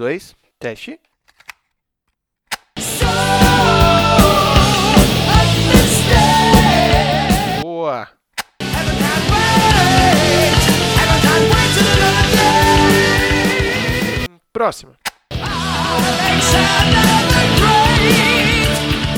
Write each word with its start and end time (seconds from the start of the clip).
dois, 0.00 0.34
teste. 0.58 0.98
Boa. 7.60 8.08
Próxima. 14.50 14.96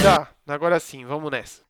Tá, 0.02 0.28
agora 0.48 0.80
sim, 0.80 1.04
vamos 1.04 1.30
nessa. 1.30 1.62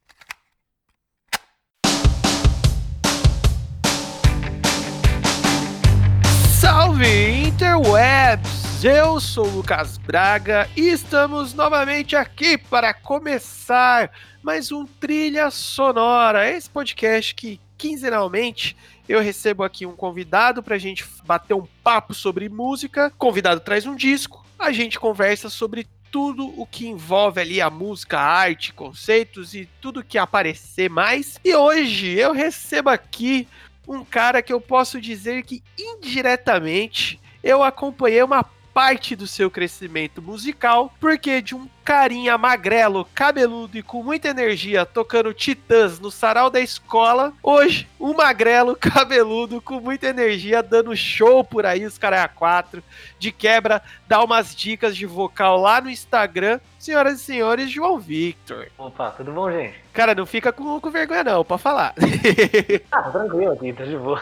Salve 6.59 7.47
Interwebs! 7.49 8.62
Eu 8.85 9.21
sou 9.21 9.47
o 9.47 9.51
Lucas 9.59 9.97
Braga 9.97 10.69
e 10.77 10.89
estamos 10.89 11.55
novamente 11.55 12.17
aqui 12.17 12.59
para 12.59 12.93
começar 12.93 14.11
mais 14.43 14.73
um 14.73 14.85
Trilha 14.85 15.53
Sonora, 15.53 16.51
esse 16.51 16.69
podcast 16.69 17.33
que 17.33 17.61
quinzenalmente 17.79 18.77
eu 19.09 19.21
recebo 19.21 19.63
aqui 19.63 19.87
um 19.87 19.95
convidado 19.95 20.65
para 20.65 20.75
a 20.75 20.79
gente 20.79 21.05
bater 21.25 21.55
um 21.55 21.65
papo 21.85 22.13
sobre 22.13 22.49
música. 22.49 23.07
O 23.07 23.19
convidado 23.19 23.61
traz 23.61 23.87
um 23.87 23.95
disco, 23.95 24.45
a 24.59 24.73
gente 24.73 24.99
conversa 24.99 25.49
sobre 25.49 25.87
tudo 26.11 26.53
o 26.61 26.67
que 26.67 26.89
envolve 26.89 27.41
ali 27.41 27.61
a 27.61 27.71
música, 27.71 28.19
a 28.19 28.25
arte, 28.25 28.73
conceitos 28.73 29.55
e 29.55 29.69
tudo 29.81 30.03
que 30.03 30.19
aparecer 30.19 30.91
mais. 30.91 31.39
E 31.45 31.55
hoje 31.55 32.19
eu 32.19 32.33
recebo 32.33 32.91
aqui 32.91 33.47
um 33.87 34.05
cara 34.05 34.43
que 34.43 34.53
eu 34.53 34.61
posso 34.61 35.01
dizer 35.01 35.45
que 35.45 35.63
indiretamente 35.79 37.21
eu 37.45 37.63
acompanhei 37.63 38.25
uma 38.25 38.45
parte 38.73 39.15
do 39.15 39.27
seu 39.27 39.51
crescimento 39.51 40.23
musical, 40.23 40.93
porque 41.01 41.41
de 41.41 41.55
um 41.55 41.69
carinha 41.85 42.39
magrelo, 42.39 43.07
cabeludo 43.15 43.77
e 43.77 43.83
com 43.83 44.03
muita 44.03 44.29
energia 44.29 44.87
tocando 44.87 45.35
titãs 45.35 45.99
no 45.99 46.11
sarau 46.11 46.49
da 46.49 46.61
escola, 46.61 47.33
hoje 47.43 47.89
um 47.99 48.15
magrelo, 48.15 48.75
cabeludo, 48.79 49.61
com 49.61 49.81
muita 49.81 50.09
energia 50.09 50.63
dando 50.63 50.97
show 50.97 51.45
por 51.45 51.67
aí, 51.67 51.85
os 51.85 51.99
caras 51.99 52.21
a 52.21 52.29
quatro, 52.29 52.83
de 53.19 53.33
quebra, 53.33 53.83
dá 54.07 54.23
umas 54.23 54.55
dicas 54.55 54.97
de 54.97 55.07
vocal 55.07 55.61
lá 55.61 55.81
no 55.81 55.91
Instagram. 55.91 56.61
Senhoras 56.79 57.21
e 57.21 57.25
senhores, 57.25 57.71
João 57.71 57.99
Victor. 57.99 58.69
Opa, 58.77 59.11
tudo 59.11 59.31
bom, 59.31 59.51
gente? 59.53 59.79
Cara, 59.93 60.17
não 60.17 60.27
fica 60.27 60.53
com, 60.53 60.81
com 60.81 60.91
vergonha 60.91 61.23
não, 61.23 61.45
pode 61.45 61.63
falar. 61.63 61.95
ah, 62.91 63.03
tranquilo 63.03 63.53
aqui, 63.53 63.73
tá 63.73 63.85
de 63.85 63.97
boa. 63.97 64.21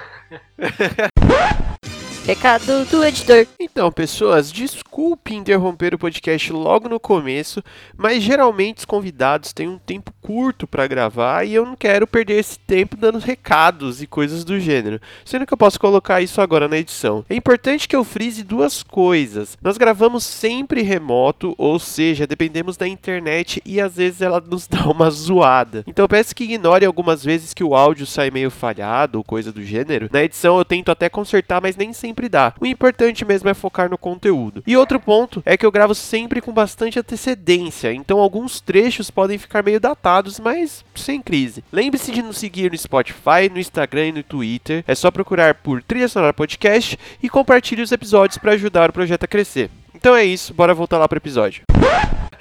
Recado 2.26 2.84
do 2.84 3.02
editor. 3.04 3.46
Então, 3.58 3.90
pessoas, 3.90 4.52
desculpe 4.52 5.34
interromper 5.34 5.94
o 5.94 5.98
podcast 5.98 6.52
logo 6.52 6.88
no 6.88 7.00
começo, 7.00 7.62
mas 7.96 8.22
geralmente 8.22 8.78
os 8.78 8.84
convidados 8.84 9.52
têm 9.52 9.68
um 9.68 9.78
tempo 9.78 10.12
curto 10.20 10.66
para 10.66 10.86
gravar 10.86 11.44
e 11.44 11.54
eu 11.54 11.64
não 11.64 11.74
quero 11.74 12.06
perder 12.06 12.38
esse 12.38 12.58
tempo 12.58 12.96
dando 12.96 13.18
recados 13.18 14.00
e 14.00 14.06
coisas 14.06 14.44
do 14.44 14.60
gênero, 14.60 15.00
sendo 15.24 15.46
que 15.46 15.52
eu 15.52 15.58
posso 15.58 15.80
colocar 15.80 16.20
isso 16.20 16.40
agora 16.40 16.68
na 16.68 16.78
edição. 16.78 17.24
É 17.28 17.34
importante 17.34 17.88
que 17.88 17.96
eu 17.96 18.04
frise 18.04 18.44
duas 18.44 18.82
coisas. 18.82 19.58
Nós 19.60 19.76
gravamos 19.76 20.22
sempre 20.22 20.82
remoto, 20.82 21.54
ou 21.58 21.78
seja, 21.78 22.26
dependemos 22.26 22.76
da 22.76 22.86
internet 22.86 23.62
e 23.64 23.80
às 23.80 23.96
vezes 23.96 24.20
ela 24.20 24.40
nos 24.40 24.68
dá 24.68 24.88
uma 24.88 25.10
zoada. 25.10 25.82
Então 25.86 26.06
peço 26.06 26.34
que 26.36 26.44
ignore 26.44 26.84
algumas 26.84 27.24
vezes 27.24 27.54
que 27.54 27.64
o 27.64 27.74
áudio 27.74 28.06
sai 28.06 28.30
meio 28.30 28.50
falhado 28.50 29.18
ou 29.18 29.24
coisa 29.24 29.50
do 29.50 29.64
gênero. 29.64 30.08
Na 30.12 30.22
edição 30.22 30.58
eu 30.58 30.64
tento 30.64 30.92
até 30.92 31.08
consertar, 31.08 31.60
mas 31.60 31.76
nem 31.76 31.92
sempre 31.92 32.19
dá. 32.28 32.52
O 32.60 32.66
importante 32.66 33.24
mesmo 33.24 33.48
é 33.48 33.54
focar 33.54 33.90
no 33.90 33.98
conteúdo. 33.98 34.62
E 34.66 34.76
outro 34.76 35.00
ponto 35.00 35.42
é 35.44 35.56
que 35.56 35.64
eu 35.64 35.72
gravo 35.72 35.94
sempre 35.94 36.40
com 36.40 36.52
bastante 36.52 36.98
antecedência, 36.98 37.92
então 37.92 38.18
alguns 38.18 38.60
trechos 38.60 39.10
podem 39.10 39.38
ficar 39.38 39.62
meio 39.62 39.80
datados, 39.80 40.38
mas 40.38 40.84
sem 40.94 41.20
crise. 41.20 41.64
Lembre-se 41.72 42.12
de 42.12 42.22
nos 42.22 42.38
seguir 42.38 42.70
no 42.70 42.78
Spotify, 42.78 43.48
no 43.50 43.58
Instagram 43.58 44.08
e 44.08 44.12
no 44.12 44.22
Twitter. 44.22 44.84
É 44.86 44.94
só 44.94 45.10
procurar 45.10 45.54
por 45.54 45.82
Trilha 45.82 46.08
Sonora 46.08 46.32
Podcast 46.32 46.98
e 47.22 47.28
compartilhe 47.28 47.82
os 47.82 47.92
episódios 47.92 48.38
para 48.38 48.52
ajudar 48.52 48.90
o 48.90 48.92
projeto 48.92 49.24
a 49.24 49.28
crescer. 49.28 49.70
Então 50.00 50.16
é 50.16 50.24
isso, 50.24 50.54
bora 50.54 50.72
voltar 50.72 50.96
lá 50.96 51.06
pro 51.06 51.18
episódio. 51.18 51.62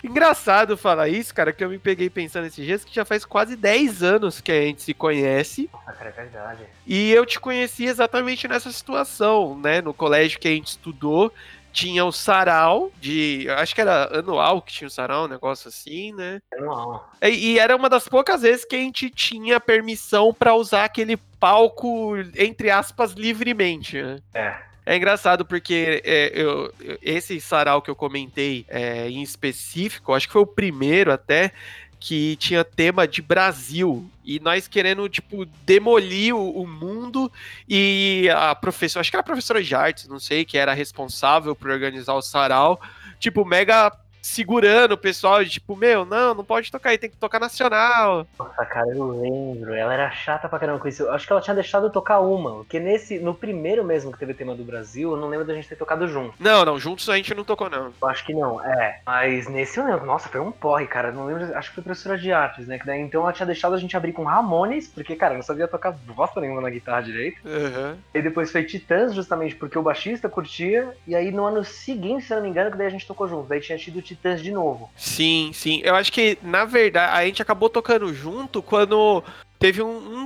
Engraçado 0.02 0.78
falar 0.78 1.10
isso, 1.10 1.36
cara, 1.36 1.52
que 1.52 1.62
eu 1.62 1.68
me 1.68 1.78
peguei 1.78 2.10
pensando 2.10 2.48
esses 2.48 2.66
dias 2.66 2.86
que 2.86 2.96
já 2.96 3.04
faz 3.04 3.26
quase 3.26 3.58
10 3.58 4.02
anos 4.02 4.40
que 4.40 4.50
a 4.50 4.62
gente 4.62 4.82
se 4.82 4.94
conhece. 4.94 5.70
Ah, 5.86 5.92
cara, 5.92 6.10
é 6.10 6.14
verdade. 6.14 6.64
E 6.88 7.12
eu 7.12 7.26
te 7.26 7.38
conheci 7.38 7.84
exatamente 7.84 8.48
nessa 8.48 8.72
situação, 8.72 9.60
né? 9.60 9.82
No 9.82 9.94
colégio 9.94 10.40
que 10.40 10.48
a 10.48 10.52
gente 10.52 10.68
estudou, 10.68 11.34
tinha 11.74 12.06
o 12.06 12.14
sarau 12.14 12.94
de. 12.98 13.46
Acho 13.50 13.76
que 13.76 13.82
era 13.82 14.20
anual 14.20 14.62
que 14.62 14.72
tinha 14.72 14.88
o 14.88 14.92
sarau, 14.92 15.26
um 15.26 15.28
negócio 15.30 15.68
assim, 15.68 16.14
né? 16.14 16.42
Anual. 16.58 17.12
E, 17.22 17.28
e 17.28 17.60
era 17.60 17.76
uma 17.76 17.90
das 17.90 18.08
poucas 18.08 18.42
vezes 18.42 18.64
que 18.64 18.78
a 18.78 18.80
gente 18.80 19.10
tinha 19.10 19.60
permissão 19.60 20.34
para 20.34 20.56
usar 20.56 20.86
aquele 20.86 21.18
palco, 21.38 22.16
entre 22.38 22.72
aspas, 22.72 23.12
livremente, 23.12 24.02
né? 24.02 24.20
É. 24.34 24.69
É 24.90 24.98
engraçado 24.98 25.46
porque 25.46 26.02
é, 26.04 26.32
eu, 26.34 26.74
esse 27.00 27.40
sarau 27.40 27.80
que 27.80 27.92
eu 27.92 27.96
comentei 27.96 28.66
é, 28.68 29.08
em 29.08 29.22
específico, 29.22 30.16
acho 30.16 30.26
que 30.26 30.34
foi 30.34 30.42
o 30.42 30.48
primeiro 30.48 31.14
até, 31.14 31.52
que 32.00 32.36
tinha 32.38 32.64
tema 32.64 33.08
de 33.08 33.22
Brasil. 33.22 34.10
E 34.26 34.40
nós 34.40 34.68
querendo, 34.68 35.08
tipo, 35.08 35.46
demolir 35.64 36.36
o, 36.36 36.64
o, 36.64 36.66
mundo. 36.66 37.32
E 37.68 38.28
a 38.36 38.56
professora, 38.56 39.02
acho 39.02 39.12
que 39.12 39.16
era 39.16 39.22
a 39.22 39.24
professora 39.24 39.62
de 39.62 39.76
artes, 39.76 40.08
não 40.08 40.20
sei, 40.20 40.44
que 40.44 40.58
era 40.58 40.74
responsável 40.74 41.56
por 41.56 41.70
organizar 41.70 42.16
o 42.16 42.22
sarau, 42.24 42.82
tipo, 43.20 43.46
mega 43.46 43.92
segurando 44.22 44.94
o 44.94 44.98
pessoal, 44.98 45.44
tipo, 45.46 45.76
meu, 45.76 46.06
não, 46.06 46.34
não 46.34 46.44
pode 46.44 46.72
tocar 46.72 46.90
aí, 46.90 46.98
tem 46.98 47.10
que 47.10 47.18
tocar 47.18 47.40
nacional. 47.40 48.28
Nossa, 48.38 48.66
cara, 48.66 48.88
eu 48.90 49.08
lembro. 49.08 49.74
Ela 49.74 49.94
era 49.94 50.12
chata 50.12 50.48
pra 50.48 50.60
caramba 50.60 50.80
com 50.80 50.88
isso. 50.88 51.04
Eu 51.04 51.14
acho 51.14 51.26
que 51.26 51.34
ela 51.34 51.42
tinha 51.42 51.56
deixado 51.56 51.88
eu 51.88 51.90
tocar 51.90 52.20
uma, 52.20 52.58
porque 52.58 52.80
nesse, 52.80 53.20
no 53.20 53.34
primeiro 53.34 53.84
mesmo 53.84 54.12
que 54.12 54.20
teve 54.20 54.34
tema 54.34 54.56
do 54.56 54.64
Brasil, 54.64 55.12
eu 55.12 55.18
não 55.18 55.28
lembro 55.28 55.46
da 55.46 55.54
gente 55.54 55.68
ter 55.68 55.76
tocado 55.76 56.08
junto. 56.08 56.34
Não, 56.40 56.66
não, 56.66 56.80
juntos 56.80 57.10
a 57.10 57.16
gente 57.16 57.34
não 57.34 57.44
tocou, 57.44 57.70
não. 57.70 57.94
Eu 58.02 58.08
acho 58.08 58.26
que 58.26 58.34
não, 58.34 58.64
é. 58.64 59.02
Mas 59.06 59.48
nesse 59.48 59.80
eu 59.80 59.86
lembro, 59.86 60.06
nossa, 60.06 60.30
foi 60.30 60.40
um 60.40 60.52
porre, 60.52 60.88
cara. 60.88 61.12
Não 61.12 61.26
lembro, 61.26 61.56
acho 61.56 61.70
que 61.70 61.76
foi 61.76 61.84
professora 61.84 62.18
de 62.18 62.32
artes, 62.32 62.68
né? 62.68 62.78
Que 62.78 62.86
daí, 62.86 63.00
então 63.02 63.22
ela 63.22 63.34
tinha 63.34 63.46
deixado 63.46 63.74
a 63.76 63.78
gente 63.78 63.96
abrir 63.96 64.14
com 64.14 64.24
Ramones, 64.24 64.88
porque, 64.88 65.16
cara, 65.16 65.34
eu 65.34 65.38
não 65.38 65.44
sabia 65.44 65.68
tocar 65.68 65.92
bosta 65.92 66.40
nenhuma 66.42 66.62
na 66.62 66.70
guitarra 66.70 67.02
direito. 67.02 67.40
Uhum. 67.46 67.98
E 68.14 68.22
depois 68.22 68.52
foi 68.52 68.64
Titãs, 68.64 69.14
justamente 69.14 69.56
porque 69.56 69.78
o 69.78 69.84
baixista 69.84 70.30
curtia. 70.30 70.94
E 71.08 71.16
aí 71.16 71.32
no 71.32 71.46
ano 71.46 71.64
seguinte, 71.64 72.26
se 72.26 72.34
eu 72.34 72.38
não 72.38 72.44
me 72.44 72.50
engano, 72.50 72.72
que 72.72 72.78
daí 72.78 72.88
a 72.88 72.92
gente 72.92 73.08
tocou 73.08 73.28
junto. 73.28 73.48
Daí 73.48 73.60
tinha 73.60 73.78
tido 73.78 74.02
Titãs 74.02 74.19
de 74.24 74.52
novo. 74.52 74.90
Sim, 74.96 75.52
sim. 75.54 75.82
Eu 75.84 75.96
acho 75.96 76.12
que, 76.12 76.38
na 76.42 76.66
verdade, 76.66 77.14
a 77.14 77.26
gente 77.26 77.42
acabou 77.42 77.70
tocando 77.70 78.14
junto 78.14 78.62
quando 78.62 79.24
teve 79.60 79.82
um, 79.82 80.22
um 80.22 80.26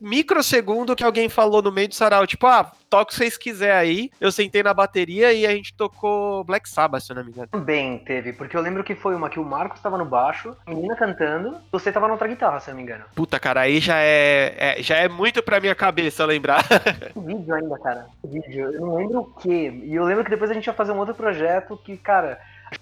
microsegundo 0.00 0.94
que 0.94 1.04
alguém 1.04 1.28
falou 1.28 1.60
no 1.60 1.72
meio 1.72 1.88
do 1.88 1.94
sarau, 1.94 2.26
tipo, 2.26 2.46
ah, 2.46 2.70
toca 2.88 3.02
o 3.02 3.06
que 3.06 3.14
vocês 3.14 3.36
quiser 3.36 3.74
aí. 3.74 4.10
Eu 4.20 4.30
sentei 4.30 4.62
na 4.62 4.72
bateria 4.72 5.32
e 5.32 5.44
a 5.44 5.50
gente 5.50 5.74
tocou 5.74 6.44
Black 6.44 6.68
Sabbath, 6.68 7.02
se 7.02 7.12
eu 7.12 7.16
não 7.16 7.24
me 7.24 7.30
engano. 7.30 7.48
Também 7.48 7.98
teve, 7.98 8.32
porque 8.32 8.56
eu 8.56 8.60
lembro 8.60 8.84
que 8.84 8.94
foi 8.94 9.14
uma 9.14 9.28
que 9.28 9.40
o 9.40 9.44
Marcos 9.44 9.80
tava 9.80 9.98
no 9.98 10.04
baixo, 10.04 10.56
a 10.64 10.70
menina 10.70 10.94
cantando, 10.96 11.56
você 11.72 11.90
tava 11.90 12.06
na 12.06 12.12
outra 12.12 12.28
guitarra, 12.28 12.60
se 12.60 12.70
eu 12.70 12.72
não 12.72 12.76
me 12.78 12.84
engano. 12.84 13.04
Puta, 13.14 13.40
cara, 13.40 13.62
aí 13.62 13.80
já 13.80 13.98
é, 13.98 14.54
é 14.78 14.82
já 14.82 14.96
é 14.96 15.08
muito 15.08 15.42
pra 15.42 15.60
minha 15.60 15.74
cabeça 15.74 16.24
lembrar. 16.24 16.64
O 17.14 17.20
vídeo 17.20 17.54
ainda, 17.54 17.78
cara. 17.78 18.06
O 18.22 18.28
vídeo, 18.28 18.72
eu 18.72 18.80
não 18.80 18.96
lembro 18.96 19.20
o 19.20 19.24
que. 19.24 19.50
E 19.50 19.94
eu 19.94 20.04
lembro 20.04 20.22
que 20.24 20.30
depois 20.30 20.50
a 20.50 20.54
gente 20.54 20.66
ia 20.66 20.72
fazer 20.72 20.92
um 20.92 20.98
outro 20.98 21.14
projeto 21.14 21.76
que, 21.76 21.96
cara 21.96 22.38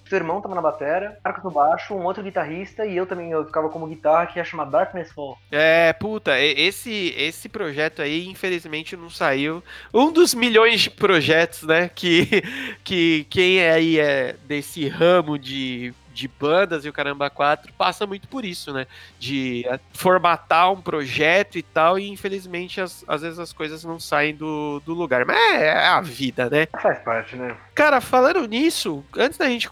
Seu 0.09 0.19
irmão 0.19 0.41
tava 0.41 0.55
na 0.55 0.61
bateria, 0.61 1.17
Marcos 1.25 1.45
no 1.45 1.51
baixo, 1.51 1.95
um 1.95 2.05
outro 2.05 2.23
guitarrista 2.23 2.87
e 2.87 2.97
eu 2.97 3.07
também 3.07 3.31
eu 3.31 3.45
ficava 3.45 3.69
como 3.69 3.87
guitarra 3.87 4.27
que 4.27 4.39
ia 4.39 4.45
chamar 4.45 4.67
Darkness 4.67 5.13
Fall. 5.13 5.39
É, 5.51 5.93
puta, 5.93 6.39
esse, 6.41 7.15
esse 7.17 7.49
projeto 7.49 8.03
aí, 8.03 8.27
infelizmente, 8.27 8.97
não 8.97 9.11
saiu. 9.11 9.63
Um 9.93 10.13
dos 10.13 10.35
milhões 10.35 10.83
de 10.83 10.91
projetos, 10.91 11.63
né, 11.63 11.91
que, 11.95 12.43
que 12.85 13.27
quem 13.29 13.61
aí 13.63 13.99
é 13.99 14.37
desse 14.47 14.89
ramo 14.89 15.39
de 15.39 15.93
de 16.17 16.27
bandas 16.27 16.85
e 16.85 16.89
o 16.89 16.93
Caramba 16.93 17.29
4 17.29 17.73
passa 17.75 18.07
muito 18.07 18.27
por 18.27 18.45
isso, 18.45 18.73
né? 18.73 18.87
De 19.19 19.65
é, 19.69 19.79
formatar 19.93 20.73
um 20.73 20.81
projeto 20.81 21.59
e 21.59 21.63
tal, 21.63 21.99
e 21.99 22.09
infelizmente 22.09 22.81
as, 22.81 23.05
às 23.07 23.21
vezes 23.21 23.39
as 23.39 23.53
coisas 23.53 23.85
não 23.85 24.01
saem 24.01 24.35
do, 24.35 24.81
do 24.81 24.95
lugar. 24.95 25.27
Mas 25.27 25.37
é, 25.37 25.67
é 25.67 25.87
a 25.87 26.01
vida, 26.01 26.49
né? 26.49 26.67
Faz 26.81 26.99
parte, 27.01 27.37
né? 27.37 27.55
Cara, 27.75 28.01
falando 28.01 28.49
nisso, 28.49 29.05
antes 29.17 29.39
da 29.39 29.47
gente 29.47 29.71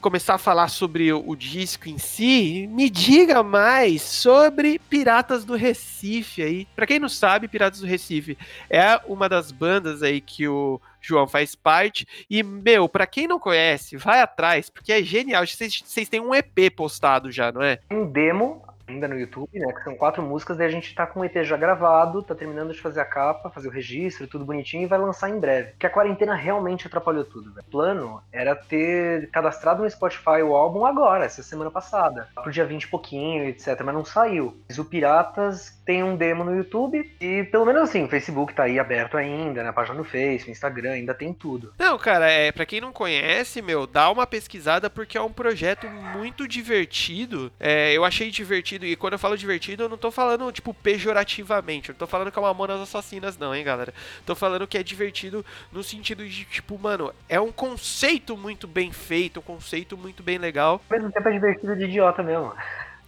começar 0.00 0.34
a 0.34 0.38
falar 0.38 0.68
sobre 0.68 1.12
o, 1.12 1.22
o 1.24 1.36
disco 1.36 1.88
em 1.88 1.98
si, 1.98 2.68
me 2.72 2.90
diga 2.90 3.42
mais 3.44 4.02
sobre 4.02 4.80
Piratas 4.80 5.44
do 5.44 5.54
Recife 5.54 6.42
aí. 6.42 6.68
Pra 6.74 6.86
quem 6.86 6.98
não 6.98 7.08
sabe, 7.08 7.46
Piratas 7.46 7.80
do 7.80 7.86
Recife 7.86 8.36
é 8.68 9.00
uma 9.06 9.28
das 9.28 9.52
bandas 9.52 10.02
aí 10.02 10.20
que 10.20 10.48
o 10.48 10.80
João 11.06 11.26
faz 11.26 11.54
parte. 11.54 12.06
E, 12.28 12.42
meu, 12.42 12.88
para 12.88 13.06
quem 13.06 13.26
não 13.26 13.38
conhece, 13.38 13.96
vai 13.96 14.20
atrás, 14.20 14.68
porque 14.68 14.92
é 14.92 15.02
genial. 15.02 15.46
Vocês, 15.46 15.82
vocês 15.84 16.08
têm 16.08 16.20
um 16.20 16.34
EP 16.34 16.74
postado 16.74 17.30
já, 17.30 17.52
não 17.52 17.62
é? 17.62 17.78
Um 17.90 18.10
demo 18.10 18.65
ainda 18.86 19.08
no 19.08 19.18
YouTube, 19.18 19.58
né? 19.58 19.72
Que 19.72 19.82
são 19.82 19.94
quatro 19.96 20.22
músicas, 20.22 20.56
daí 20.56 20.66
a 20.66 20.70
gente 20.70 20.94
tá 20.94 21.06
com 21.06 21.20
o 21.20 21.24
EP 21.24 21.42
já 21.42 21.56
gravado, 21.56 22.22
tá 22.22 22.34
terminando 22.34 22.72
de 22.72 22.80
fazer 22.80 23.00
a 23.00 23.04
capa, 23.04 23.50
fazer 23.50 23.68
o 23.68 23.70
registro, 23.70 24.26
tudo 24.26 24.44
bonitinho 24.44 24.84
e 24.84 24.86
vai 24.86 24.98
lançar 24.98 25.30
em 25.30 25.38
breve. 25.38 25.70
Porque 25.70 25.86
a 25.86 25.90
quarentena 25.90 26.34
realmente 26.34 26.86
atrapalhou 26.86 27.24
tudo, 27.24 27.52
velho. 27.52 27.66
O 27.66 27.70
plano 27.70 28.22
era 28.32 28.54
ter 28.54 29.28
cadastrado 29.30 29.82
no 29.82 29.90
Spotify 29.90 30.42
o 30.42 30.54
álbum 30.54 30.84
agora, 30.84 31.24
essa 31.24 31.42
semana 31.42 31.70
passada. 31.70 32.28
Pro 32.34 32.52
dia 32.52 32.64
20 32.64 32.84
e 32.84 32.88
pouquinho, 32.88 33.44
etc. 33.44 33.80
Mas 33.84 33.94
não 33.94 34.04
saiu. 34.04 34.56
Mas 34.68 34.78
o 34.78 34.84
Piratas 34.84 35.76
tem 35.84 36.02
um 36.02 36.16
demo 36.16 36.44
no 36.44 36.54
YouTube 36.54 37.10
e 37.20 37.44
pelo 37.44 37.64
menos 37.64 37.82
assim, 37.82 38.04
o 38.04 38.08
Facebook 38.08 38.52
tá 38.52 38.64
aí 38.64 38.78
aberto 38.78 39.16
ainda, 39.16 39.62
na 39.62 39.72
página 39.72 39.96
no 39.96 40.04
Face, 40.04 40.46
no 40.46 40.52
Instagram, 40.52 40.92
ainda 40.92 41.14
tem 41.14 41.32
tudo. 41.32 41.72
Não, 41.78 41.96
cara, 41.96 42.28
é, 42.28 42.50
para 42.50 42.66
quem 42.66 42.80
não 42.80 42.92
conhece, 42.92 43.62
meu, 43.62 43.86
dá 43.86 44.10
uma 44.10 44.26
pesquisada 44.26 44.90
porque 44.90 45.16
é 45.16 45.22
um 45.22 45.32
projeto 45.32 45.88
muito 45.88 46.48
divertido. 46.48 47.52
É, 47.58 47.92
eu 47.92 48.04
achei 48.04 48.30
divertido, 48.30 48.75
e 48.84 48.96
quando 48.96 49.14
eu 49.14 49.18
falo 49.18 49.36
divertido, 49.36 49.84
eu 49.84 49.88
não 49.88 49.96
tô 49.96 50.10
falando, 50.10 50.50
tipo, 50.52 50.74
pejorativamente. 50.74 51.88
Eu 51.88 51.92
não 51.94 51.98
tô 51.98 52.06
falando 52.06 52.30
que 52.30 52.38
é 52.38 52.42
uma 52.42 52.48
Mamonas 52.48 52.80
Assassinas, 52.80 53.38
não, 53.38 53.54
hein, 53.54 53.64
galera. 53.64 53.92
Tô 54.24 54.34
falando 54.34 54.66
que 54.66 54.78
é 54.78 54.82
divertido 54.82 55.44
no 55.70 55.82
sentido 55.82 56.26
de, 56.26 56.44
tipo, 56.46 56.78
mano, 56.78 57.12
é 57.28 57.40
um 57.40 57.52
conceito 57.52 58.36
muito 58.36 58.66
bem 58.66 58.92
feito, 58.92 59.40
um 59.40 59.42
conceito 59.42 59.96
muito 59.96 60.22
bem 60.22 60.38
legal. 60.38 60.80
Ao 60.90 60.96
mesmo 60.96 61.12
tempo 61.12 61.28
é 61.28 61.32
divertido 61.32 61.76
de 61.76 61.84
idiota 61.84 62.22
mesmo. 62.22 62.52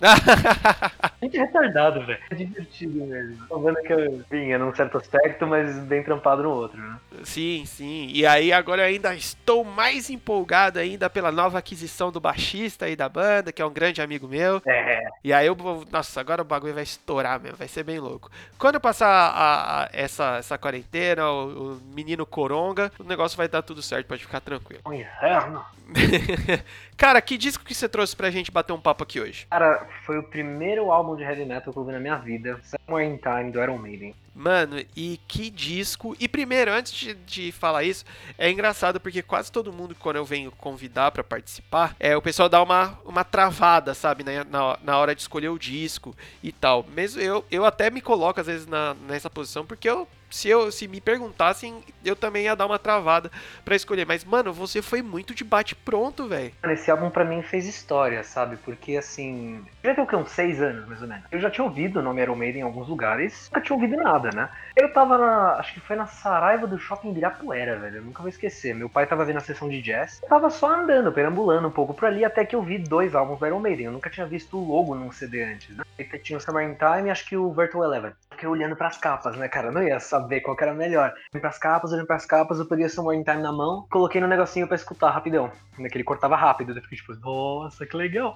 Gente 1.22 1.36
é 1.36 1.40
retardado, 1.40 2.06
velho. 2.06 2.18
É 2.30 2.34
divertido 2.34 3.04
mesmo. 3.04 3.46
Tô 3.48 3.58
vendo 3.58 3.80
que 3.82 3.92
eu 3.92 4.24
vinha 4.30 4.58
num 4.58 4.74
certo 4.74 4.98
aspecto, 4.98 5.46
mas 5.46 5.76
bem 5.80 6.02
trampado 6.02 6.42
no 6.42 6.50
outro, 6.50 6.80
né? 6.80 6.96
Sim, 7.24 7.64
sim. 7.66 8.08
E 8.12 8.24
aí 8.24 8.52
agora 8.52 8.82
eu 8.82 8.86
ainda 8.86 9.14
estou 9.14 9.64
mais 9.64 10.08
empolgado 10.10 10.78
ainda 10.78 11.10
pela 11.10 11.32
nova 11.32 11.58
aquisição 11.58 12.12
do 12.12 12.20
baixista 12.20 12.86
aí 12.86 12.94
da 12.94 13.08
banda, 13.08 13.52
que 13.52 13.60
é 13.60 13.66
um 13.66 13.72
grande 13.72 14.00
amigo 14.00 14.28
meu. 14.28 14.62
É. 14.66 15.08
E 15.24 15.32
aí 15.32 15.46
eu 15.46 15.54
vou. 15.54 15.84
Nossa, 15.90 16.20
agora 16.20 16.42
o 16.42 16.44
bagulho 16.44 16.74
vai 16.74 16.84
estourar 16.84 17.40
mesmo, 17.40 17.56
vai 17.56 17.68
ser 17.68 17.82
bem 17.82 17.98
louco. 17.98 18.30
Quando 18.56 18.80
passar 18.80 19.08
a, 19.08 19.82
a, 19.82 19.88
essa, 19.92 20.36
essa 20.38 20.56
quarentena, 20.56 21.28
o, 21.28 21.72
o, 21.72 21.80
menino 21.92 22.24
coronga, 22.24 22.92
o 22.98 23.04
negócio 23.04 23.36
vai 23.36 23.48
dar 23.48 23.62
tudo 23.62 23.82
certo, 23.82 24.06
pode 24.06 24.22
ficar 24.22 24.40
tranquilo. 24.40 24.82
O 24.84 24.92
inferno. 24.92 25.64
Cara, 26.96 27.20
que 27.22 27.38
disco 27.38 27.64
que 27.64 27.74
você 27.74 27.88
trouxe 27.88 28.14
pra 28.14 28.30
gente 28.30 28.50
bater 28.50 28.72
um 28.72 28.80
papo 28.80 29.04
aqui 29.04 29.20
hoje? 29.20 29.46
Cara, 29.50 29.88
foi 30.05 30.19
o 30.19 30.23
primeiro 30.23 30.90
álbum 30.90 31.17
de 31.17 31.23
heavy 31.23 31.44
metal 31.44 31.73
que 31.73 31.79
eu 31.79 31.85
vi 31.85 31.93
na 31.93 32.00
minha 32.00 32.17
vida, 32.17 32.61
Somewhere 32.62 33.08
in 33.08 33.17
Time, 33.17 33.50
do 33.50 33.62
Iron 33.62 33.79
Maiden. 33.79 34.14
Mano, 34.35 34.81
e 34.94 35.19
que 35.26 35.50
disco. 35.50 36.17
E 36.20 36.29
primeiro, 36.29 36.70
antes 36.70 36.93
de, 36.93 37.12
de, 37.14 37.50
falar 37.50 37.82
isso, 37.82 38.05
é 38.38 38.49
engraçado 38.49 39.00
porque 39.00 39.20
quase 39.20 39.50
todo 39.50 39.73
mundo, 39.73 39.96
quando 39.99 40.14
eu 40.14 40.25
venho 40.25 40.52
convidar 40.52 41.11
para 41.11 41.25
participar, 41.25 41.96
é 41.99 42.17
o 42.17 42.23
pessoal 42.23 42.49
dá 42.49 42.62
uma, 42.62 42.96
uma 43.05 43.25
travada, 43.25 43.94
sabe, 43.94 44.23
na, 44.23 44.44
na, 44.44 44.79
na, 44.81 44.96
hora 44.96 45.12
de 45.12 45.23
escolher 45.23 45.49
o 45.49 45.58
disco 45.58 46.14
e 46.40 46.52
tal. 46.52 46.87
Mesmo 46.94 47.20
eu, 47.20 47.44
eu 47.50 47.64
até 47.64 47.90
me 47.90 48.00
coloco 48.00 48.40
às 48.40 48.46
vezes 48.46 48.67
na, 48.67 48.94
nessa 49.08 49.29
posição 49.29 49.67
porque 49.67 49.90
eu 49.90 50.06
se, 50.30 50.48
eu, 50.48 50.70
se 50.70 50.86
me 50.86 51.00
perguntassem, 51.00 51.82
eu 52.04 52.16
também 52.16 52.44
ia 52.44 52.56
dar 52.56 52.66
uma 52.66 52.78
travada 52.78 53.30
para 53.64 53.76
escolher. 53.76 54.06
Mas, 54.06 54.25
mano, 54.25 54.52
você 54.52 54.82
foi 54.82 55.02
muito 55.02 55.34
de 55.34 55.44
bate-pronto, 55.44 56.26
velho. 56.26 56.52
Esse 56.64 56.90
álbum 56.90 57.10
para 57.10 57.25
mim 57.25 57.42
fez 57.42 57.66
história, 57.66 58.22
sabe? 58.22 58.56
Porque, 58.56 58.96
assim. 58.96 59.64
Já 59.82 59.94
tem 59.94 60.04
o 60.04 60.06
que? 60.06 60.16
Uns 60.16 60.30
seis 60.30 60.60
anos, 60.60 60.86
mais 60.86 61.00
ou 61.00 61.08
menos. 61.08 61.25
Eu 61.30 61.40
já 61.40 61.50
tinha 61.50 61.64
ouvido 61.64 62.00
o 62.00 62.02
nome 62.02 62.22
Iron 62.22 62.36
Maiden 62.36 62.60
em 62.60 62.64
alguns 62.64 62.88
lugares, 62.88 63.48
nunca 63.48 63.60
tinha 63.60 63.76
ouvido 63.76 63.96
nada, 63.96 64.30
né? 64.34 64.48
Eu 64.76 64.92
tava 64.92 65.16
na. 65.19 65.52
Acho 65.54 65.75
que 65.75 65.80
foi 65.80 65.96
na 65.96 66.06
Saraiva 66.06 66.66
do 66.66 66.78
shopping 66.78 67.10
Ibirapuera, 67.10 67.78
velho. 67.78 67.96
Eu 67.96 68.02
nunca 68.02 68.20
vou 68.20 68.28
esquecer. 68.28 68.75
Meu 68.75 68.88
pai 68.88 69.06
tava 69.06 69.25
vendo 69.25 69.38
a 69.38 69.40
sessão 69.40 69.69
de 69.69 69.80
jazz. 69.80 70.20
Eu 70.22 70.28
tava 70.28 70.50
só 70.50 70.75
andando, 70.75 71.12
perambulando 71.12 71.69
um 71.69 71.72
pouco 71.72 71.94
por 71.94 72.06
ali, 72.06 72.25
até 72.25 72.44
que 72.44 72.54
eu 72.54 72.62
vi 72.62 72.78
dois 72.78 73.14
álbuns 73.14 73.38
do 73.38 73.46
Iron 73.46 73.60
Maiden. 73.60 73.86
Eu 73.86 73.92
nunca 73.92 74.10
tinha 74.10 74.26
visto 74.26 74.56
o 74.56 74.69
logo 74.69 74.94
num 74.94 75.10
CD 75.10 75.42
antes, 75.42 75.76
né? 75.76 75.84
Tinha 76.22 76.36
o 76.36 76.40
Summer 76.40 76.69
in 76.69 76.75
Time 76.75 77.08
e 77.08 77.10
acho 77.10 77.26
que 77.26 77.36
o 77.36 77.52
Virtual 77.52 77.84
Eleven. 77.84 78.12
Fiquei 78.30 78.48
olhando 78.48 78.76
pras 78.76 78.96
capas, 78.98 79.36
né, 79.36 79.48
cara? 79.48 79.72
Não 79.72 79.82
ia 79.82 79.98
saber 79.98 80.17
qual 80.42 80.56
que 80.56 80.64
era 80.64 80.74
melhor. 80.74 81.12
Olhando 81.32 81.40
pras 81.42 81.58
capas, 81.58 81.92
olhando 81.92 82.06
pras 82.06 82.26
capas, 82.26 82.58
eu 82.58 82.66
peguei 82.66 82.86
o 82.86 82.90
Summer 82.90 83.18
in 83.18 83.22
Time 83.22 83.42
na 83.42 83.52
mão, 83.52 83.86
coloquei 83.90 84.20
no 84.20 84.26
negocinho 84.26 84.66
pra 84.66 84.76
escutar 84.76 85.10
rapidão. 85.10 85.50
Que 85.76 85.96
ele 85.96 86.04
cortava 86.04 86.36
rápido. 86.36 86.76
Eu 86.76 86.82
fiquei 86.82 86.98
tipo, 86.98 87.14
nossa, 87.16 87.86
que 87.86 87.96
legal. 87.96 88.34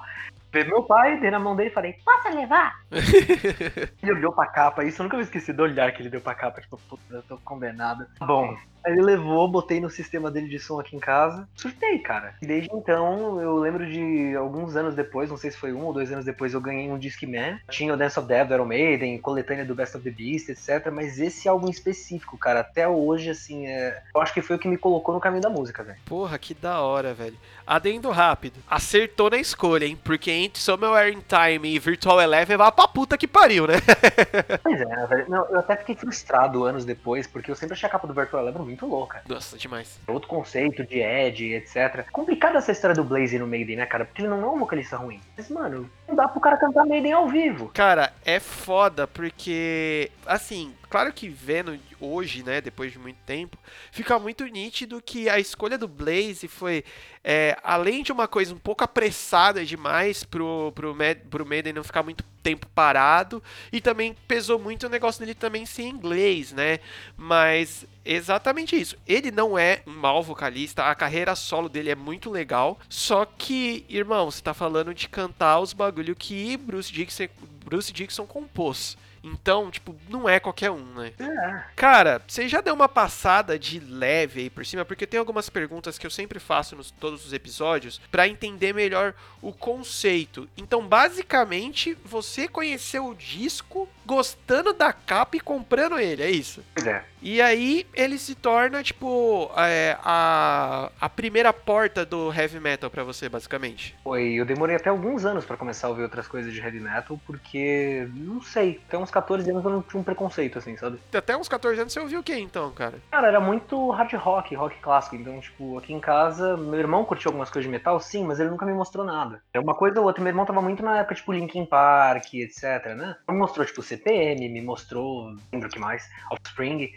Veio 0.53 0.67
meu 0.67 0.83
pai, 0.83 1.19
dei 1.19 1.31
na 1.31 1.39
mão 1.39 1.57
dele 1.57 1.71
e 1.71 1.73
falei, 1.73 1.97
posso 2.05 2.37
levar? 2.37 2.75
ele 2.91 4.13
olhou 4.13 4.33
pra 4.33 4.47
capa, 4.47 4.85
isso 4.85 5.01
eu 5.01 5.05
nunca 5.05 5.17
vou 5.17 5.25
esquecer 5.25 5.55
do 5.55 5.63
olhar 5.63 5.91
que 5.93 6.03
ele 6.03 6.11
deu 6.11 6.21
pra 6.21 6.35
capa, 6.35 6.61
tipo, 6.61 6.77
puta, 6.89 7.03
eu 7.15 7.23
tô 7.23 7.39
condenado. 7.39 8.07
Bom, 8.21 8.55
Aí 8.85 8.93
ele 8.93 9.03
levou, 9.03 9.49
botei 9.49 9.81
no 9.81 9.89
sistema 9.89 10.31
dele 10.31 10.49
de 10.49 10.59
som 10.59 10.81
aqui 10.81 10.97
em 10.97 11.01
casa. 11.01 11.49
Surtei, 11.55 11.99
cara. 11.99 12.35
E 12.43 12.47
desde 12.47 12.69
então, 12.75 13.41
eu 13.41 13.57
lembro 13.57 13.89
de 13.89 14.35
alguns 14.37 14.75
anos 14.75 14.95
depois, 14.95 15.31
não 15.31 15.37
sei 15.37 15.53
se 15.53 15.57
foi 15.57 15.73
um 15.73 15.85
ou 15.85 15.93
dois 15.93 16.11
anos 16.11 16.25
depois, 16.25 16.53
eu 16.53 16.61
ganhei 16.61 16.91
um 16.91 16.99
Discman. 16.99 17.61
Tinha 17.71 17.95
o 17.95 17.97
Dance 17.97 18.19
of 18.19 18.27
Death 18.27 18.49
do 18.49 18.55
Iron 18.55 18.65
Maiden, 18.65 19.19
coletânea 19.19 19.65
do 19.65 19.75
Best 19.75 19.97
of 19.97 20.05
the 20.05 20.11
Beast, 20.11 20.49
etc. 20.49 20.91
Mas 20.93 21.21
esse 21.21 21.49
álbum 21.49 21.69
específico, 21.69 22.37
cara, 22.37 22.61
até 22.61 22.89
hoje, 22.89 23.31
assim, 23.31 23.67
é... 23.69 24.03
eu 24.15 24.21
acho 24.21 24.35
que 24.35 24.43
foi 24.43 24.57
o 24.57 24.59
que 24.59 24.69
me 24.69 24.77
colocou 24.77 25.15
no 25.15 25.21
caminho 25.21 25.43
da 25.43 25.51
música, 25.51 25.85
velho. 25.85 25.99
Porra, 26.05 26.37
que 26.39 26.53
da 26.53 26.81
hora, 26.81 27.15
velho. 27.15 27.37
Adendo 27.67 28.11
rápido. 28.11 28.61
Acertou 28.69 29.31
na 29.31 29.39
escolha, 29.39 29.85
hein? 29.85 29.99
Porque 30.03 30.31
entre 30.31 30.61
Somewhere 30.61 31.13
in 31.13 31.21
Time 31.21 31.75
e 31.75 31.79
Virtual 31.79 32.21
Eleven 32.21 32.57
vai 32.57 32.73
pra 32.73 32.89
puta 32.89 33.17
que 33.17 33.27
pariu, 33.27 33.67
né? 33.67 33.75
pois 34.63 34.81
é, 34.81 35.07
velho. 35.07 35.25
Não, 35.29 35.45
eu 35.47 35.59
até 35.59 35.77
fiquei 35.77 35.95
frustrado 35.95 36.65
anos 36.65 36.85
depois, 36.85 37.27
porque 37.27 37.51
eu 37.51 37.55
sempre 37.55 37.75
achei 37.75 37.89
a 37.89 37.93
capa 37.93 38.07
do 38.07 38.15
Virtual 38.15 38.43
Eleven 38.43 38.63
muito 38.63 38.87
louca. 38.87 39.23
Nossa, 39.29 39.57
demais. 39.57 39.99
Outro 40.07 40.29
conceito 40.29 40.85
de 40.85 41.01
Ed, 41.01 41.55
etc. 41.55 42.07
Complicada 42.11 42.59
essa 42.59 42.73
história 42.73 42.95
do 42.95 43.05
Blaze 43.05 43.39
no 43.39 43.47
Maiden, 43.47 43.77
né, 43.77 43.87
cara? 43.87 44.05
Porque 44.05 44.23
ele 44.23 44.29
não 44.29 44.43
é 44.43 44.47
um 44.47 44.59
vocalista 44.59 44.97
ruim. 44.97 45.21
Mas, 45.37 45.49
mano, 45.49 45.91
não 46.09 46.15
dá 46.15 46.29
pro 46.29 46.41
cara 46.41 46.57
cantar 46.57 46.85
Maiden 46.85 47.13
ao 47.13 47.29
vivo. 47.29 47.71
Cara, 47.75 48.13
é 48.25 48.41
foda, 48.41 49.07
porque, 49.07 50.11
assim, 50.27 50.75
claro 50.93 51.11
que 51.11 51.27
vendo 51.27 51.79
hoje, 51.99 52.43
né, 52.43 52.61
depois 52.61 52.93
de 52.93 52.99
muito 52.99 53.17
tempo, 53.25 53.57
fica 53.91 54.19
muito 54.19 54.45
nítido 54.45 55.01
que 55.01 55.27
a 55.27 55.41
escolha 55.41 55.79
do 55.79 55.89
Blaze 55.89 56.47
foi, 56.47 56.85
é, 57.25 57.57
além 57.65 58.03
de 58.03 58.13
uma 58.13 58.29
coisa 58.29 58.55
um 58.55 58.59
pouco 58.59 58.85
apressada 58.85 59.65
demais 59.65 60.23
pro, 60.23 60.71
pro, 60.73 60.95
pro 61.31 61.47
Maiden 61.47 61.73
não 61.73 61.83
ficar 61.83 62.03
muito 62.03 62.23
tempo 62.43 62.67
parado, 62.75 63.43
e 63.73 63.81
também 63.81 64.15
pesou 64.29 64.59
muito 64.59 64.85
o 64.85 64.91
negócio 64.91 65.19
dele 65.21 65.35
também 65.35 65.65
ser 65.65 65.85
inglês, 65.85 66.53
né, 66.53 66.79
mas 67.17 67.87
exatamente 68.05 68.79
isso. 68.79 68.95
Ele 69.09 69.31
não 69.31 69.59
é 69.59 69.83
um 69.87 69.95
mau 69.95 70.23
vocalista, 70.23 70.85
a 70.85 70.95
carreira 70.95 71.35
solo 71.35 71.71
dele 71.71 71.89
é 71.89 71.95
muito 71.95 72.29
legal, 72.29 72.79
só 72.87 73.25
que, 73.25 73.87
irmão, 73.89 74.31
você 74.31 74.43
tá 74.43 74.53
falando 74.53 74.93
de 74.93 75.09
cantar 75.09 75.59
os 75.59 75.73
bagulho 75.73 76.15
que 76.15 76.55
Bruce 76.59 76.93
Dixon, 76.93 77.29
Bruce 77.65 77.91
Dixon 77.91 78.27
compôs. 78.27 78.99
Então, 79.23 79.71
tipo, 79.71 79.95
não 80.09 80.29
é 80.29 80.41
qualquer 80.41 80.71
um, 80.71 80.85
né? 80.95 81.13
É. 81.19 81.63
Cara, 81.77 82.21
você 82.27 82.49
já 82.49 82.61
deu 82.61 82.75
uma 82.75 82.89
passada 82.89 83.59
de 83.59 83.79
leve 83.79 84.43
aí 84.43 84.51
por 84.51 84.67
cima, 84.67 84.85
porque 84.85 85.07
tem 85.07 85.21
algumas 85.21 85.49
perguntas 85.49 85.99
que 85.99 86.07
eu 86.07 86.11
sempre 86.11 86.41
faço 86.41 86.75
nos 86.75 86.91
todos 86.91 87.25
os 87.25 87.33
episódios 87.33 88.01
para 88.11 88.27
entender 88.27 88.75
melhor 88.75 89.15
o 89.41 89.53
conceito. 89.53 90.49
Então, 90.57 90.87
basicamente, 90.87 91.97
você 92.05 92.49
conheceu 92.49 93.07
o 93.07 93.15
disco 93.15 93.89
gostando 94.05 94.73
da 94.73 94.93
capa 94.93 95.37
e 95.37 95.41
comprando 95.41 95.99
ele, 95.99 96.23
é 96.23 96.31
isso? 96.31 96.63
É. 96.85 97.12
E 97.23 97.41
aí 97.41 97.87
ele 97.95 98.19
se 98.19 98.35
torna, 98.35 98.83
tipo, 98.83 99.49
é, 99.57 99.97
a, 100.03 100.91
a 101.01 101.09
primeira 101.09 101.53
porta 101.53 102.05
do 102.05 102.33
heavy 102.33 102.59
metal 102.59 102.91
para 102.91 103.05
você, 103.05 103.29
basicamente. 103.29 103.95
Foi, 104.03 104.33
eu 104.33 104.45
demorei 104.45 104.75
até 104.75 104.91
alguns 104.91 105.25
anos 105.25 105.45
para 105.45 105.57
começar 105.57 105.87
a 105.87 105.91
ouvir 105.91 106.03
outras 106.03 106.27
coisas 106.27 106.53
de 106.53 106.61
heavy 106.61 106.81
metal, 106.81 107.21
porque, 107.25 108.09
não 108.13 108.43
sei, 108.43 108.81
até 108.89 108.99
uns 108.99 109.11
14 109.11 109.49
anos 109.49 109.65
eu 109.65 109.71
não 109.71 109.83
tinha 109.83 110.01
um 110.01 110.05
preconceito, 110.05 110.59
assim, 110.59 110.77
sabe? 110.77 110.99
Até 111.15 111.37
uns 111.37 111.49
14 111.49 111.81
anos 111.81 111.93
você 111.93 112.01
ouviu 112.01 112.19
o 112.19 112.23
que 112.25 112.37
então, 112.37 112.73
cara? 112.73 112.99
Cara, 113.13 113.29
era 113.29 113.41
muito 113.41 113.91
hard 113.91 114.13
rock, 114.15 114.55
rock 114.57 114.81
clássico, 114.81 115.15
então, 115.15 115.39
tipo, 115.41 115.79
aqui 115.79 115.93
em 115.93 116.01
casa, 116.01 116.57
meu 116.57 116.81
irmão 116.81 117.05
curtiu 117.05 117.29
algumas 117.29 117.51
coisas 117.51 117.71
de 117.71 117.71
metal, 117.71 118.01
sim, 118.01 118.25
mas 118.25 118.41
ele 118.41 118.51
nunca 118.51 118.67
me 118.67 118.75
mostrou 118.75 119.07
nada. 119.07 119.41
É 119.55 119.61
uma 119.61 119.77
coisa 119.77 120.01
ou 120.01 120.07
outra, 120.07 120.21
meu 120.21 120.31
irmão 120.31 120.45
tava 120.45 120.61
muito 120.61 120.83
na 120.83 120.99
época, 120.99 121.15
tipo, 121.15 121.33
Linkin 121.33 121.67
Park, 121.67 122.35
etc, 122.35 122.97
né? 122.97 123.15
Ele 123.29 123.37
me 123.37 123.39
mostrou, 123.39 123.65
tipo, 123.65 123.81
CPM, 123.81 124.49
me 124.49 124.61
mostrou, 124.61 125.33
lembro 125.53 125.69
o 125.69 125.71
que 125.71 125.79
mais, 125.79 126.11
Offspring... 126.33 126.93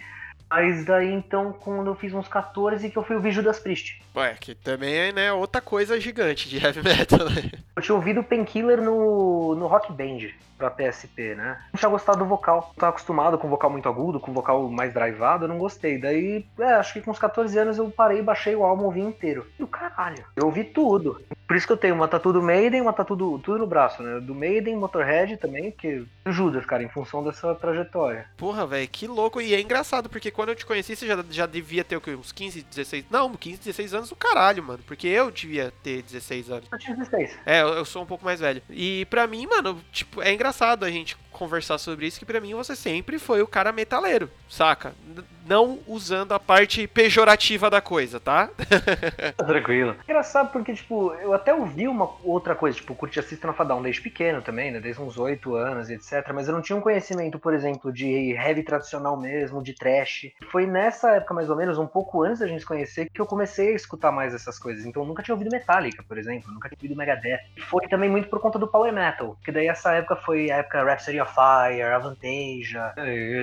Mas 0.55 0.85
daí 0.85 1.11
então, 1.11 1.51
quando 1.51 1.87
eu 1.87 1.95
fiz 1.95 2.13
uns 2.13 2.29
14, 2.29 2.89
que 2.89 2.97
eu 2.97 3.03
fui 3.03 3.17
ouvir 3.17 3.33
Judas 3.33 3.59
Priest. 3.59 4.01
Ué, 4.15 4.37
que 4.39 4.55
também 4.55 4.95
é 4.95 5.11
né, 5.11 5.33
outra 5.33 5.59
coisa 5.59 5.99
gigante 5.99 6.47
de 6.47 6.63
heavy 6.63 6.81
metal, 6.81 7.29
né? 7.29 7.51
Eu 7.75 7.81
tinha 7.81 7.93
ouvido 7.93 8.23
Painkiller 8.23 8.81
no, 8.81 9.53
no 9.53 9.67
Rock 9.67 9.91
Band 9.91 10.29
pra 10.57 10.69
PSP, 10.69 11.35
né? 11.35 11.59
Não 11.73 11.77
tinha 11.77 11.89
gostado 11.89 12.19
do 12.19 12.25
vocal. 12.25 12.71
Eu 12.73 12.79
tava 12.79 12.91
acostumado 12.91 13.37
com 13.37 13.49
vocal 13.49 13.69
muito 13.69 13.89
agudo, 13.89 14.17
com 14.17 14.31
vocal 14.31 14.69
mais 14.69 14.93
drivado, 14.93 15.43
eu 15.43 15.49
não 15.49 15.57
gostei. 15.57 15.99
Daí, 15.99 16.45
é, 16.57 16.73
acho 16.75 16.93
que 16.93 17.01
com 17.01 17.11
uns 17.11 17.19
14 17.19 17.57
anos 17.57 17.77
eu 17.77 17.89
parei, 17.91 18.21
baixei 18.21 18.55
o 18.55 18.63
álbum, 18.63 18.85
ouvi 18.85 19.01
inteiro. 19.01 19.45
E 19.59 19.63
o 19.63 19.67
caralho, 19.67 20.23
eu 20.37 20.45
ouvi 20.45 20.63
tudo. 20.63 21.21
Por 21.47 21.55
isso 21.55 21.67
que 21.67 21.73
eu 21.73 21.77
tenho 21.77 21.93
uma 21.93 22.07
tatu 22.07 22.33
do 22.33 22.41
Maiden, 22.41 22.81
uma 22.81 22.93
tatu 22.93 23.15
do, 23.15 23.37
tudo 23.37 23.59
no 23.59 23.67
braço, 23.67 24.01
né? 24.01 24.19
Do 24.19 24.33
Maiden, 24.33 24.75
Motorhead 24.75 25.37
também, 25.37 25.71
que 25.71 26.05
Judas, 26.25 26.65
cara, 26.65 26.81
em 26.81 26.89
função 26.89 27.23
dessa 27.23 27.53
trajetória. 27.53 28.25
Porra, 28.35 28.65
velho, 28.65 28.87
que 28.87 29.05
louco. 29.05 29.39
E 29.39 29.53
é 29.53 29.61
engraçado, 29.61 30.09
porque 30.09 30.31
quando 30.31 30.44
eu 30.51 30.55
te 30.55 30.65
conheci, 30.65 30.95
você 30.95 31.07
já, 31.07 31.23
já 31.29 31.45
devia 31.45 31.83
ter 31.83 31.97
o 31.97 32.01
quê? 32.01 32.11
Uns 32.11 32.31
15, 32.31 32.61
16. 32.63 33.05
Não, 33.09 33.33
15, 33.33 33.57
16 33.59 33.93
anos 33.93 34.09
do 34.09 34.15
caralho, 34.15 34.63
mano. 34.63 34.83
Porque 34.85 35.07
eu 35.07 35.31
devia 35.31 35.73
ter 35.83 36.01
16 36.03 36.49
anos. 36.49 36.67
Eu 36.71 36.79
tinha 36.79 36.95
16. 36.95 37.37
É, 37.45 37.61
eu, 37.61 37.69
eu 37.69 37.85
sou 37.85 38.03
um 38.03 38.05
pouco 38.05 38.25
mais 38.25 38.39
velho. 38.39 38.61
E 38.69 39.05
pra 39.05 39.27
mim, 39.27 39.47
mano, 39.47 39.81
tipo, 39.91 40.21
é 40.21 40.33
engraçado 40.33 40.83
a 40.83 40.91
gente 40.91 41.17
conversar 41.35 41.77
sobre 41.77 42.07
isso, 42.07 42.19
que 42.19 42.25
pra 42.25 42.39
mim 42.41 42.53
você 42.53 42.75
sempre 42.75 43.19
foi 43.19 43.41
o 43.41 43.47
cara 43.47 43.71
metaleiro, 43.71 44.29
saca? 44.49 44.93
N- 45.07 45.23
não 45.45 45.79
usando 45.87 46.31
a 46.31 46.39
parte 46.39 46.87
pejorativa 46.87 47.69
da 47.69 47.79
coisa, 47.79 48.19
tá? 48.19 48.49
Tranquilo. 49.37 49.95
Engraçado 50.03 50.51
porque, 50.51 50.73
tipo, 50.73 51.13
eu 51.21 51.33
até 51.33 51.53
ouvi 51.53 51.87
uma 51.87 52.09
outra 52.23 52.55
coisa, 52.55 52.77
tipo, 52.77 52.95
curti 52.95 53.19
of 53.19 53.61
a 53.61 53.63
Down 53.63 53.81
desde 53.83 54.01
pequeno 54.01 54.41
também, 54.41 54.71
né? 54.71 54.79
Desde 54.79 55.01
uns 55.01 55.17
8 55.17 55.55
anos, 55.55 55.89
etc. 55.89 56.31
Mas 56.33 56.47
eu 56.47 56.53
não 56.53 56.61
tinha 56.61 56.75
um 56.75 56.81
conhecimento, 56.81 57.37
por 57.37 57.53
exemplo, 57.53 57.93
de 57.93 58.31
heavy 58.33 58.63
tradicional 58.63 59.15
mesmo, 59.15 59.61
de 59.61 59.75
trash. 59.75 60.31
Foi 60.51 60.65
nessa 60.65 61.11
época, 61.11 61.33
mais 61.33 61.49
ou 61.49 61.55
menos, 61.55 61.77
um 61.77 61.87
pouco 61.87 62.23
antes 62.23 62.39
da 62.39 62.47
gente 62.47 62.61
se 62.61 62.65
conhecer, 62.65 63.09
que 63.13 63.21
eu 63.21 63.25
comecei 63.25 63.73
a 63.73 63.75
escutar 63.75 64.11
mais 64.11 64.33
essas 64.33 64.57
coisas. 64.57 64.85
Então 64.85 65.03
eu 65.03 65.07
nunca 65.07 65.21
tinha 65.21 65.35
ouvido 65.35 65.51
Metallica, 65.51 66.03
por 66.07 66.17
exemplo, 66.17 66.51
nunca 66.51 66.69
tinha 66.69 66.77
ouvido 66.77 66.97
Megadeth. 66.97 67.39
Foi 67.69 67.87
também 67.87 68.09
muito 68.09 68.29
por 68.29 68.39
conta 68.39 68.57
do 68.57 68.67
Power 68.67 68.91
Metal, 68.91 69.37
que 69.43 69.51
daí 69.51 69.67
essa 69.67 69.91
época 69.93 70.15
foi 70.17 70.49
a 70.49 70.57
época 70.57 70.83
Rhapsody 70.83 71.19
of 71.25 71.33
Fire, 71.33 71.81
Avantasia. 71.81 72.93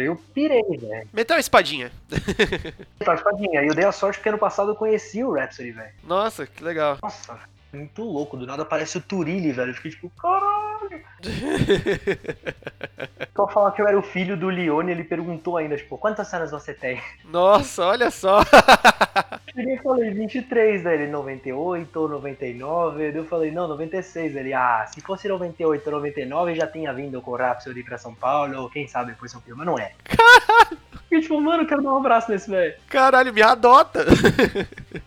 Eu 0.05 0.17
pirei, 0.35 0.63
velho. 0.63 1.09
Metal 1.13 1.39
espadinha. 1.39 1.91
Então, 3.01 3.15
espadinha. 3.15 3.63
E 3.63 3.67
eu 3.67 3.75
dei 3.75 3.85
a 3.85 3.91
sorte 3.91 4.19
porque 4.19 4.29
ano 4.29 4.39
passado 4.39 4.71
eu 4.71 4.77
conheci 4.77 5.25
o 5.25 5.33
Rhapsody, 5.33 5.73
velho. 5.73 5.91
Nossa, 6.05 6.47
que 6.47 6.63
legal. 6.63 6.99
Nossa, 7.03 7.37
muito 7.73 8.05
louco. 8.05 8.37
Do 8.37 8.47
nada 8.47 8.63
aparece 8.63 8.99
o 8.99 9.01
Turilli, 9.01 9.51
velho. 9.51 9.71
Eu 9.71 9.75
fiquei 9.75 9.91
tipo, 9.91 10.09
caralho. 10.11 11.03
Só 13.35 13.49
falar 13.49 13.73
que 13.73 13.83
eu 13.83 13.89
era 13.89 13.99
o 13.99 14.03
filho 14.03 14.37
do 14.37 14.49
Leone, 14.49 14.93
ele 14.93 15.05
perguntou 15.05 15.57
ainda, 15.57 15.77
tipo, 15.77 15.97
quantas 15.99 16.29
cenas 16.29 16.51
você 16.51 16.75
tem? 16.75 17.03
Nossa, 17.25 17.87
olha 17.87 18.11
só. 18.11 18.41
Eu 19.55 19.79
falei 19.83 20.11
23, 20.11 20.83
daí 20.83 21.03
ele 21.03 21.11
98 21.11 22.01
ou 22.01 22.09
99. 22.09 23.13
Daí 23.13 23.17
Eu 23.17 23.25
falei, 23.27 23.51
não, 23.51 23.69
96. 23.69 24.35
Ele, 24.35 24.55
ah, 24.55 24.87
se 24.93 25.01
fosse 25.01 25.29
98 25.29 25.87
ou 25.87 25.93
99, 25.93 26.55
já 26.55 26.67
tinha 26.67 26.93
vindo 26.93 27.23
o 27.25 27.37
Rhapsody 27.37 27.83
pra 27.83 27.99
São 27.99 28.15
Paulo, 28.15 28.63
ou 28.63 28.71
quem 28.71 28.89
sabe 28.89 29.13
depois 29.13 29.31
São 29.31 29.41
Paulo, 29.41 29.57
mas 29.59 29.67
não 29.67 29.79
é. 29.79 29.93
Caralho! 30.05 30.79
Fiquei 31.03 31.21
tipo, 31.21 31.41
mano, 31.41 31.63
eu 31.63 31.67
quero 31.67 31.83
dar 31.83 31.93
um 31.93 31.99
abraço 31.99 32.31
nesse 32.31 32.49
velho. 32.49 32.75
Caralho, 32.89 33.35
me 33.35 33.43
adota. 33.43 34.07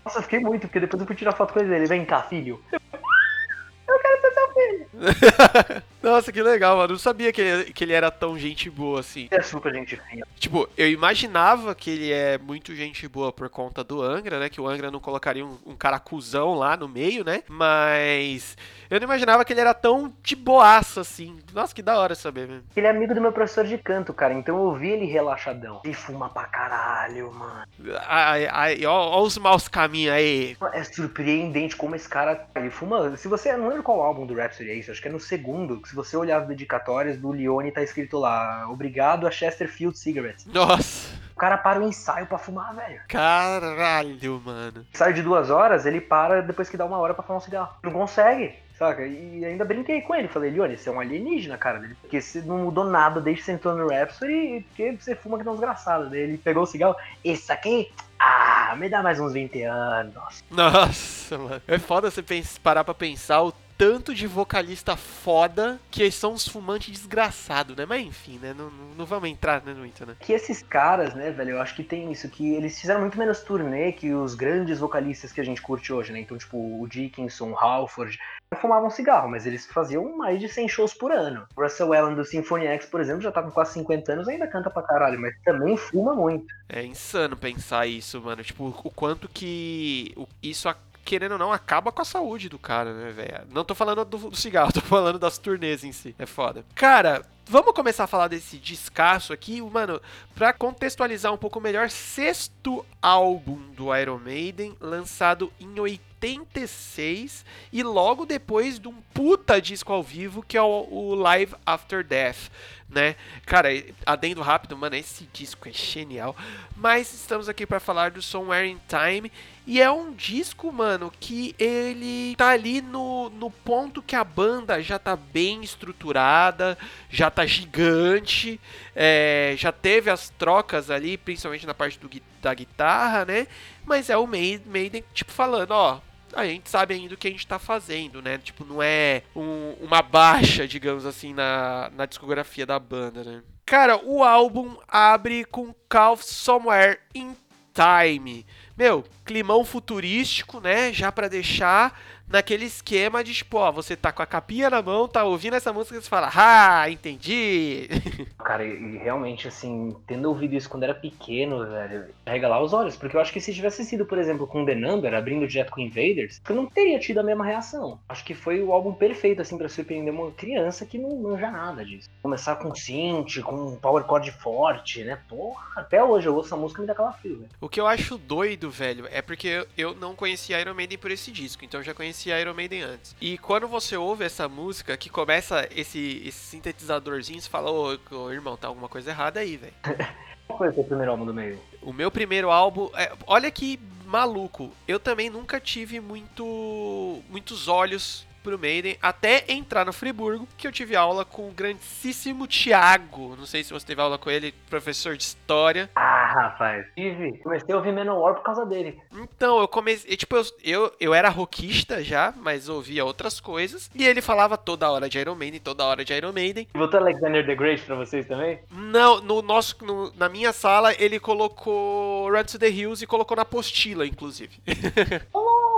Nossa, 0.05 0.21
fiquei 0.21 0.39
muito, 0.39 0.67
porque 0.67 0.79
depois 0.79 1.01
eu 1.01 1.07
fui 1.07 1.15
tirar 1.15 1.31
foto 1.31 1.53
com 1.53 1.59
ele. 1.59 1.73
Ele, 1.73 1.87
vem 1.87 2.05
cá, 2.05 2.21
filho. 2.21 2.61
Eu 2.71 3.99
quero 3.99 4.21
ser 4.21 4.31
seu 4.33 4.53
filho. 4.53 5.83
Nossa, 6.05 6.31
que 6.31 6.41
legal, 6.41 6.77
mano. 6.77 6.89
Eu 6.89 6.93
não 6.93 6.99
sabia 6.99 7.33
que 7.33 7.41
ele, 7.41 7.73
que 7.73 7.83
ele 7.83 7.93
era 7.93 8.11
tão 8.11 8.37
gente 8.37 8.69
boa 8.69 8.99
assim. 8.99 9.27
É 9.31 9.41
super 9.41 9.73
gente 9.73 9.95
fina. 9.95 10.27
Tipo, 10.37 10.69
eu 10.77 10.87
imaginava 10.87 11.73
que 11.73 11.89
ele 11.89 12.11
é 12.11 12.37
muito 12.37 12.75
gente 12.75 13.07
boa 13.07 13.33
por 13.33 13.49
conta 13.49 13.83
do 13.83 14.03
Angra, 14.03 14.39
né? 14.39 14.47
Que 14.47 14.61
o 14.61 14.67
Angra 14.67 14.91
não 14.91 14.99
colocaria 14.99 15.43
um, 15.43 15.57
um 15.65 15.75
cara 15.75 15.99
cuzão 15.99 16.53
lá 16.53 16.77
no 16.77 16.87
meio, 16.87 17.25
né? 17.25 17.41
Mas 17.49 18.55
eu 18.87 18.99
não 18.99 19.05
imaginava 19.05 19.43
que 19.43 19.51
ele 19.51 19.61
era 19.61 19.73
tão 19.73 20.13
de 20.21 20.35
boaça 20.35 21.01
assim. 21.01 21.39
Nossa, 21.51 21.73
que 21.73 21.81
da 21.81 21.97
hora 21.97 22.13
saber, 22.13 22.47
mesmo. 22.47 22.65
Ele 22.75 22.85
é 22.85 22.89
amigo 22.89 23.15
do 23.15 23.21
meu 23.21 23.31
professor 23.31 23.65
de 23.65 23.77
canto, 23.79 24.13
cara, 24.13 24.33
então 24.33 24.63
eu 24.63 24.75
vi 24.75 24.89
ele 24.89 25.05
relaxadão. 25.05 25.81
E 25.83 25.93
fuma 25.93 26.29
pra 26.29 26.43
caralho, 26.43 27.33
mano. 27.33 27.65
Ai, 28.05 28.45
ai, 28.45 28.85
ó, 28.85 28.93
ó 28.93 29.23
os 29.23 29.37
maus 29.39 29.67
caminhos 29.67 30.13
aí. 30.13 30.55
É 30.73 30.83
surpreendente 30.83 31.75
como 31.75 31.95
esse 31.95 32.07
cara. 32.07 32.47
Ele 32.55 32.69
fuma. 32.69 33.17
Se 33.17 33.27
você. 33.27 33.55
Não 33.55 33.69
lembro 33.69 33.83
qual 33.83 34.01
álbum 34.01 34.25
do 34.25 34.35
Rhapsody 34.35 34.69
é 34.69 34.75
isso, 34.75 34.91
acho 34.91 35.01
que 35.01 35.07
é 35.07 35.11
no 35.11 35.19
segundo. 35.19 35.81
que 35.81 35.94
Se 35.95 36.09
você 36.09 36.17
olhar 36.17 36.41
as 36.41 36.47
dedicatórias 36.47 37.17
do 37.17 37.31
Leone, 37.31 37.71
tá 37.71 37.81
escrito 37.81 38.19
lá: 38.19 38.67
Obrigado 38.69 39.25
a 39.25 39.31
Chesterfield 39.31 39.97
Cigarettes. 39.97 40.45
Nossa, 40.45 41.15
O 41.33 41.37
cara 41.39 41.57
para 41.57 41.79
o 41.79 41.87
ensaio 41.87 42.25
pra 42.25 42.37
fumar, 42.37 42.75
velho. 42.75 42.99
caralho, 43.07 44.41
mano. 44.45 44.85
Ensaio 44.93 45.13
de 45.13 45.21
duas 45.21 45.49
horas, 45.49 45.85
ele 45.85 46.01
para 46.01 46.41
depois 46.41 46.67
que 46.69 46.75
dá 46.75 46.83
uma 46.85 46.97
hora 46.97 47.13
pra 47.13 47.23
fumar 47.23 47.37
um 47.37 47.41
cigarro. 47.41 47.73
Não 47.81 47.91
consegue. 47.91 48.53
Saca? 48.77 49.07
E 49.07 49.45
ainda 49.45 49.63
brinquei 49.63 50.01
com 50.01 50.13
ele. 50.13 50.27
Falei, 50.27 50.51
Leone, 50.51 50.77
você 50.77 50.89
é 50.89 50.91
um 50.91 50.99
alienígena, 50.99 51.57
cara. 51.57 51.77
Ele- 51.77 51.95
Porque 51.95 52.19
você 52.19 52.41
não 52.41 52.57
mudou 52.57 52.83
nada 52.83 53.21
desde 53.21 53.39
que 53.39 53.45
você 53.45 53.51
entrou 53.53 53.73
no 53.73 53.87
Rhapsody, 53.87 54.65
porque 54.67 54.97
você 54.99 55.15
fuma 55.15 55.37
que 55.37 55.45
não 55.45 55.53
desgraçado. 55.53 56.09
Daí 56.09 56.19
ele 56.19 56.37
pegou 56.37 56.63
o 56.63 56.65
cigarro. 56.65 56.93
Esse 57.23 57.53
aqui, 57.53 57.89
ah, 58.19 58.75
me 58.77 58.89
dá 58.89 59.01
mais 59.01 59.17
uns 59.17 59.31
20 59.31 59.63
anos. 59.63 60.43
Nossa, 60.51 61.37
mano. 61.37 61.61
É 61.65 61.79
foda 61.79 62.11
você 62.11 62.21
parar 62.61 62.83
pra 62.83 62.93
pensar 62.93 63.43
o 63.43 63.53
tanto 63.77 64.13
de 64.13 64.25
vocalista 64.27 64.95
foda 64.95 65.79
que 65.91 66.09
são 66.11 66.33
uns 66.33 66.47
fumantes 66.47 66.89
desgraçados, 66.91 67.75
né? 67.75 67.85
Mas 67.85 68.05
enfim, 68.05 68.39
né? 68.41 68.53
Não, 68.57 68.69
não, 68.69 68.95
não 68.97 69.05
vamos 69.05 69.29
entrar 69.29 69.61
né, 69.63 69.73
muito, 69.73 70.05
né? 70.05 70.15
Que 70.19 70.33
esses 70.33 70.61
caras, 70.61 71.13
né, 71.13 71.31
velho, 71.31 71.51
eu 71.51 71.61
acho 71.61 71.75
que 71.75 71.83
tem 71.83 72.11
isso, 72.11 72.29
que 72.29 72.53
eles 72.53 72.79
fizeram 72.79 73.01
muito 73.01 73.17
menos 73.17 73.41
turnê 73.41 73.91
que 73.91 74.13
os 74.13 74.35
grandes 74.35 74.79
vocalistas 74.79 75.31
que 75.31 75.41
a 75.41 75.43
gente 75.45 75.61
curte 75.61 75.91
hoje, 75.91 76.11
né? 76.13 76.19
Então, 76.19 76.37
tipo, 76.37 76.57
o 76.57 76.87
Dickinson, 76.87 77.51
o 77.51 77.57
Halford, 77.57 78.17
não 78.51 78.59
fumavam 78.59 78.89
cigarro, 78.89 79.29
mas 79.29 79.45
eles 79.45 79.65
faziam 79.65 80.15
mais 80.17 80.39
de 80.39 80.47
100 80.47 80.67
shows 80.69 80.93
por 80.93 81.11
ano. 81.11 81.45
O 81.55 81.61
Russell 81.61 81.93
Allen 81.93 82.15
do 82.15 82.23
Symphony 82.23 82.67
X, 82.67 82.85
por 82.85 83.01
exemplo, 83.01 83.21
já 83.21 83.31
tá 83.31 83.41
com 83.41 83.51
quase 83.51 83.73
50 83.73 84.13
anos, 84.13 84.27
ainda 84.27 84.47
canta 84.47 84.69
pra 84.69 84.83
caralho, 84.83 85.19
mas 85.19 85.33
também 85.43 85.75
fuma 85.75 86.13
muito. 86.15 86.45
É 86.69 86.83
insano 86.83 87.35
pensar 87.35 87.87
isso, 87.87 88.21
mano. 88.21 88.43
Tipo, 88.43 88.67
o 88.83 88.91
quanto 88.91 89.27
que 89.27 90.15
isso, 90.41 90.69
a- 90.69 90.75
querendo 91.05 91.33
ou 91.33 91.37
não, 91.37 91.53
acaba 91.53 91.91
com 91.91 92.01
a 92.01 92.05
saúde 92.05 92.49
do 92.49 92.57
cara, 92.57 92.91
né, 92.91 93.11
velho? 93.11 93.47
Não 93.51 93.63
tô 93.63 93.75
falando 93.75 94.03
do, 94.03 94.17
do 94.31 94.35
cigarro, 94.35 94.73
tô 94.73 94.81
falando 94.81 95.19
das 95.19 95.37
turnês 95.37 95.83
em 95.83 95.91
si. 95.91 96.15
É 96.17 96.25
foda. 96.25 96.65
Cara, 96.73 97.23
vamos 97.45 97.73
começar 97.73 98.05
a 98.05 98.07
falar 98.07 98.27
desse 98.27 98.57
descasso 98.57 99.31
aqui, 99.31 99.61
mano, 99.61 100.01
pra 100.33 100.51
contextualizar 100.51 101.31
um 101.31 101.37
pouco 101.37 101.61
melhor. 101.61 101.91
Sexto 101.91 102.83
álbum 102.99 103.71
do 103.73 103.95
Iron 103.95 104.17
Maiden, 104.17 104.75
lançado 104.81 105.53
em 105.59 105.79
86 105.79 107.45
e 107.71 107.83
logo 107.83 108.25
depois 108.25 108.79
de 108.79 108.87
um 108.87 108.95
puta 109.13 109.61
disco 109.61 109.93
ao 109.93 110.01
vivo 110.01 110.41
que 110.41 110.57
é 110.57 110.61
o, 110.61 110.87
o 110.89 111.13
Live 111.13 111.53
After 111.63 112.03
Death, 112.03 112.49
né? 112.89 113.15
Cara, 113.45 113.69
adendo 114.05 114.41
rápido, 114.41 114.75
mano, 114.75 114.95
esse 114.95 115.29
disco 115.31 115.69
é 115.69 115.71
genial. 115.71 116.35
Mas 116.75 117.13
estamos 117.13 117.47
aqui 117.47 117.65
para 117.65 117.79
falar 117.79 118.09
do 118.09 118.23
Somewhere 118.23 118.67
in 118.67 118.79
Time. 118.87 119.31
E 119.67 119.81
é 119.81 119.89
um 119.89 120.11
disco, 120.13 120.71
mano, 120.71 121.11
que 121.19 121.55
ele 121.57 122.35
tá 122.37 122.49
ali 122.49 122.81
no, 122.81 123.29
no 123.31 123.49
ponto 123.49 124.01
que 124.01 124.15
a 124.15 124.23
banda 124.23 124.79
já 124.81 124.99
tá 124.99 125.15
bem 125.15 125.63
estruturada, 125.63 126.77
já 127.09 127.31
tá 127.31 127.45
gigante, 127.47 128.59
é, 128.95 129.55
já 129.57 129.71
teve 129.71 130.09
as 130.11 130.29
trocas 130.29 130.91
ali, 130.91 131.17
principalmente 131.17 131.65
na 131.65 131.73
parte 131.73 131.97
do, 131.99 132.07
da 132.41 132.53
guitarra, 132.53 133.25
né? 133.25 133.47
Mas 133.83 134.09
é 134.09 134.17
o 134.17 134.27
Maiden, 134.27 135.03
tipo, 135.13 135.31
falando, 135.31 135.71
ó, 135.71 135.99
a 136.33 136.45
gente 136.45 136.69
sabe 136.69 136.93
ainda 136.93 137.15
o 137.15 137.17
que 137.17 137.27
a 137.27 137.31
gente 137.31 137.47
tá 137.47 137.57
fazendo, 137.57 138.21
né? 138.21 138.37
Tipo, 138.37 138.63
não 138.65 138.83
é 138.83 139.23
um- 139.35 139.73
uma 139.81 140.01
baixa, 140.01 140.67
digamos 140.67 141.05
assim, 141.07 141.33
na, 141.33 141.89
na 141.95 142.05
discografia 142.05 142.65
da 142.65 142.77
banda, 142.77 143.23
né? 143.23 143.41
Cara, 143.65 143.97
o 144.03 144.23
álbum 144.23 144.77
abre 144.87 145.43
com 145.45 145.73
Call 145.89 146.17
Somewhere 146.17 146.99
in 147.15 147.35
Time. 147.73 148.45
Meu, 148.77 149.05
climão 149.23 149.63
futurístico, 149.63 150.59
né? 150.59 150.91
Já 150.91 151.09
pra 151.11 151.29
deixar 151.29 151.97
naquele 152.27 152.65
esquema 152.65 153.23
de, 153.23 153.33
tipo, 153.33 153.57
ó, 153.57 153.71
você 153.71 153.95
tá 153.95 154.11
com 154.11 154.21
a 154.21 154.25
capinha 154.25 154.69
na 154.69 154.81
mão, 154.81 155.07
tá 155.07 155.23
ouvindo 155.23 155.55
essa 155.55 155.71
música 155.71 155.97
e 155.97 156.01
você 156.01 156.09
fala, 156.09 156.31
ah, 156.35 156.89
entendi. 156.89 157.87
Cara, 158.43 158.63
e 158.65 158.97
realmente, 158.97 159.47
assim, 159.47 159.95
tendo 160.07 160.29
ouvido 160.29 160.53
isso 160.55 160.69
quando 160.69 160.83
era 160.83 160.93
pequeno, 160.93 161.65
velho, 161.65 162.49
lá 162.49 162.61
os 162.61 162.73
olhos. 162.73 162.95
Porque 162.95 163.15
eu 163.15 163.21
acho 163.21 163.33
que 163.33 163.41
se 163.41 163.53
tivesse 163.53 163.83
sido, 163.83 164.05
por 164.05 164.17
exemplo, 164.17 164.45
com 164.47 164.65
The 164.65 164.75
Number, 164.75 165.13
abrindo 165.13 165.47
direto 165.47 165.71
com 165.71 165.81
Invaders, 165.81 166.41
eu 166.47 166.55
não 166.55 166.65
teria 166.67 166.99
tido 166.99 167.19
a 167.19 167.23
mesma 167.23 167.45
reação. 167.45 167.99
Acho 168.07 168.23
que 168.23 168.33
foi 168.35 168.61
o 168.61 168.71
álbum 168.71 168.93
perfeito, 168.93 169.41
assim, 169.41 169.57
pra 169.57 169.69
surpreender 169.69 170.13
uma 170.13 170.31
criança 170.31 170.85
que 170.85 170.97
não 170.97 171.15
manja 171.17 171.49
nada 171.49 171.83
disso. 171.83 172.09
Começar 172.21 172.55
com 172.57 172.73
synth, 172.75 173.41
com 173.43 173.55
um 173.55 173.75
power 173.77 174.05
chord 174.05 174.31
forte, 174.31 175.03
né? 175.03 175.17
Porra, 175.27 175.65
até 175.75 176.03
hoje 176.03 176.27
eu 176.27 176.35
ouço 176.35 176.53
a 176.53 176.57
música 176.57 176.79
e 176.79 176.83
me 176.83 176.87
dá 176.87 176.93
calafrio, 176.95 177.37
velho. 177.39 177.49
O 177.59 177.69
que 177.69 177.79
eu 177.79 177.87
acho 177.87 178.17
doido, 178.17 178.69
velho, 178.69 179.07
é 179.11 179.21
porque 179.21 179.65
eu- 179.77 179.95
não 179.95 180.15
conhecia 180.15 180.59
Iron 180.59 180.73
Maiden 180.73 180.97
por 180.97 181.09
esse 181.11 181.31
disco, 181.31 181.63
então 181.65 181.79
eu 181.79 181.83
já 181.83 181.93
conhecia 182.15 182.39
Iron 182.39 182.53
Maiden 182.53 182.81
antes. 182.81 183.15
E 183.19 183.37
quando 183.37 183.67
você 183.67 183.97
ouve 183.97 184.23
essa 184.23 184.47
música, 184.47 184.95
que 184.95 185.09
começa 185.09 185.67
esse, 185.75 186.21
esse 186.25 186.39
sintetizadorzinho, 186.39 187.41
você 187.41 187.49
fala, 187.49 187.69
ô, 187.69 187.97
ô, 188.11 188.31
irmão, 188.31 188.55
tá 188.55 188.67
alguma 188.67 188.87
coisa 188.87 189.09
errada 189.11 189.41
aí, 189.41 189.57
velho. 189.57 189.73
Qual 190.47 190.57
foi 190.59 190.69
o 190.69 190.73
seu 190.73 190.83
primeiro 190.83 191.11
álbum 191.11 191.25
do 191.25 191.33
meio? 191.33 191.59
O 191.81 191.91
meu 191.91 192.09
primeiro 192.09 192.49
álbum. 192.51 192.89
é, 192.95 193.11
olha 193.27 193.51
que 193.51 193.79
maluco. 194.05 194.71
Eu 194.87 194.99
também 194.99 195.29
nunca 195.29 195.59
tive 195.59 195.99
muito, 195.99 197.21
muitos 197.29 197.67
olhos 197.67 198.25
pro 198.45 198.59
Maiden 198.59 198.95
até 199.01 199.43
entrar 199.49 199.83
no 199.85 199.91
Friburgo, 199.91 200.47
que 200.55 200.67
eu 200.67 200.71
tive 200.71 200.95
aula 200.95 201.25
com 201.25 201.49
o 201.49 201.51
grandíssimo 201.51 202.47
Thiago. 202.47 203.35
Não 203.35 203.45
sei 203.47 203.63
se 203.63 203.73
você 203.73 203.85
teve 203.85 203.99
aula 203.99 204.19
com 204.19 204.29
ele, 204.29 204.53
professor 204.69 205.17
de 205.17 205.23
história. 205.23 205.89
Ah, 205.95 206.25
rapaz. 206.27 206.85
Tive. 206.95 207.39
Comecei 207.39 207.73
a 207.73 207.77
ouvir 207.77 207.91
Manowar 207.91 208.35
por 208.35 208.43
causa 208.43 208.65
dele. 208.65 208.99
Então, 209.13 209.59
eu 209.59 209.67
comecei. 209.67 210.15
Tipo, 210.15 210.35
eu, 210.37 210.43
eu, 210.63 210.91
eu 210.99 211.13
era 211.13 211.27
rockista 211.29 212.03
já, 212.03 212.33
mas 212.37 212.69
ouvia 212.69 213.03
outras 213.03 213.39
coisas. 213.39 213.89
E 213.95 214.05
ele 214.05 214.21
falava 214.21 214.57
toda 214.57 214.89
hora 214.91 215.09
de 215.09 215.17
Iron 215.17 215.35
Maiden, 215.35 215.59
toda 215.59 215.83
hora 215.83 216.05
de 216.05 216.13
Iron 216.13 216.31
Maiden. 216.31 216.67
Botou 216.73 216.99
Alexander 216.99 217.43
the 217.45 217.55
Great 217.55 217.81
pra 217.83 217.95
vocês 217.95 218.27
também? 218.27 218.59
Não, 218.71 219.19
no 219.21 219.41
nosso, 219.41 219.75
no- 219.83 220.13
na 220.15 220.29
minha 220.29 220.53
sala 220.53 220.93
ele 220.99 221.19
colocou 221.19 222.29
Run 222.31 222.43
to 222.43 222.59
the 222.59 222.69
Hills 222.69 223.03
e 223.03 223.07
colocou 223.07 223.35
na 223.35 223.41
apostila, 223.41 224.05
inclusive. 224.05 224.59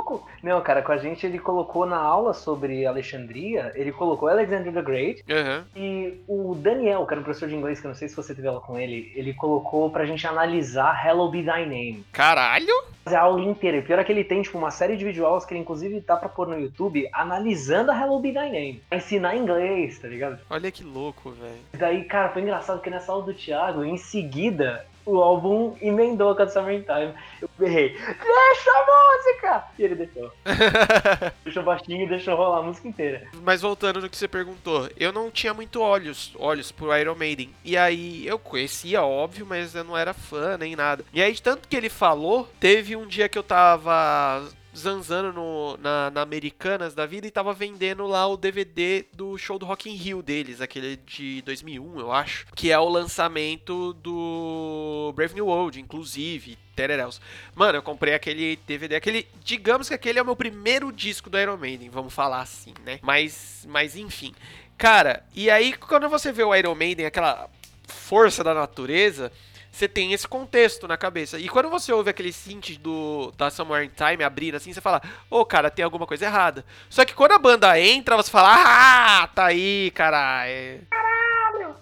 Louco! 0.08 0.26
Não, 0.42 0.62
cara, 0.62 0.82
com 0.82 0.92
a 0.92 0.98
gente 0.98 1.26
ele 1.26 1.38
colocou 1.38 1.86
na 1.86 1.98
aula 1.98 2.34
sobre 2.34 2.86
Alexandria, 2.86 3.72
ele 3.76 3.92
colocou 3.92 4.30
Alexander 4.30 4.72
the 4.74 4.82
Great 4.82 5.24
Aham. 5.30 5.66
e 5.76 6.22
o 6.28 6.56
Daniel, 6.56 7.06
que 7.06 7.14
era 7.14 7.20
um 7.20 7.24
professor 7.24 7.50
de 7.50 7.56
inglês, 7.56 7.80
que 7.82 7.88
eu 7.88 7.90
não 7.90 7.96
sei 7.96 8.08
se 8.08 8.16
você 8.16 8.34
teve 8.34 8.48
aula 8.48 8.62
com 8.62 8.80
ele, 8.80 9.12
ele 9.16 9.34
colocou 9.34 9.90
pra 9.90 10.06
gente 10.06 10.26
analisar 10.26 11.06
Hello 11.06 11.30
Be 11.30 11.44
Thy 11.44 11.66
Name. 11.66 12.06
Caralho! 12.14 12.74
Fazer 13.04 13.18
a 13.18 13.22
aula 13.22 13.42
inteira. 13.42 13.78
E 13.78 13.82
pior 13.82 14.00
é 14.00 14.04
que 14.04 14.12
ele 14.12 14.24
tem, 14.24 14.42
tipo, 14.42 14.58
uma 14.58 14.72
série 14.72 14.96
de 14.96 15.06
videoaulas 15.06 15.46
que 15.46 15.54
ele 15.54 15.62
inclusive 15.62 16.00
tá 16.02 16.16
pra 16.16 16.30
pôr 16.30 16.48
no 16.48 16.60
YouTube 16.60 17.08
analisando 17.14 17.92
a 17.92 18.00
Hello 18.00 18.20
Be 18.20 18.32
Thy 18.32 18.50
Name. 18.50 18.82
Pra 18.90 18.98
ensinar 18.98 19.36
inglês, 19.36 20.00
tá 20.00 20.08
ligado? 20.08 20.40
Olha 20.50 20.72
que 20.72 20.84
louco, 20.84 21.32
velho. 21.32 21.60
E 21.74 21.78
daí, 21.78 22.04
cara, 22.06 22.30
foi 22.30 22.42
engraçado 22.42 22.78
porque 22.78 22.90
nessa 22.90 23.12
aula 23.12 23.26
do 23.26 23.34
Thiago, 23.34 23.84
em 23.84 23.98
seguida, 23.98 24.86
o 25.08 25.22
álbum 25.22 25.74
emendou 25.82 26.36
com 26.36 26.44
a 26.44 26.48
Summertime. 26.48 27.14
Eu 27.42 27.50
berrei, 27.58 27.90
deixa 27.90 28.72
a 28.72 28.86
música! 28.86 29.64
E 29.80 29.84
ele 29.84 29.96
deixou. 29.96 30.32
Deixou 31.44 31.64
baixinho 31.64 32.04
e 32.04 32.10
deixou 32.10 32.36
rolar 32.36 32.60
a 32.60 32.62
música 32.62 32.88
inteira. 32.88 33.28
Mas 33.42 33.62
voltando 33.62 34.02
no 34.02 34.10
que 34.10 34.18
você 34.18 34.28
perguntou, 34.28 34.90
eu 34.98 35.14
não 35.14 35.32
tinha 35.32 35.54
muito 35.54 35.82
olhos, 35.82 36.34
olhos 36.38 36.72
pro 36.72 36.96
Iron 36.96 37.16
Maiden. 37.16 37.50
E 37.64 37.78
aí 37.78 38.28
eu 38.28 38.38
conhecia, 38.38 39.02
óbvio, 39.02 39.46
mas 39.46 39.74
eu 39.74 39.84
não 39.84 39.98
era 39.98 40.14
fã 40.14 40.58
nem 40.58 40.76
nada. 40.76 41.06
E 41.14 41.22
aí, 41.22 41.40
tanto 41.40 41.68
que 41.68 41.76
ele 41.76 41.90
falou, 41.90 42.50
teve 42.60 42.96
um 42.96 43.08
dia 43.08 43.30
que 43.30 43.38
eu 43.38 43.44
tava 43.44 44.44
zanzando 44.78 45.34
no, 45.34 45.78
na, 45.78 46.12
na 46.12 46.22
Americanas 46.22 46.94
da 46.94 47.06
vida 47.06 47.26
e 47.26 47.32
tava 47.32 47.54
vendendo 47.54 48.06
lá 48.06 48.28
o 48.28 48.38
DVD 48.38 49.06
do 49.14 49.38
show 49.38 49.58
do 49.58 49.66
Rock 49.66 49.90
in 49.90 49.96
Rio 49.96 50.22
deles, 50.22 50.62
aquele 50.62 50.98
de 50.98 51.42
2001, 51.42 52.00
eu 52.00 52.12
acho, 52.12 52.46
que 52.56 52.72
é 52.72 52.78
o 52.78 52.88
lançamento 52.88 53.94
do 53.94 55.12
Brave 55.16 55.34
New 55.34 55.48
World, 55.48 55.80
inclusive, 55.80 56.58
tereréus. 56.76 57.20
Mano, 57.56 57.80
eu 57.80 57.84
comprei 57.84 58.14
aquele 58.14 58.58
DVD, 58.68 58.96
aquele, 58.96 59.28
digamos 59.44 59.88
que 59.88 59.96
aquele 59.96 60.20
é 60.20 60.22
o 60.22 60.26
meu 60.26 60.36
primeiro 60.36 60.92
disco 60.92 61.30
do 61.30 61.40
Iron 61.40 61.58
Maiden, 61.58 61.90
vamos 61.90 62.14
falar 62.14 62.42
assim, 62.42 62.74
né? 62.86 63.00
Mas, 63.02 63.66
mas 63.68 63.96
enfim. 63.96 64.34
Cara, 64.78 65.26
e 65.34 65.50
aí 65.50 65.74
quando 65.74 66.08
você 66.08 66.32
vê 66.32 66.44
o 66.44 66.56
Iron 66.56 66.76
Maiden, 66.76 67.08
aquela 67.08 67.50
força 67.88 68.44
da 68.44 68.54
natureza, 68.54 69.32
você 69.78 69.88
tem 69.88 70.12
esse 70.12 70.28
contexto 70.28 70.88
na 70.88 70.98
cabeça. 70.98 71.38
E 71.38 71.48
quando 71.48 71.70
você 71.70 71.94
ouve 71.94 72.10
aquele 72.10 72.34
synth 72.34 72.78
do 72.80 73.32
da 73.38 73.50
Somewhere 73.50 73.86
in 73.86 73.90
Time 73.90 74.24
abrir 74.24 74.56
assim, 74.56 74.74
você 74.74 74.82
fala: 74.82 75.02
"Ô, 75.30 75.46
cara, 75.46 75.70
tem 75.70 75.86
alguma 75.86 76.08
coisa 76.08 76.26
errada". 76.26 76.66
Só 76.90 77.06
que 77.06 77.14
quando 77.14 77.34
a 77.34 77.40
banda 77.40 77.80
entra, 77.80 78.16
você 78.16 78.32
fala: 78.32 78.50
"Ah, 78.52 79.28
tá 79.28 79.46
aí, 79.46 79.92
caralho". 79.92 80.82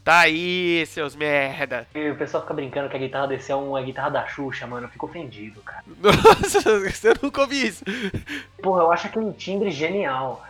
Tá 0.04 0.20
aí, 0.20 0.86
seus 0.86 1.16
merda. 1.16 1.88
E 1.96 2.12
o 2.12 2.16
pessoal 2.16 2.44
fica 2.44 2.54
brincando 2.54 2.88
que 2.90 2.96
a 2.96 3.00
guitarra 3.00 3.28
desse 3.28 3.52
é 3.52 3.56
uma 3.56 3.82
guitarra 3.82 4.12
da 4.12 4.28
Xuxa, 4.28 4.68
mano. 4.68 4.86
Eu 4.86 4.92
fico 4.92 5.08
ofendido, 5.08 5.62
cara. 5.62 5.84
Nossa, 5.98 6.80
você 6.80 7.12
nunca 7.20 7.42
ouvi 7.42 7.66
isso. 7.66 7.84
Porra, 8.62 8.84
eu 8.84 8.92
acho 8.92 9.08
aquele 9.08 9.34
timbre 9.34 9.72
genial. 9.72 10.46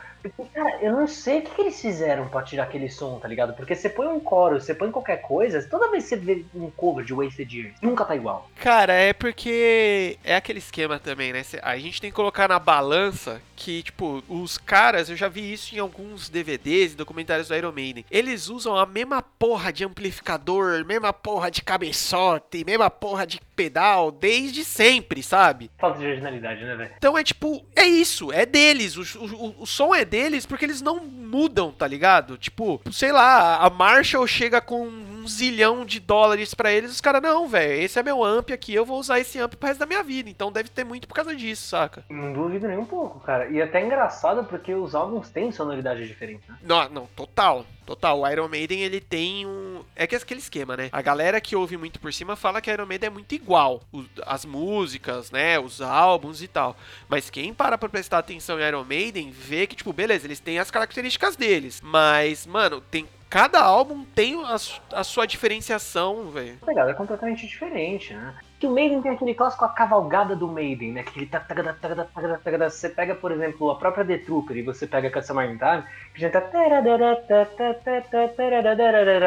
Cara, 0.53 0.77
eu 0.81 0.93
não 0.93 1.07
sei 1.07 1.39
o 1.39 1.41
que, 1.41 1.51
que 1.51 1.61
eles 1.61 1.81
fizeram 1.81 2.27
pra 2.27 2.43
tirar 2.43 2.63
aquele 2.63 2.89
som, 2.89 3.19
tá 3.19 3.27
ligado? 3.27 3.53
Porque 3.53 3.75
você 3.75 3.89
põe 3.89 4.07
um 4.07 4.19
coro, 4.19 4.59
você 4.59 4.73
põe 4.73 4.91
qualquer 4.91 5.17
coisa, 5.17 5.61
toda 5.69 5.91
vez 5.91 6.03
que 6.03 6.09
você 6.09 6.15
vê 6.15 6.45
um 6.53 6.69
cover 6.69 7.05
de 7.05 7.13
Wasted 7.13 7.57
Years, 7.57 7.75
nunca 7.81 8.05
tá 8.05 8.15
igual. 8.15 8.49
Cara, 8.55 8.93
é 8.93 9.13
porque 9.13 10.17
é 10.23 10.35
aquele 10.35 10.59
esquema 10.59 10.99
também, 10.99 11.33
né? 11.33 11.43
A 11.61 11.77
gente 11.77 12.01
tem 12.01 12.09
que 12.09 12.15
colocar 12.15 12.47
na 12.47 12.59
balança 12.59 13.41
que, 13.55 13.83
tipo, 13.83 14.23
os 14.27 14.57
caras, 14.57 15.09
eu 15.09 15.15
já 15.15 15.27
vi 15.27 15.53
isso 15.53 15.75
em 15.75 15.79
alguns 15.79 16.29
DVDs 16.29 16.93
e 16.93 16.95
documentários 16.95 17.47
do 17.47 17.55
Iron 17.55 17.71
Maiden. 17.71 18.05
Eles 18.11 18.49
usam 18.49 18.75
a 18.75 18.85
mesma 18.85 19.21
porra 19.21 19.71
de 19.71 19.83
amplificador, 19.83 20.85
mesma 20.85 21.13
porra 21.13 21.49
de 21.49 21.61
cabeçote, 21.61 22.63
mesma 22.65 22.89
porra 22.89 23.25
de 23.25 23.39
pedal 23.55 24.11
desde 24.11 24.63
sempre, 24.63 25.23
sabe? 25.23 25.71
Falta 25.77 25.99
de 25.99 26.05
originalidade, 26.05 26.63
né, 26.63 26.75
velho? 26.75 26.91
Então 26.97 27.17
é 27.17 27.23
tipo, 27.23 27.65
é 27.75 27.85
isso, 27.85 28.31
é 28.31 28.45
deles. 28.45 28.97
O, 28.97 29.19
o, 29.19 29.63
o 29.63 29.65
som 29.65 29.93
é 29.93 30.03
deles 30.03 30.45
porque 30.45 30.65
eles 30.65 30.81
não 30.81 30.99
mudam, 30.99 31.71
tá 31.71 31.87
ligado? 31.87 32.37
Tipo, 32.37 32.81
sei 32.91 33.11
lá, 33.11 33.57
a 33.57 33.69
Marshall 33.69 34.27
chega 34.27 34.61
com 34.61 34.87
um 34.87 35.27
zilhão 35.27 35.85
de 35.85 35.99
dólares 35.99 36.53
pra 36.53 36.71
eles, 36.71 36.91
os 36.91 37.01
caras, 37.01 37.21
não, 37.21 37.47
velho, 37.47 37.81
esse 37.81 37.99
é 37.99 38.03
meu 38.03 38.23
amp 38.23 38.51
aqui, 38.51 38.73
eu 38.73 38.85
vou 38.85 38.99
usar 38.99 39.19
esse 39.19 39.39
amp 39.39 39.55
pro 39.55 39.67
resto 39.67 39.79
da 39.79 39.85
minha 39.85 40.03
vida. 40.03 40.29
Então 40.29 40.51
deve 40.51 40.69
ter 40.69 40.83
muito 40.83 41.07
por 41.07 41.15
causa 41.15 41.35
disso, 41.35 41.67
saca? 41.67 42.03
Não 42.09 42.33
duvido 42.33 42.67
nem 42.67 42.77
um 42.77 42.85
pouco, 42.85 43.19
cara. 43.19 43.47
E 43.49 43.61
até 43.61 43.81
é 43.81 43.85
engraçado 43.85 44.43
porque 44.45 44.73
os 44.73 44.95
álbuns 44.95 45.29
têm 45.29 45.51
sonoridade 45.51 46.07
diferente, 46.07 46.43
né? 46.47 46.57
Não, 46.61 46.89
não, 46.89 47.05
total. 47.07 47.65
Total, 47.85 48.19
o 48.19 48.27
Iron 48.27 48.47
Maiden 48.47 48.81
ele 48.81 48.99
tem 48.99 49.45
um. 49.45 49.83
É 49.95 50.07
que 50.07 50.15
é 50.15 50.17
aquele 50.17 50.39
esquema, 50.39 50.75
né? 50.75 50.89
A 50.91 51.01
galera 51.01 51.39
que 51.39 51.55
ouve 51.55 51.77
muito 51.77 51.99
por 51.99 52.11
cima 52.11 52.35
fala 52.35 52.59
que 52.59 52.71
Iron 52.71 52.85
Maiden 52.85 53.07
é 53.07 53.09
muito 53.11 53.35
igual. 53.35 53.81
O- 53.93 54.03
As 54.25 54.43
músicas, 54.43 55.29
né? 55.31 55.59
Os 55.59 55.81
álbuns 55.81 56.41
e 56.41 56.47
tal. 56.47 56.75
Mas 57.07 57.29
quem 57.29 57.53
para 57.53 57.77
pra 57.77 57.87
prestar 57.87 58.17
atenção 58.19 58.59
em 58.59 58.67
Iron 58.67 58.83
Maiden 58.83 59.29
vê 59.31 59.67
que, 59.67 59.75
tipo, 59.75 59.93
beleza, 59.93 60.25
eles 60.25 60.39
têm 60.39 60.57
as 60.59 60.71
características 60.71 61.35
deles. 61.35 61.79
Mas, 61.83 62.45
mano, 62.47 62.81
tem. 62.81 63.07
Cada 63.29 63.59
álbum 63.61 64.05
tem 64.05 64.35
a, 64.45 64.55
a 64.93 65.03
sua 65.03 65.25
diferenciação, 65.25 66.29
velho. 66.29 66.57
A 66.61 66.65
pegada 66.65 66.91
é 66.91 66.93
completamente 66.93 67.45
diferente, 67.45 68.13
né? 68.13 68.33
Que 68.59 68.67
o 68.67 68.71
Maiden 68.71 69.01
tem 69.01 69.11
aquele 69.11 69.33
clássico 69.35 69.65
a 69.65 69.69
cavalgada 69.69 70.35
do 70.35 70.47
Maiden, 70.47 70.93
né? 70.93 71.01
Aquele 71.01 71.25
ta- 71.27 71.41
tagada, 71.41 71.73
tagada, 71.73 72.05
tagada, 72.05 72.39
tagada. 72.43 72.69
Você 72.69 72.89
pega, 72.89 73.13
por 73.13 73.31
exemplo, 73.31 73.69
a 73.69 73.77
própria 73.77 74.05
The 74.05 74.19
Trooper 74.19 74.55
e 74.57 74.61
você 74.63 74.87
pega 74.87 75.09
a 75.09 75.11
in 75.45 75.57
Time, 75.57 75.83
que 76.13 76.21
já 76.21 76.29
tá. 76.29 76.41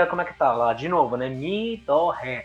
Como 0.08 0.22
é 0.22 0.24
que 0.24 0.34
tá 0.34 0.52
lá? 0.52 0.72
De 0.72 0.88
novo, 0.88 1.16
né? 1.16 1.28
Mi, 1.28 1.76
Dó, 1.86 2.10
Ré. 2.10 2.44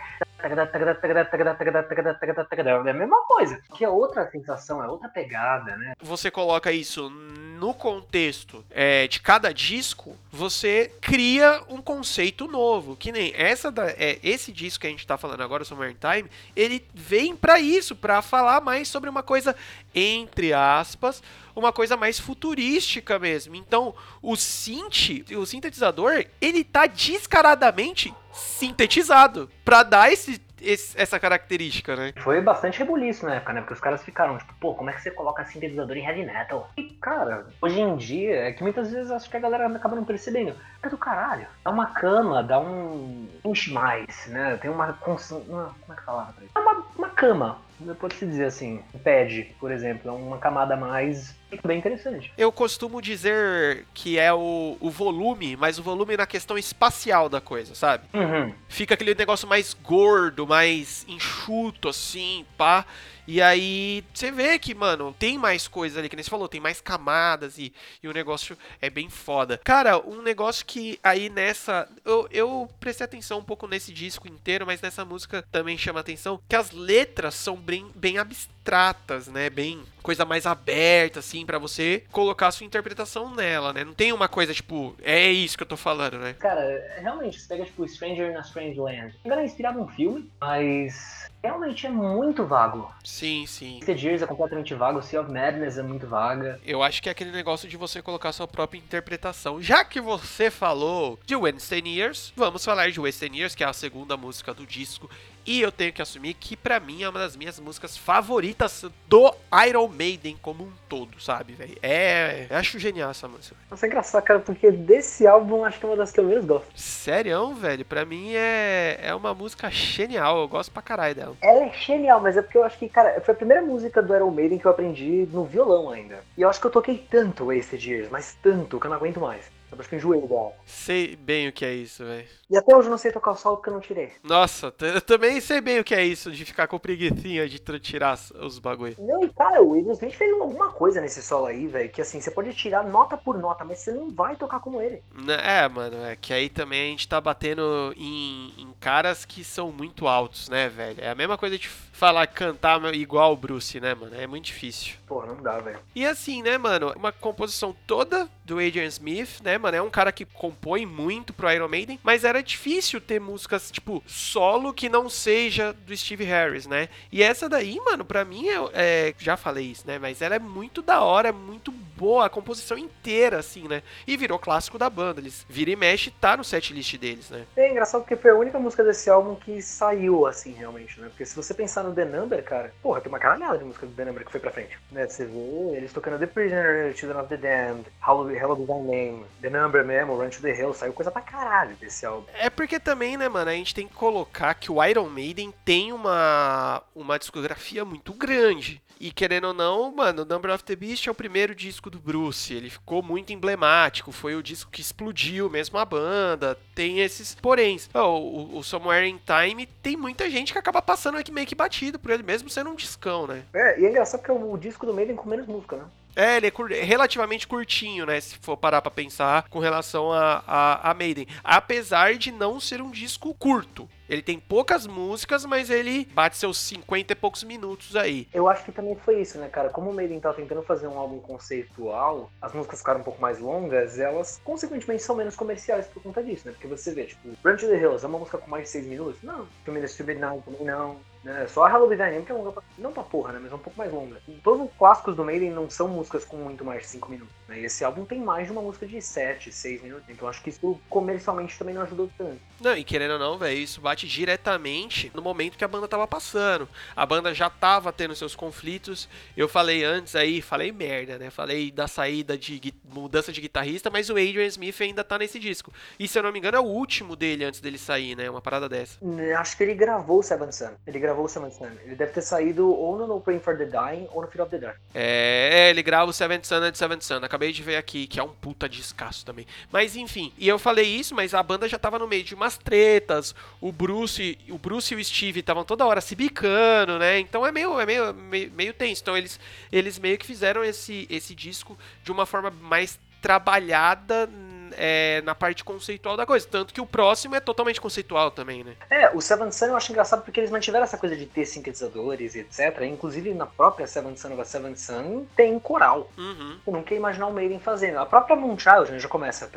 É 2.87 2.91
a 2.91 2.93
mesma 2.93 3.25
coisa. 3.25 3.59
Que 3.75 3.85
é 3.85 3.89
outra 3.89 4.29
sensação, 4.29 4.83
é 4.83 4.87
outra 4.87 5.09
pegada, 5.09 5.75
né? 5.77 5.93
você 6.01 6.29
coloca 6.29 6.71
isso 6.71 7.09
no 7.09 7.73
contexto 7.73 8.63
é, 8.69 9.07
de 9.07 9.21
cada 9.21 9.53
disco, 9.53 10.17
você 10.31 10.91
cria 10.99 11.63
um 11.69 11.81
conceito 11.81 12.47
novo. 12.47 12.95
Que 12.95 13.11
nem 13.11 13.33
essa 13.35 13.71
da, 13.71 13.89
é, 13.89 14.19
esse 14.21 14.51
disco 14.51 14.81
que 14.81 14.87
a 14.87 14.89
gente 14.89 15.07
tá 15.07 15.17
falando 15.17 15.41
agora, 15.41 15.63
Summer 15.63 15.95
Time, 15.95 16.29
ele 16.55 16.85
vem 16.93 17.35
pra 17.35 17.59
isso, 17.59 17.95
pra 17.95 18.21
falar 18.21 18.61
mais 18.61 18.87
sobre 18.87 19.09
uma 19.09 19.23
coisa, 19.23 19.55
entre 19.95 20.53
aspas, 20.53 21.23
uma 21.55 21.71
coisa 21.73 21.95
mais 21.97 22.19
futurística 22.19 23.17
mesmo. 23.19 23.55
Então, 23.55 23.93
o 24.21 24.35
synth, 24.35 25.25
o 25.37 25.45
sintetizador, 25.45 26.25
ele 26.41 26.63
tá 26.63 26.85
descaradamente 26.87 28.13
sintetizado 28.31 29.49
pra 29.63 29.83
dar 29.83 30.11
esse, 30.11 30.41
esse- 30.61 30.99
essa 30.99 31.19
característica, 31.19 31.95
né? 31.95 32.13
Foi 32.17 32.41
bastante 32.41 32.79
rebuliço 32.79 33.25
na 33.25 33.35
época, 33.35 33.53
né? 33.53 33.61
Porque 33.61 33.73
os 33.73 33.79
caras 33.79 34.01
ficaram, 34.03 34.37
tipo, 34.37 34.53
pô, 34.59 34.73
como 34.73 34.89
é 34.89 34.93
que 34.93 35.01
você 35.01 35.11
coloca 35.11 35.45
sintetizador 35.45 35.95
em 35.97 36.05
heavy 36.05 36.25
metal? 36.25 36.69
E, 36.77 36.83
cara, 36.83 37.45
hoje 37.61 37.79
em 37.79 37.95
dia, 37.97 38.47
é 38.47 38.51
que 38.51 38.63
muitas 38.63 38.91
vezes 38.91 39.11
acho 39.11 39.29
que 39.29 39.37
a 39.37 39.39
galera 39.39 39.67
acaba 39.67 39.95
não 39.95 40.03
percebendo. 40.05 40.55
É 40.81 40.89
do 40.89 40.97
caralho. 40.97 41.45
Dá 41.63 41.69
uma 41.71 41.87
cama, 41.87 42.41
dá 42.43 42.59
um. 42.59 43.27
enche 43.45 43.71
mais, 43.71 44.27
né? 44.27 44.57
Tem 44.61 44.71
uma. 44.71 44.93
cons- 44.93 45.29
como 45.47 45.73
é 45.91 45.95
que 45.95 46.03
fala? 46.03 46.33
É 46.55 46.59
uma, 46.59 46.83
uma 46.97 47.09
cama. 47.09 47.57
Pode-se 47.99 48.25
dizer 48.25 48.45
assim, 48.45 48.81
pad, 49.03 49.53
por 49.59 49.71
exemplo, 49.71 50.09
é 50.09 50.13
uma 50.13 50.37
camada 50.37 50.75
mais 50.75 51.35
bem 51.65 51.79
interessante. 51.79 52.31
Eu 52.37 52.51
costumo 52.51 53.01
dizer 53.01 53.85
que 53.93 54.17
é 54.17 54.33
o, 54.33 54.77
o 54.79 54.89
volume, 54.89 55.55
mas 55.55 55.77
o 55.77 55.83
volume 55.83 56.17
na 56.17 56.25
questão 56.25 56.57
espacial 56.57 57.29
da 57.29 57.41
coisa, 57.41 57.75
sabe? 57.75 58.05
Uhum. 58.13 58.53
Fica 58.67 58.93
aquele 58.93 59.13
negócio 59.13 59.47
mais 59.47 59.73
gordo, 59.73 60.47
mais 60.47 61.05
enxuto, 61.07 61.89
assim, 61.89 62.45
pá. 62.57 62.85
E 63.27 63.41
aí 63.41 64.03
você 64.13 64.31
vê 64.31 64.59
que, 64.59 64.73
mano, 64.75 65.15
tem 65.17 65.37
mais 65.37 65.67
coisa 65.67 65.99
ali, 65.99 66.09
que 66.09 66.15
nem 66.15 66.23
você 66.23 66.29
falou, 66.29 66.47
tem 66.47 66.61
mais 66.61 66.81
camadas 66.81 67.57
e, 67.57 67.73
e 68.01 68.07
o 68.07 68.13
negócio 68.13 68.57
é 68.81 68.89
bem 68.89 69.09
foda. 69.09 69.59
Cara, 69.63 69.97
um 69.99 70.21
negócio 70.21 70.65
que 70.65 70.99
aí 71.03 71.29
nessa. 71.29 71.87
Eu, 72.03 72.27
eu 72.31 72.69
prestei 72.79 73.05
atenção 73.05 73.39
um 73.39 73.43
pouco 73.43 73.67
nesse 73.67 73.93
disco 73.93 74.27
inteiro, 74.27 74.65
mas 74.65 74.81
nessa 74.81 75.05
música 75.05 75.43
também 75.51 75.77
chama 75.77 75.99
atenção, 75.99 76.39
que 76.47 76.55
as 76.55 76.71
letras 76.71 77.35
são 77.35 77.55
bem, 77.55 77.89
bem 77.95 78.17
abstratas 78.17 78.62
abstratas, 78.63 79.27
né? 79.27 79.49
Bem 79.49 79.83
coisa 80.01 80.25
mais 80.25 80.45
aberta, 80.45 81.19
assim, 81.19 81.45
para 81.45 81.57
você 81.57 82.03
colocar 82.11 82.47
a 82.47 82.51
sua 82.51 82.65
interpretação 82.65 83.33
nela, 83.33 83.71
né? 83.71 83.83
Não 83.83 83.93
tem 83.93 84.11
uma 84.11 84.27
coisa, 84.27 84.53
tipo, 84.53 84.95
é 85.01 85.29
isso 85.29 85.57
que 85.57 85.63
eu 85.63 85.67
tô 85.67 85.77
falando, 85.77 86.17
né? 86.17 86.33
Cara, 86.39 86.61
realmente, 86.99 87.39
você 87.39 87.47
pega, 87.47 87.65
tipo, 87.65 87.87
Stranger 87.87 88.33
na 88.33 88.41
Strange 88.41 88.79
Land. 88.79 89.15
Não 89.23 89.39
é 89.39 89.45
inspirado 89.45 89.79
num 89.79 89.87
filme, 89.87 90.29
mas 90.41 91.29
realmente 91.41 91.87
é 91.87 91.89
muito 91.89 92.45
vago. 92.45 92.93
Sim, 93.03 93.45
sim. 93.45 93.79
The 93.85 93.93
Years 93.93 94.21
é 94.21 94.27
completamente 94.27 94.73
vago, 94.73 95.01
Sea 95.01 95.21
of 95.21 95.31
Madness 95.31 95.77
é 95.77 95.83
muito 95.83 96.05
vaga. 96.07 96.59
Eu 96.65 96.83
acho 96.83 97.01
que 97.01 97.07
é 97.07 97.11
aquele 97.11 97.31
negócio 97.31 97.67
de 97.67 97.77
você 97.77 98.01
colocar 98.01 98.31
sua 98.33 98.47
própria 98.47 98.79
interpretação. 98.79 99.61
Já 99.61 99.85
que 99.85 100.01
você 100.01 100.51
falou 100.51 101.17
de 101.25 101.35
Wednesday 101.35 101.81
Years, 101.85 102.33
vamos 102.35 102.63
falar 102.63 102.91
de 102.91 102.99
Wednesday 102.99 103.29
Years, 103.33 103.55
que 103.55 103.63
é 103.63 103.67
a 103.67 103.73
segunda 103.73 104.17
música 104.17 104.53
do 104.53 104.65
disco. 104.65 105.09
E 105.45 105.61
eu 105.61 105.71
tenho 105.71 105.91
que 105.91 106.01
assumir 106.01 106.33
que 106.35 106.55
para 106.55 106.79
mim 106.79 107.03
é 107.03 107.09
uma 107.09 107.19
das 107.19 107.35
minhas 107.35 107.59
músicas 107.59 107.97
favoritas 107.97 108.85
do 109.07 109.33
Iron 109.67 109.89
Maiden 109.89 110.37
como 110.41 110.63
um 110.63 110.71
todo, 110.87 111.21
sabe, 111.21 111.53
velho? 111.53 111.77
É, 111.81 112.47
eu 112.49 112.57
acho 112.57 112.79
genial 112.79 113.11
essa 113.11 113.27
música. 113.27 113.55
Nossa, 113.69 113.85
é 113.85 113.87
engraçado, 113.87 114.23
cara, 114.23 114.39
porque 114.39 114.71
desse 114.71 115.27
álbum 115.27 115.65
acho 115.65 115.79
que 115.79 115.85
é 115.85 115.89
uma 115.89 115.97
das 115.97 116.11
que 116.11 116.19
eu 116.19 116.23
menos 116.23 116.45
gosto. 116.45 116.67
Sério, 116.75 117.53
velho? 117.53 117.83
Pra 117.83 118.05
mim 118.05 118.33
é, 118.33 118.99
é 119.01 119.13
uma 119.13 119.33
música 119.33 119.69
genial, 119.69 120.39
eu 120.39 120.47
gosto 120.47 120.71
pra 120.71 120.81
caralho 120.81 121.15
dela. 121.15 121.35
Ela 121.41 121.65
é 121.65 121.73
genial, 121.73 122.21
mas 122.21 122.37
é 122.37 122.41
porque 122.41 122.57
eu 122.57 122.63
acho 122.63 122.77
que, 122.77 122.87
cara, 122.87 123.19
foi 123.21 123.33
a 123.33 123.37
primeira 123.37 123.61
música 123.61 124.01
do 124.01 124.15
Iron 124.15 124.31
Maiden 124.31 124.59
que 124.59 124.65
eu 124.65 124.71
aprendi 124.71 125.27
no 125.31 125.43
violão 125.43 125.89
ainda. 125.89 126.23
E 126.37 126.41
eu 126.41 126.49
acho 126.49 126.61
que 126.61 126.67
eu 126.67 126.71
toquei 126.71 127.05
tanto 127.09 127.47
Wasted 127.47 127.89
Years, 127.89 128.09
mas 128.09 128.37
tanto, 128.41 128.79
que 128.79 128.85
eu 128.85 128.89
não 128.89 128.97
aguento 128.97 129.19
mais. 129.19 129.51
Eu 129.73 129.79
acho 129.79 129.89
que 129.89 129.95
enjoei 129.95 130.21
dela. 130.21 130.53
Sei 130.65 131.15
bem 131.15 131.47
o 131.47 131.53
que 131.53 131.65
é 131.65 131.73
isso, 131.73 132.03
velho. 132.03 132.27
E 132.49 132.57
até 132.57 132.75
hoje 132.75 132.87
eu 132.87 132.91
não 132.91 132.97
sei 132.97 133.11
tocar 133.11 133.31
o 133.31 133.35
solo 133.35 133.57
porque 133.57 133.69
eu 133.69 133.73
não 133.73 133.79
tirei. 133.81 134.11
Nossa, 134.23 134.73
eu 134.81 135.01
também 135.01 135.41
sei 135.41 135.59
bem 135.59 135.79
o 135.79 135.83
que 135.83 135.95
é 135.95 136.03
isso, 136.03 136.31
de 136.31 136.45
ficar 136.45 136.67
com 136.67 136.77
preguiçinha 136.77 137.49
de 137.49 137.59
tirar 137.79 138.17
os 138.39 138.59
bagulho. 138.59 138.95
Não, 138.99 139.23
e 139.23 139.29
cara, 139.33 139.61
o 139.61 139.71
Will 139.71 139.91
Smith 139.93 140.13
fez 140.13 140.31
alguma 140.33 140.71
coisa 140.71 141.01
nesse 141.01 141.21
solo 141.21 141.47
aí, 141.47 141.67
velho, 141.67 141.89
que 141.89 142.01
assim, 142.01 142.21
você 142.21 142.29
pode 142.29 142.53
tirar 142.53 142.83
nota 142.83 143.17
por 143.17 143.37
nota, 143.37 143.63
mas 143.65 143.79
você 143.79 143.91
não 143.91 144.09
vai 144.09 144.35
tocar 144.35 144.59
como 144.59 144.81
ele. 144.81 145.01
Né, 145.13 145.37
é, 145.43 145.67
mano, 145.67 146.03
é 146.05 146.15
que 146.15 146.33
aí 146.33 146.49
também 146.49 146.81
a 146.81 146.89
gente 146.91 147.07
tá 147.07 147.19
batendo 147.19 147.93
em, 147.97 148.53
em 148.57 148.73
caras 148.79 149.25
que 149.25 149.43
são 149.43 149.71
muito 149.71 150.07
altos, 150.07 150.49
né, 150.49 150.69
velho? 150.69 150.99
É 151.01 151.09
a 151.09 151.15
mesma 151.15 151.37
coisa 151.37 151.57
de 151.57 151.67
falar 152.03 152.27
cantar 152.27 152.93
igual 152.93 153.31
o 153.31 153.37
Bruce, 153.37 153.79
né, 153.79 153.95
mano? 153.95 154.13
É 154.13 154.27
muito 154.27 154.43
difícil. 154.43 154.95
Pô, 155.07 155.25
não 155.25 155.41
dá, 155.41 155.59
velho. 155.59 155.79
E 155.95 156.05
assim, 156.05 156.43
né, 156.43 156.57
mano, 156.57 156.91
uma 156.97 157.13
composição 157.13 157.73
toda 157.87 158.27
do 158.43 158.59
Adrian 158.59 158.87
Smith, 158.87 159.39
né, 159.41 159.57
mano? 159.57 159.77
É 159.77 159.81
um 159.81 159.89
cara 159.89 160.11
que 160.11 160.25
compõe 160.25 160.85
muito 160.85 161.31
pro 161.31 161.49
Iron 161.49 161.69
Maiden, 161.69 161.97
mas 162.03 162.25
era 162.25 162.43
difícil 162.43 162.99
ter 162.99 163.21
músicas, 163.21 163.71
tipo, 163.71 164.03
solo 164.05 164.73
que 164.73 164.89
não 164.89 165.09
seja 165.09 165.71
do 165.71 165.95
Steve 165.95 166.25
Harris, 166.25 166.67
né? 166.67 166.89
E 167.09 167.23
essa 167.23 167.47
daí, 167.47 167.79
mano, 167.79 168.03
pra 168.03 168.25
mim, 168.25 168.49
é, 168.49 168.57
é 168.73 169.15
já 169.17 169.37
falei 169.37 169.67
isso, 169.67 169.87
né? 169.87 169.97
Mas 169.97 170.21
ela 170.21 170.35
é 170.35 170.39
muito 170.39 170.81
da 170.81 171.01
hora, 171.01 171.29
é 171.29 171.31
muito 171.31 171.71
boa, 172.03 172.25
a 172.25 172.29
composição 172.29 172.77
inteira, 172.77 173.39
assim, 173.39 173.65
né? 173.65 173.81
E 174.05 174.17
virou 174.17 174.37
clássico 174.37 174.77
da 174.77 174.89
banda. 174.89 175.21
Eles 175.21 175.45
vira 175.47 175.71
e 175.71 175.75
mexe 175.75 176.11
tá 176.11 176.35
no 176.35 176.43
set 176.43 176.73
list 176.73 176.97
deles, 176.97 177.29
né? 177.29 177.45
É 177.55 177.71
engraçado 177.71 178.01
porque 178.01 178.17
foi 178.17 178.31
a 178.31 178.35
única 178.35 178.59
música 178.59 178.83
desse 178.83 179.09
álbum 179.09 179.35
que 179.35 179.61
saiu, 179.61 180.27
assim, 180.27 180.51
realmente, 180.51 180.99
né? 180.99 181.07
Porque 181.07 181.25
se 181.25 181.33
você 181.33 181.53
pensar 181.53 181.81
no 181.81 181.95
The 181.95 182.03
Number, 182.03 182.43
cara, 182.43 182.73
porra, 182.81 182.99
tem 182.99 183.09
uma 183.09 183.19
caralhada 183.19 183.57
de 183.57 183.63
música 183.63 183.85
do 183.85 183.93
The 183.93 184.03
Number 184.03 184.25
que 184.25 184.31
foi 184.31 184.41
pra 184.41 184.51
frente, 184.51 184.77
né? 184.91 185.07
Você 185.07 185.25
vê 185.25 185.77
eles 185.77 185.93
tocando 185.93 186.19
The 186.19 186.27
Prisoner, 186.27 186.93
Children 186.93 187.21
of 187.21 187.29
the 187.29 187.37
Damned, 187.37 187.85
How 188.05 188.29
Hello 188.29 188.55
Be 188.57 188.65
Thy 188.65 188.73
Name, 188.73 189.25
The 189.41 189.49
Number 189.49 189.85
mesmo, 189.85 190.17
Run 190.17 190.29
to 190.29 190.41
the 190.41 190.53
Hill, 190.53 190.73
saiu 190.73 190.91
coisa 190.91 191.09
pra 191.09 191.21
caralho 191.21 191.77
desse 191.77 192.05
álbum. 192.05 192.27
É 192.33 192.49
porque 192.49 192.81
também, 192.81 193.15
né, 193.15 193.29
mano, 193.29 193.49
a 193.49 193.53
gente 193.53 193.73
tem 193.73 193.87
que 193.87 193.93
colocar 193.93 194.53
que 194.55 194.69
o 194.69 194.83
Iron 194.83 195.07
Maiden 195.07 195.53
tem 195.63 195.93
uma, 195.93 196.83
uma 196.93 197.17
discografia 197.17 197.85
muito 197.85 198.11
grande. 198.11 198.81
E 198.99 199.11
querendo 199.11 199.47
ou 199.47 199.53
não, 199.53 199.91
mano, 199.91 200.25
Number 200.25 200.53
of 200.53 200.63
the 200.63 200.75
Beast 200.75 201.07
é 201.07 201.11
o 201.11 201.15
primeiro 201.15 201.53
disco 201.53 201.89
do 201.89 201.99
Bruce. 201.99 202.53
Ele 202.53 202.69
ficou 202.69 203.01
muito 203.01 203.33
emblemático. 203.33 204.11
Foi 204.11 204.35
o 204.35 204.43
disco 204.43 204.71
que 204.71 204.81
explodiu 204.81 205.49
mesmo 205.49 205.77
a 205.77 205.85
banda. 205.85 206.57
Tem 206.73 206.99
esses 206.99 207.35
poréns. 207.35 207.89
Oh, 207.93 207.99
o, 207.99 208.57
o 208.57 208.63
Somewhere 208.63 209.07
in 209.07 209.19
Time 209.25 209.65
tem 209.65 209.97
muita 209.97 210.29
gente 210.29 210.53
que 210.53 210.59
acaba 210.59 210.81
passando 210.81 211.17
aqui 211.17 211.31
meio 211.31 211.47
que 211.47 211.55
batido 211.55 211.99
por 211.99 212.11
ele, 212.11 212.23
mesmo 212.23 212.49
sendo 212.49 212.69
um 212.69 212.75
discão, 212.75 213.27
né? 213.27 213.43
É, 213.53 213.79
e 213.79 213.85
é 213.85 213.89
engraçado 213.89 214.21
porque 214.21 214.31
é 214.31 214.35
o 214.35 214.57
disco 214.57 214.85
do 214.85 214.93
Maiden 214.93 215.15
com 215.15 215.29
menos 215.29 215.47
música, 215.47 215.77
né? 215.77 215.85
É, 216.15 216.37
ele 216.37 216.47
é 216.47 216.83
relativamente 216.83 217.47
curtinho, 217.47 218.05
né? 218.05 218.19
Se 218.19 218.37
for 218.37 218.55
parar 218.55 218.81
pra 218.81 218.91
pensar 218.91 219.49
com 219.49 219.59
relação 219.59 220.11
a, 220.11 220.43
a, 220.45 220.91
a, 220.91 220.93
Maiden. 220.93 221.27
Apesar 221.43 222.15
de 222.15 222.31
não 222.31 222.59
ser 222.59 222.81
um 222.81 222.91
disco 222.91 223.33
curto. 223.33 223.89
Ele 224.09 224.21
tem 224.21 224.39
poucas 224.39 224.85
músicas, 224.85 225.45
mas 225.45 225.69
ele 225.69 226.05
bate 226.13 226.37
seus 226.37 226.57
50 226.57 227.13
e 227.13 227.15
poucos 227.15 227.43
minutos 227.43 227.95
aí. 227.95 228.27
Eu 228.33 228.47
acho 228.47 228.63
que 228.65 228.71
também 228.71 228.95
foi 228.95 229.21
isso, 229.21 229.37
né, 229.37 229.47
cara? 229.47 229.69
Como 229.69 229.89
o 229.89 229.93
Maiden 229.93 230.19
tá 230.19 230.33
tentando 230.33 230.61
fazer 230.63 230.87
um 230.87 230.97
álbum 230.97 231.19
conceitual, 231.19 232.31
as 232.41 232.53
músicas 232.53 232.79
ficaram 232.79 232.99
um 232.99 233.03
pouco 233.03 233.21
mais 233.21 233.39
longas, 233.39 233.99
elas 233.99 234.41
consequentemente 234.43 235.03
são 235.03 235.15
menos 235.15 235.35
comerciais 235.35 235.87
por 235.87 236.03
conta 236.03 236.23
disso, 236.23 236.47
né? 236.47 236.53
Porque 236.53 236.67
você 236.67 236.93
vê, 236.93 237.05
tipo, 237.05 237.29
Run 237.43 237.55
to 237.55 237.67
the 237.67 237.77
Hills 237.77 238.03
é 238.03 238.07
uma 238.07 238.19
música 238.19 238.37
com 238.37 238.49
mais 238.49 238.63
de 238.63 238.69
6 238.69 238.87
minutos? 238.87 239.21
Não. 239.23 239.47
Filme 239.63 239.81
da 239.81 239.87
Stupid 239.87 240.19
Now 240.19 240.41
também 240.45 240.65
não. 240.65 240.97
Né? 241.23 241.47
Só 241.47 241.65
a 241.65 241.71
Hello 241.71 241.87
Be 241.87 241.95
que 241.95 242.31
é 242.31 242.35
longa 242.35 242.51
pra... 242.51 242.63
Não 242.77 242.91
pra 242.91 243.03
porra, 243.03 243.31
né? 243.31 243.39
Mas 243.41 243.51
é 243.51 243.55
um 243.55 243.59
pouco 243.59 243.77
mais 243.77 243.91
longa. 243.91 244.21
Todos 244.43 244.67
os 244.67 244.73
clássicos 244.77 245.15
do 245.15 245.23
Maiden 245.23 245.51
não 245.51 245.69
são 245.69 245.87
músicas 245.87 246.25
com 246.25 246.35
muito 246.37 246.65
mais 246.65 246.81
de 246.81 246.87
5 246.89 247.09
minutos. 247.09 247.33
Né? 247.53 247.61
E 247.61 247.65
esse 247.65 247.83
álbum 247.83 248.05
tem 248.05 248.19
mais 248.19 248.47
de 248.47 248.51
uma 248.51 248.61
música 248.61 248.85
de 248.85 249.01
7, 249.01 249.51
6 249.51 249.83
minutos. 249.83 250.05
Então 250.09 250.27
acho 250.27 250.41
que 250.41 250.49
isso 250.49 250.79
comercialmente 250.89 251.57
também 251.57 251.75
não 251.75 251.83
ajudou 251.83 252.09
tanto. 252.17 252.39
Não, 252.59 252.75
e 252.75 252.83
querendo 252.83 253.11
ou 253.11 253.19
não, 253.19 253.37
velho, 253.37 253.57
isso 253.57 253.81
bate 253.81 254.07
diretamente 254.07 255.11
no 255.13 255.21
momento 255.21 255.57
que 255.57 255.63
a 255.63 255.67
banda 255.67 255.87
tava 255.87 256.07
passando. 256.07 256.67
A 256.95 257.05
banda 257.05 257.33
já 257.33 257.49
tava 257.49 257.91
tendo 257.91 258.15
seus 258.15 258.35
conflitos. 258.35 259.07
Eu 259.35 259.47
falei 259.47 259.83
antes 259.83 260.15
aí, 260.15 260.41
falei 260.41 260.71
merda, 260.71 261.17
né? 261.17 261.29
Falei 261.29 261.71
da 261.71 261.87
saída 261.87 262.37
de 262.37 262.73
mudança 262.85 263.31
de 263.31 263.41
guitarrista, 263.41 263.89
mas 263.89 264.09
o 264.09 264.13
Adrian 264.13 264.45
Smith 264.45 264.79
ainda 264.81 265.03
tá 265.03 265.17
nesse 265.17 265.39
disco. 265.39 265.73
E 265.99 266.07
se 266.07 266.17
eu 266.17 266.23
não 266.23 266.31
me 266.31 266.39
engano, 266.39 266.57
é 266.57 266.59
o 266.59 266.63
último 266.63 267.15
dele 267.15 267.43
antes 267.43 267.59
dele 267.59 267.77
sair, 267.77 268.15
né? 268.15 268.29
Uma 268.29 268.41
parada 268.41 268.69
dessa. 268.69 268.97
Acho 269.37 269.57
que 269.57 269.63
ele 269.63 269.75
gravou 269.75 270.19
o 270.19 270.23
Seven 270.23 270.51
Sun. 270.51 270.71
Ele 270.87 270.99
gravou 270.99 271.25
o 271.25 271.29
Seventh 271.29 271.53
Sun. 271.53 271.69
Ele 271.83 271.95
deve 271.95 272.11
ter 272.11 272.21
saído 272.21 272.69
ou 272.69 272.97
no 272.97 273.07
No 273.07 273.19
Praying 273.19 273.39
for 273.39 273.57
the 273.57 273.65
Dying 273.65 274.07
ou 274.11 274.21
no 274.21 274.27
Fear 274.27 274.45
of 274.45 274.51
the 274.51 274.57
Dark. 274.57 274.77
É, 274.93 275.69
ele 275.69 275.83
grava 275.83 276.09
o 276.09 276.13
Seventh 276.13 276.45
Sun 276.45 276.71
de 276.71 276.77
Seventh 276.77 277.01
Sun. 277.01 277.19
Acabei 277.23 277.42
de 277.51 277.63
ver 277.63 277.77
aqui, 277.77 278.07
que 278.07 278.19
é 278.19 278.23
um 278.23 278.29
puta 278.29 278.69
descasso 278.69 279.25
também. 279.25 279.45
Mas 279.71 279.95
enfim, 279.95 280.31
e 280.37 280.47
eu 280.47 280.57
falei 280.57 280.85
isso, 280.85 281.13
mas 281.13 281.33
a 281.33 281.43
banda 281.43 281.67
já 281.67 281.77
tava 281.77 281.99
no 281.99 282.07
meio 282.07 282.23
de 282.23 282.35
umas 282.35 282.57
tretas. 282.57 283.35
O 283.59 283.71
Bruce, 283.71 284.37
o 284.49 284.57
Bruce 284.57 284.93
e 284.93 284.97
o 284.97 285.03
Steve 285.03 285.39
estavam 285.39 285.63
toda 285.63 285.85
hora 285.85 286.01
se 286.01 286.15
bicando, 286.15 286.97
né? 286.99 287.19
Então 287.19 287.45
é 287.45 287.51
meio, 287.51 287.79
é 287.79 287.85
meio, 287.85 288.13
meio, 288.13 288.51
meio 288.51 288.73
tenso. 288.73 289.01
Então 289.01 289.17
eles, 289.17 289.39
eles 289.71 289.99
meio 289.99 290.17
que 290.17 290.25
fizeram 290.25 290.63
esse, 290.63 291.07
esse 291.09 291.35
disco 291.35 291.77
de 292.03 292.11
uma 292.11 292.25
forma 292.25 292.49
mais 292.49 292.99
trabalhada 293.21 294.29
é, 294.77 295.21
na 295.21 295.35
parte 295.35 295.63
conceitual 295.63 296.17
da 296.17 296.25
coisa. 296.25 296.47
Tanto 296.49 296.73
que 296.73 296.81
o 296.81 296.85
próximo 296.85 297.35
é 297.35 297.39
totalmente 297.39 297.79
conceitual 297.79 298.31
também, 298.31 298.63
né? 298.63 298.75
É, 298.89 299.09
o 299.15 299.21
Seven 299.21 299.51
Sun 299.51 299.67
eu 299.67 299.77
acho 299.77 299.91
engraçado 299.91 300.23
porque 300.23 300.39
eles 300.39 300.51
mantiveram 300.51 300.83
essa 300.83 300.97
coisa 300.97 301.15
de 301.15 301.25
ter 301.25 301.45
sintetizadores 301.45 302.35
e 302.35 302.39
etc. 302.39 302.81
Inclusive 302.81 303.33
na 303.33 303.45
própria 303.45 303.87
Seven 303.87 304.15
Sun 304.15 304.33
of 304.33 304.47
Seven 304.47 304.75
Sun 304.75 305.25
tem 305.35 305.57
coral. 305.59 306.09
Uhum. 306.17 306.57
Eu 306.65 306.73
nunca 306.73 306.93
ia 306.93 306.97
imaginar 306.97 307.27
o 307.27 307.33
Maiden 307.33 307.59
fazendo. 307.59 307.99
A 307.99 308.05
própria 308.05 308.35
Moonchild 308.35 308.99
já 308.99 309.07
começa 309.07 309.49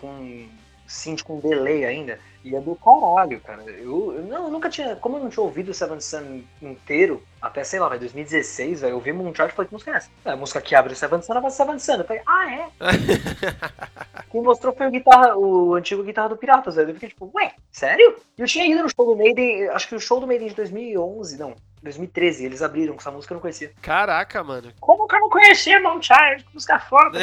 com 0.00 0.48
synth 0.86 1.22
com 1.22 1.38
delay 1.38 1.84
ainda. 1.84 2.18
E 2.42 2.56
é 2.56 2.60
do 2.60 2.74
caralho, 2.76 3.40
cara. 3.40 3.62
Eu, 3.64 4.14
eu, 4.14 4.22
não, 4.22 4.44
eu 4.44 4.50
nunca 4.50 4.70
tinha. 4.70 4.96
Como 4.96 5.16
eu 5.16 5.22
não 5.22 5.30
tinha 5.30 5.42
ouvido 5.44 5.70
o 5.70 5.74
Seven 5.74 6.00
Sun 6.00 6.42
inteiro, 6.62 7.22
até 7.40 7.62
sei 7.62 7.78
lá, 7.78 7.88
vai 7.88 7.98
2016, 7.98 8.80
velho, 8.80 8.94
eu 8.94 9.00
vi 9.00 9.12
Moonchild 9.12 9.52
e 9.52 9.54
falei, 9.54 9.68
que 9.68 9.74
música 9.74 9.90
é 9.90 9.96
essa? 9.96 10.10
É 10.24 10.30
a 10.30 10.36
música 10.36 10.60
que 10.60 10.74
abre 10.74 10.92
o 10.92 10.96
Seven 10.96 11.20
Sun, 11.20 11.40
vai 11.40 11.50
Seven 11.50 11.78
Sun. 11.78 11.96
Eu 11.96 12.04
falei, 12.04 12.22
ah, 12.26 12.52
é? 12.52 12.68
Quem 14.30 14.42
mostrou 14.42 14.74
foi 14.74 14.86
o, 14.86 14.90
guitarra, 14.90 15.36
o 15.36 15.74
antigo 15.74 16.02
guitarra 16.02 16.30
do 16.30 16.36
Piratas, 16.36 16.76
velho. 16.76 16.90
Eu 16.90 16.94
fiquei 16.94 17.10
tipo, 17.10 17.30
ué, 17.34 17.52
sério? 17.70 18.16
E 18.38 18.40
eu 18.40 18.46
tinha 18.46 18.64
ido 18.66 18.82
no 18.82 18.88
show 18.88 19.04
do 19.04 19.16
Maiden, 19.16 19.68
acho 19.68 19.88
que 19.88 19.94
o 19.94 20.00
show 20.00 20.20
do 20.20 20.26
Maiden 20.26 20.48
de 20.48 20.54
2011, 20.54 21.38
não, 21.38 21.54
2013, 21.82 22.44
eles 22.44 22.62
abriram 22.62 22.94
com 22.94 23.00
essa 23.00 23.10
música 23.10 23.32
eu 23.32 23.36
não 23.36 23.40
conhecia. 23.40 23.72
Caraca, 23.80 24.44
mano. 24.44 24.72
Como 24.80 25.08
que 25.08 25.14
eu 25.14 25.20
não 25.20 25.30
conhecia 25.30 25.80
Moonchild? 25.80 26.44
Que 26.44 26.54
música 26.54 26.78
foda. 26.78 27.20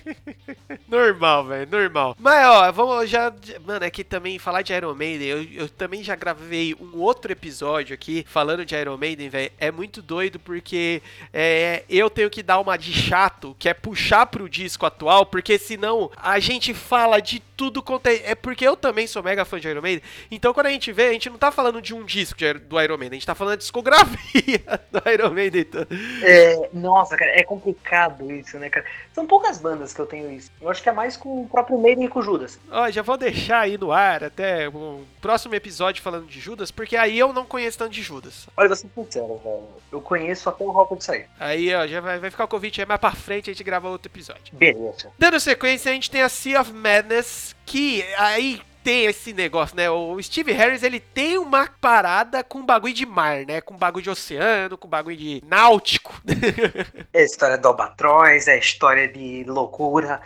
normal, 0.86 1.46
velho, 1.46 1.70
normal. 1.70 2.16
Mas, 2.18 2.46
ó, 2.46 2.72
vamos 2.72 3.08
já. 3.08 3.32
Mano, 3.64 3.84
é 3.84 3.90
que 3.90 4.04
também 4.04 4.38
falar 4.38 4.62
de 4.62 4.72
Iron 4.72 4.94
Maiden, 4.94 5.26
eu, 5.26 5.42
eu 5.44 5.68
também 5.68 6.02
já 6.02 6.14
gravei 6.14 6.74
um 6.74 6.98
outro 6.98 7.32
episódio 7.32 7.94
aqui 7.94 8.24
falando 8.28 8.64
de 8.64 8.74
Iron 8.74 8.96
Maiden, 8.98 9.28
velho. 9.28 9.50
É 9.58 9.70
muito 9.70 10.02
doido 10.02 10.38
porque 10.38 11.02
é, 11.32 11.84
eu 11.88 12.10
tenho 12.10 12.28
que 12.28 12.42
dar 12.42 12.58
uma 12.58 12.76
de 12.76 12.92
chato, 12.92 13.56
que 13.58 13.68
é 13.68 13.74
puxar 13.74 14.26
pro 14.26 14.48
disco 14.48 14.84
atual, 14.84 15.24
porque 15.24 15.58
senão 15.58 16.10
a 16.16 16.38
gente 16.38 16.74
fala 16.74 17.20
de 17.20 17.40
tudo 17.56 17.82
quanto 17.82 18.06
é. 18.06 18.30
É 18.30 18.34
porque 18.34 18.66
eu 18.66 18.76
também 18.76 19.06
sou 19.06 19.22
mega 19.22 19.44
fã 19.44 19.58
de 19.58 19.68
Iron 19.68 19.82
Maiden. 19.82 20.02
Então 20.30 20.52
quando 20.52 20.66
a 20.66 20.70
gente 20.70 20.92
vê, 20.92 21.08
a 21.08 21.12
gente 21.12 21.30
não 21.30 21.38
tá 21.38 21.50
falando 21.50 21.80
de 21.80 21.94
um 21.94 22.04
disco 22.04 22.38
de, 22.38 22.54
do 22.54 22.80
Iron 22.80 22.98
Maiden, 22.98 23.16
a 23.16 23.20
gente 23.20 23.26
tá 23.26 23.34
falando 23.34 23.58
de 23.58 23.64
discografia 23.70 24.60
do 24.90 25.10
Iron 25.10 25.30
Maiden. 25.30 25.62
Então. 25.62 25.86
É, 26.22 26.68
nossa, 26.72 27.16
cara, 27.16 27.30
é 27.38 27.42
complicado 27.42 28.30
isso, 28.32 28.58
né, 28.58 28.68
cara? 28.68 28.84
São 29.14 29.26
poucas 29.26 29.58
bandas 29.58 29.94
que 29.94 30.00
eu 30.00 30.06
tenho 30.06 30.30
isso. 30.30 30.50
Eu 30.60 30.68
acho 30.68 30.82
que 30.82 30.88
é 30.88 30.92
mais 30.92 31.16
com 31.16 31.42
o 31.42 31.48
próprio 31.48 31.78
Maiden 31.78 32.06
e 32.06 32.08
com 32.08 32.18
o 32.18 32.22
Judas. 32.22 32.58
Ó, 32.70 32.90
já 32.90 33.02
vou 33.02 33.16
deixar 33.16 33.60
aí 33.60 33.78
no 33.78 33.92
ar 33.92 34.24
até 34.24 34.68
o 34.68 35.04
próximo 35.20 35.54
episódio 35.54 36.02
falando 36.02 36.26
de 36.26 36.40
Judas, 36.40 36.70
porque 36.70 36.96
aí 36.96 37.18
eu 37.18 37.32
não 37.32 37.46
conheço 37.46 37.78
tanto 37.78 37.92
de 37.92 38.02
Judas. 38.02 38.48
Olha, 38.56 38.68
vou 38.68 38.76
ser 38.76 38.88
sincero, 38.94 39.40
velho. 39.42 39.62
Eu 39.92 40.00
conheço 40.00 40.48
até 40.48 40.64
o 40.64 40.70
Rock 40.70 40.96
de 40.96 41.04
sair. 41.04 41.28
Aí, 41.38 41.74
ó, 41.74 41.86
já 41.86 42.00
vai, 42.00 42.18
vai 42.18 42.30
ficar 42.30 42.44
o 42.44 42.48
convite 42.48 42.80
aí 42.80 42.86
mais 42.86 43.00
pra 43.00 43.12
frente, 43.12 43.50
a 43.50 43.52
gente 43.52 43.64
grava 43.64 43.88
outro 43.88 44.10
episódio. 44.10 44.52
Beleza. 44.52 45.10
Dando 45.18 45.38
sequência, 45.38 45.90
a 45.90 45.94
gente 45.94 46.10
tem 46.10 46.22
a 46.22 46.28
Sea 46.28 46.60
of 46.60 46.72
Madness, 46.72 47.54
que 47.64 48.04
aí 48.18 48.60
tem 48.82 49.06
esse 49.06 49.32
negócio, 49.32 49.76
né? 49.76 49.90
O 49.90 50.20
Steve 50.22 50.52
Harris, 50.52 50.82
ele 50.82 51.00
tem 51.00 51.38
uma 51.38 51.68
parada 51.80 52.42
com 52.42 52.64
bagulho 52.64 52.94
de 52.94 53.06
mar, 53.06 53.44
né? 53.46 53.60
Com 53.60 53.76
bagulho 53.76 54.02
de 54.02 54.10
oceano, 54.10 54.76
com 54.76 54.88
bagulho 54.88 55.16
de 55.16 55.42
náutico. 55.46 56.20
é 57.12 57.24
história 57.24 57.58
do 57.58 57.68
Albatroz, 57.68 58.48
é 58.48 58.58
história 58.58 59.08
de 59.08 59.44
loucura, 59.44 60.20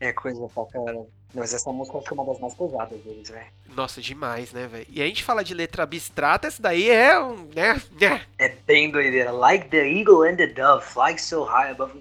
é 0.00 0.12
coisa 0.12 0.40
pra 0.54 0.64
caramba. 0.66 1.06
Mas 1.34 1.54
essa 1.54 1.72
música 1.72 1.96
acho 1.96 2.06
que 2.06 2.12
é 2.12 2.14
uma 2.14 2.26
das 2.26 2.38
mais 2.40 2.54
pesadas 2.54 3.00
deles, 3.00 3.30
velho. 3.30 3.46
Nossa, 3.74 4.02
demais, 4.02 4.52
né, 4.52 4.66
velho? 4.66 4.86
E 4.88 5.00
a 5.00 5.06
gente 5.06 5.24
fala 5.24 5.42
de 5.42 5.54
letra 5.54 5.82
abstrata, 5.82 6.46
essa 6.46 6.60
daí 6.60 6.90
é 6.90 7.18
um, 7.18 7.48
né, 7.54 7.80
né? 7.98 8.20
É 8.38 8.48
bem 8.66 8.90
doideira. 8.90 9.32
Like 9.32 9.68
the 9.68 9.88
eagle 9.88 10.24
and 10.24 10.36
the 10.36 10.48
dove, 10.48 10.84
fly 10.84 11.18
so 11.18 11.44
high 11.44 11.70
above 11.70 11.98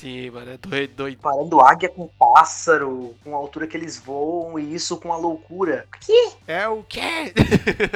Sim, 0.00 0.30
mano, 0.30 0.50
é 0.50 0.56
doido, 0.56 0.94
doido. 0.94 1.20
Parando 1.20 1.60
águia 1.60 1.88
com 1.88 2.08
pássaro, 2.08 3.14
com 3.22 3.32
a 3.32 3.38
altura 3.38 3.68
que 3.68 3.76
eles 3.76 3.96
voam, 3.96 4.58
e 4.58 4.74
isso 4.74 4.98
com 4.98 5.12
a 5.12 5.16
loucura. 5.16 5.86
Que? 6.00 6.32
É 6.48 6.66
o 6.66 6.82
quê? 6.82 7.32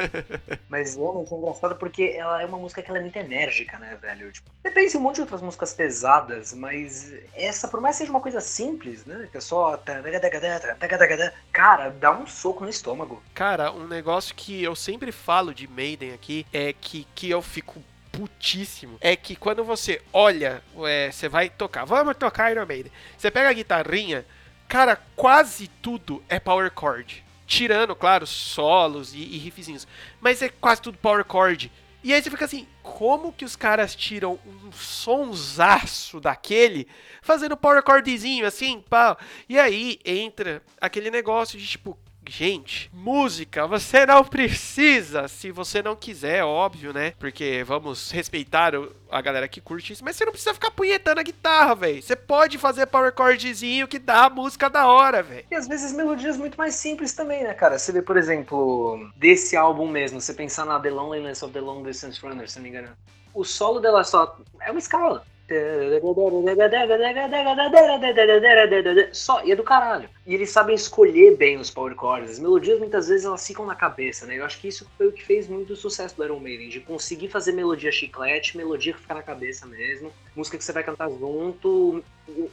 Mas 0.69 0.95
realmente 0.95 1.33
é 1.33 1.37
engraçado 1.37 1.75
porque 1.75 2.15
ela 2.15 2.41
é 2.41 2.45
uma 2.45 2.57
música 2.57 2.81
que 2.81 2.89
ela 2.89 2.99
é 2.99 3.01
muito 3.01 3.17
enérgica, 3.17 3.77
né, 3.77 3.97
velho? 4.01 4.31
Tipo, 4.31 4.49
depende 4.63 4.91
de 4.91 4.97
um 4.97 5.01
monte 5.01 5.15
de 5.15 5.21
outras 5.21 5.41
músicas 5.41 5.73
pesadas, 5.73 6.53
mas 6.53 7.13
essa, 7.35 7.67
por 7.67 7.81
mais 7.81 7.97
que 7.97 8.03
seja 8.03 8.11
uma 8.11 8.21
coisa 8.21 8.39
simples, 8.39 9.05
né? 9.05 9.27
Que 9.29 9.37
é 9.37 9.41
só. 9.41 9.77
Cara, 11.51 11.89
dá 11.89 12.17
um 12.17 12.25
soco 12.25 12.63
no 12.63 12.69
estômago. 12.69 13.21
Cara, 13.33 13.73
um 13.73 13.87
negócio 13.87 14.33
que 14.35 14.63
eu 14.63 14.73
sempre 14.75 15.11
falo 15.11 15.53
de 15.53 15.67
Maiden 15.67 16.13
aqui 16.13 16.45
é 16.53 16.71
que, 16.71 17.05
que 17.13 17.29
eu 17.29 17.41
fico 17.41 17.83
putíssimo 18.19 18.97
é 18.99 19.15
que 19.15 19.33
quando 19.33 19.63
você 19.63 20.01
olha, 20.11 20.61
é, 20.85 21.09
você 21.09 21.29
vai 21.29 21.49
tocar, 21.49 21.85
vamos 21.85 22.17
tocar 22.17 22.51
Iron 22.51 22.65
Maiden. 22.65 22.91
Você 23.17 23.31
pega 23.31 23.49
a 23.49 23.53
guitarrinha, 23.53 24.25
cara, 24.67 24.97
quase 25.15 25.69
tudo 25.81 26.21
é 26.27 26.37
power 26.37 26.69
chord. 26.77 27.23
Tirando, 27.47 27.95
claro, 27.95 28.27
solos 28.27 29.13
e, 29.13 29.19
e 29.19 29.37
riffzinhos. 29.37 29.87
Mas 30.19 30.41
é 30.41 30.49
quase 30.49 30.81
tudo 30.81 30.97
power 30.97 31.25
chord. 31.25 31.71
E 32.03 32.13
aí 32.13 32.21
você 32.21 32.29
fica 32.29 32.45
assim, 32.45 32.67
como 32.83 33.31
que 33.31 33.45
os 33.45 33.55
caras 33.55 33.95
tiram 33.95 34.37
um 34.45 34.71
sonsaço 34.71 36.19
daquele 36.19 36.87
fazendo 37.21 37.55
power 37.55 37.81
chordzinho 37.85 38.45
assim, 38.45 38.83
pau. 38.89 39.17
E 39.47 39.57
aí 39.57 39.99
entra 40.03 40.61
aquele 40.79 41.09
negócio 41.09 41.57
de 41.57 41.65
tipo, 41.65 41.97
Gente, 42.29 42.91
música, 42.93 43.65
você 43.65 44.05
não 44.05 44.23
precisa, 44.23 45.27
se 45.27 45.49
você 45.49 45.81
não 45.81 45.95
quiser, 45.95 46.43
óbvio, 46.43 46.93
né? 46.93 47.13
Porque 47.17 47.63
vamos 47.65 48.11
respeitar 48.11 48.71
a 49.09 49.19
galera 49.19 49.47
que 49.47 49.59
curte 49.59 49.93
isso, 49.93 50.03
mas 50.05 50.15
você 50.15 50.25
não 50.25 50.31
precisa 50.31 50.53
ficar 50.53 50.69
punhetando 50.69 51.19
a 51.19 51.23
guitarra, 51.23 51.73
velho. 51.73 52.03
Você 52.03 52.15
pode 52.15 52.59
fazer 52.59 52.85
power 52.85 53.11
chordzinho 53.17 53.87
que 53.87 53.97
dá 53.97 54.25
a 54.25 54.29
música 54.29 54.69
da 54.69 54.87
hora, 54.87 55.23
velho. 55.23 55.45
E 55.49 55.55
às 55.55 55.67
vezes 55.67 55.91
melodias 55.91 56.37
muito 56.37 56.55
mais 56.55 56.75
simples 56.75 57.13
também, 57.13 57.43
né, 57.43 57.55
cara? 57.55 57.79
Você 57.79 57.91
vê, 57.91 58.01
por 58.01 58.15
exemplo, 58.15 59.09
desse 59.15 59.57
álbum 59.57 59.87
mesmo, 59.87 60.21
você 60.21 60.33
pensar 60.33 60.65
na 60.65 60.79
The 60.79 60.91
Loneliness 60.91 61.41
of 61.41 61.51
the 61.51 61.59
Long 61.59 61.81
Distance 61.81 62.21
Runner, 62.21 62.47
se 62.47 62.57
não 62.57 62.63
me 62.63 62.69
engano. 62.69 62.89
O 63.33 63.43
solo 63.43 63.79
dela 63.79 64.03
só 64.03 64.37
é 64.61 64.69
uma 64.69 64.79
escala. 64.79 65.25
Só, 69.11 69.43
e 69.43 69.51
é 69.51 69.55
do 69.55 69.63
caralho. 69.63 70.09
E 70.25 70.33
eles 70.33 70.51
sabem 70.51 70.75
escolher 70.75 71.35
bem 71.35 71.57
os 71.57 71.69
power 71.69 71.95
chords. 71.99 72.31
As 72.31 72.39
melodias 72.39 72.79
muitas 72.79 73.07
vezes 73.07 73.25
elas 73.25 73.45
ficam 73.45 73.65
na 73.65 73.75
cabeça, 73.75 74.25
né? 74.25 74.37
Eu 74.37 74.45
acho 74.45 74.59
que 74.59 74.67
isso 74.67 74.87
foi 74.97 75.07
o 75.07 75.11
que 75.11 75.25
fez 75.25 75.47
muito 75.47 75.75
sucesso 75.75 76.15
do 76.15 76.23
Iron 76.23 76.39
Maiden, 76.39 76.69
de 76.69 76.79
conseguir 76.79 77.29
fazer 77.29 77.51
melodia 77.51 77.91
chiclete, 77.91 78.57
melodia 78.57 78.93
que 78.93 78.99
fica 78.99 79.13
na 79.15 79.23
cabeça 79.23 79.65
mesmo, 79.65 80.11
música 80.35 80.57
que 80.57 80.63
você 80.63 80.71
vai 80.71 80.83
cantar 80.83 81.09
junto, 81.09 82.03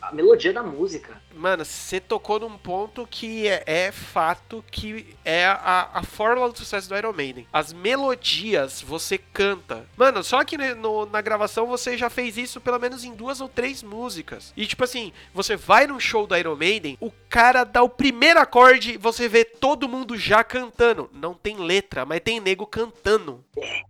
a 0.01 0.13
melodia 0.13 0.53
da 0.53 0.63
música. 0.63 1.21
Mano, 1.35 1.65
você 1.65 2.01
tocou 2.01 2.41
num 2.41 2.57
ponto 2.57 3.07
que 3.07 3.47
é, 3.47 3.63
é 3.67 3.93
fato 3.93 4.65
que 4.71 5.15
é 5.25 5.45
a, 5.45 5.91
a 5.95 6.03
fórmula 6.03 6.51
do 6.51 6.59
sucesso 6.59 6.89
do 6.89 6.97
Iron 6.97 7.13
Maiden. 7.13 7.47
As 7.53 7.73
melodias 7.73 8.81
você 8.81 9.19
canta. 9.19 9.87
Mano, 9.97 10.23
só 10.23 10.43
que 10.45 10.57
no, 10.57 11.07
na 11.07 11.21
gravação 11.21 11.67
você 11.67 11.97
já 11.97 12.09
fez 12.09 12.37
isso 12.37 12.61
pelo 12.61 12.79
menos 12.79 13.05
em 13.05 13.15
duas 13.15 13.41
ou 13.41 13.49
três 13.49 13.83
músicas. 13.83 14.53
E 14.57 14.67
tipo 14.67 14.85
assim, 14.85 15.13
você 15.35 15.57
vai 15.57 15.87
num 15.87 16.01
show 16.01 16.27
do 16.27 16.37
Iron 16.37 16.57
Maiden, 16.57 16.97
o 17.01 17.11
cara 17.29 17.65
dá 17.65 17.83
o 17.83 17.89
primeiro 17.89 18.41
acorde, 18.41 18.97
você 18.97 19.29
vê 19.29 19.45
todo 19.45 19.89
mundo 19.89 20.17
já 20.17 20.43
cantando. 20.43 21.11
Não 21.13 21.35
tem 21.35 21.59
letra, 21.59 22.05
mas 22.05 22.21
tem 22.21 22.41
nego 22.41 22.67
cantando. 22.67 23.45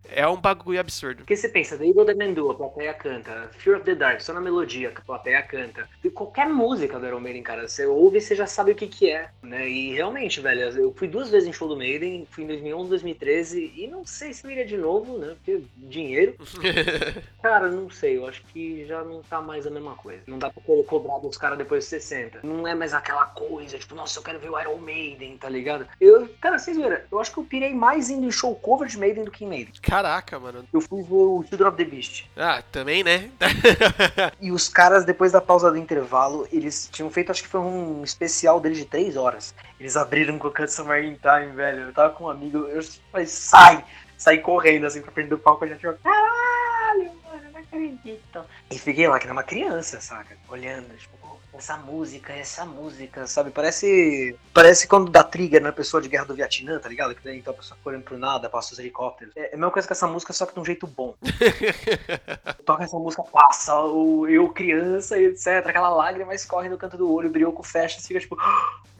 É 0.08 0.26
um 0.26 0.36
bagulho 0.36 0.80
absurdo. 0.80 1.18
Porque 1.18 1.36
você 1.36 1.48
pensa, 1.48 1.76
The 1.76 1.86
Evil 1.86 2.04
the 2.04 2.14
Mendua, 2.14 2.52
a 2.52 2.56
plateia 2.56 2.94
canta. 2.94 3.50
Fear 3.58 3.76
of 3.76 3.84
the 3.84 3.94
Dark, 3.94 4.20
só 4.20 4.32
na 4.32 4.40
melodia, 4.40 4.92
a 4.94 5.00
plateia 5.00 5.42
canta. 5.42 5.75
E 6.04 6.10
qualquer 6.10 6.48
música 6.48 6.98
do 6.98 7.06
Iron 7.06 7.20
Maiden, 7.20 7.42
cara, 7.42 7.68
você 7.68 7.86
ouve 7.86 8.18
e 8.18 8.20
você 8.20 8.34
já 8.34 8.46
sabe 8.46 8.72
o 8.72 8.74
que 8.74 8.86
que 8.86 9.10
é, 9.10 9.28
né? 9.42 9.68
E 9.68 9.94
realmente, 9.94 10.40
velho, 10.40 10.60
eu 10.60 10.92
fui 10.94 11.08
duas 11.08 11.30
vezes 11.30 11.48
em 11.48 11.52
show 11.52 11.68
do 11.68 11.76
Maiden, 11.76 12.26
fui 12.30 12.44
em 12.44 12.46
2011, 12.46 12.90
2013, 12.90 13.72
e 13.76 13.86
não 13.86 14.04
sei 14.04 14.32
se 14.32 14.44
eu 14.44 14.50
iria 14.50 14.66
de 14.66 14.76
novo, 14.76 15.18
né? 15.18 15.34
Porque 15.36 15.62
dinheiro. 15.76 16.36
cara, 17.42 17.70
não 17.70 17.90
sei, 17.90 18.16
eu 18.16 18.26
acho 18.26 18.42
que 18.44 18.84
já 18.86 19.02
não 19.02 19.22
tá 19.22 19.40
mais 19.40 19.66
a 19.66 19.70
mesma 19.70 19.94
coisa. 19.94 20.22
Não 20.26 20.38
dá 20.38 20.50
pra 20.50 20.62
cobrar 20.86 21.18
dos 21.18 21.36
caras 21.36 21.58
depois 21.58 21.84
de 21.84 21.90
60. 21.90 22.40
Não 22.42 22.66
é 22.66 22.74
mais 22.74 22.94
aquela 22.94 23.26
coisa, 23.26 23.78
tipo, 23.78 23.94
nossa, 23.94 24.18
eu 24.18 24.22
quero 24.22 24.38
ver 24.38 24.50
o 24.50 24.60
Iron 24.60 24.78
Maiden, 24.78 25.38
tá 25.38 25.48
ligado? 25.48 25.86
Eu, 26.00 26.28
cara, 26.40 26.58
vocês 26.58 26.76
viram, 26.76 26.98
eu 27.10 27.20
acho 27.20 27.32
que 27.32 27.38
eu 27.38 27.44
pirei 27.44 27.74
mais 27.74 28.10
indo 28.10 28.26
em 28.26 28.30
show 28.30 28.54
cover 28.54 28.88
de 28.88 28.98
Maiden 28.98 29.24
do 29.24 29.30
que 29.30 29.44
em 29.44 29.48
Maiden. 29.48 29.72
Caraca, 29.82 30.38
mano. 30.38 30.64
Eu 30.72 30.80
fui 30.80 31.02
ver 31.02 31.14
o 31.14 31.44
Children 31.48 31.68
of 31.68 31.76
the 31.76 31.84
Beast. 31.84 32.26
Ah, 32.36 32.62
também, 32.70 33.02
né? 33.02 33.30
e 34.40 34.50
os 34.50 34.68
caras, 34.68 35.04
depois 35.04 35.32
da 35.32 35.40
pausa 35.40 35.65
do 35.70 35.78
intervalo, 35.78 36.46
eles 36.52 36.88
tinham 36.90 37.10
feito, 37.10 37.30
acho 37.30 37.42
que 37.42 37.48
foi 37.48 37.60
um 37.60 38.02
especial 38.02 38.60
deles 38.60 38.78
de 38.78 38.84
três 38.84 39.16
horas. 39.16 39.54
Eles 39.78 39.96
abriram 39.96 40.38
com 40.38 40.48
o 40.48 40.52
Cut 40.52 40.70
Summer 40.70 41.04
in 41.04 41.16
Time, 41.16 41.54
velho. 41.54 41.82
Eu 41.84 41.92
tava 41.92 42.14
com 42.14 42.24
um 42.24 42.30
amigo, 42.30 42.58
eu 42.58 42.82
falei, 43.10 43.26
sai! 43.26 43.84
Saí 44.16 44.38
correndo 44.38 44.86
assim 44.86 45.02
pra 45.02 45.12
frente 45.12 45.28
do 45.28 45.38
palco, 45.38 45.64
a 45.64 45.68
gente 45.68 45.82
falou, 45.82 45.98
caralho, 46.02 47.12
mano, 47.22 47.50
não 47.52 47.60
acredito. 47.60 48.44
E 48.70 48.78
fiquei 48.78 49.06
lá, 49.06 49.18
que 49.18 49.26
era 49.26 49.32
uma 49.32 49.42
criança, 49.42 50.00
saca? 50.00 50.36
Olhando, 50.48 50.96
tipo, 50.96 51.15
essa 51.58 51.76
música, 51.76 52.32
essa 52.32 52.64
música, 52.64 53.26
sabe? 53.26 53.50
Parece 53.50 54.36
parece 54.52 54.86
quando 54.86 55.10
dá 55.10 55.22
trigger 55.24 55.62
na 55.62 55.72
pessoa 55.72 56.02
de 56.02 56.08
guerra 56.08 56.24
do 56.24 56.34
Vietnã, 56.34 56.78
tá 56.78 56.88
ligado? 56.88 57.14
Que 57.14 57.24
daí 57.24 57.38
então 57.38 57.52
a 57.52 57.56
pessoa 57.56 57.78
correndo 57.82 58.02
pro 58.02 58.18
nada, 58.18 58.48
passa 58.48 58.72
os 58.72 58.78
helicópteros. 58.78 59.36
É, 59.36 59.46
é 59.50 59.54
a 59.54 59.56
mesma 59.56 59.70
coisa 59.70 59.86
que 59.86 59.92
essa 59.92 60.06
música, 60.06 60.32
só 60.32 60.46
que 60.46 60.54
de 60.54 60.60
um 60.60 60.64
jeito 60.64 60.86
bom. 60.86 61.14
Toca 62.64 62.84
essa 62.84 62.98
música, 62.98 63.22
passa 63.22 63.78
o 63.80 64.28
eu 64.28 64.48
criança, 64.50 65.18
etc. 65.18 65.66
Aquela 65.66 65.90
lágrima 65.90 66.34
escorre 66.34 66.68
no 66.68 66.78
canto 66.78 66.96
do 66.96 67.12
olho, 67.12 67.28
o 67.28 67.32
brioco 67.32 67.62
fecha, 67.62 67.98
e 67.98 68.02
fica 68.02 68.20
tipo. 68.20 68.36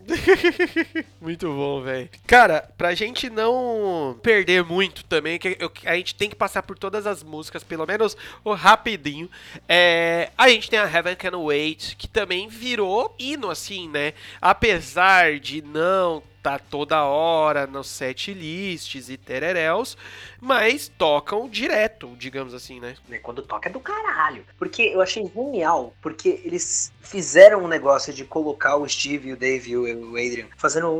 muito 1.21 1.47
bom, 1.49 1.83
velho. 1.83 2.09
Cara, 2.27 2.69
pra 2.77 2.95
gente 2.95 3.29
não 3.29 4.19
perder 4.23 4.64
muito 4.64 5.05
também, 5.05 5.38
que 5.38 5.59
a 5.85 5.97
gente 5.97 6.14
tem 6.14 6.29
que 6.29 6.37
passar 6.37 6.62
por 6.62 6.79
todas 6.79 7.07
as 7.07 7.23
músicas, 7.23 7.64
pelo 7.64 7.87
menos 7.87 8.16
o 8.45 8.55
rapidinho. 8.55 9.31
É, 9.69 10.31
a 10.37 10.49
gente 10.49 10.71
tem 10.71 10.79
a 10.79 10.90
Heaven 10.90 11.16
Can 11.16 11.37
Wait, 11.38 11.97
que 11.97 12.09
também 12.09 12.49
virou 12.49 13.14
hino, 13.19 13.51
assim, 13.51 13.88
né? 13.88 14.12
Apesar 14.40 15.38
de 15.38 15.62
não 15.62 16.23
tá 16.47 16.61
toda 16.61 17.03
hora 17.03 17.67
nos 17.67 17.89
set 17.89 18.33
lists 18.33 19.11
e 19.11 19.17
tereréus, 19.17 19.99
mas 20.41 20.87
tocam 20.87 21.49
direto, 21.49 22.15
digamos 22.17 22.55
assim, 22.55 22.79
né? 22.79 22.95
Quando 23.21 23.43
toca 23.43 23.69
é 23.69 23.73
do 23.73 23.81
caralho. 23.81 24.47
Porque 24.57 24.83
eu 24.83 25.03
achei 25.03 25.29
genial, 25.35 25.93
porque 26.01 26.41
eles 26.45 26.93
fizeram 27.01 27.65
um 27.65 27.67
negócio 27.67 28.13
de 28.13 28.25
colocar 28.25 28.77
o 28.77 28.89
Steve, 28.89 29.33
o 29.33 29.37
Dave 29.37 29.73
e 29.73 29.77
o 29.77 30.11
Adrian 30.11 30.47
fazendo 30.57 30.97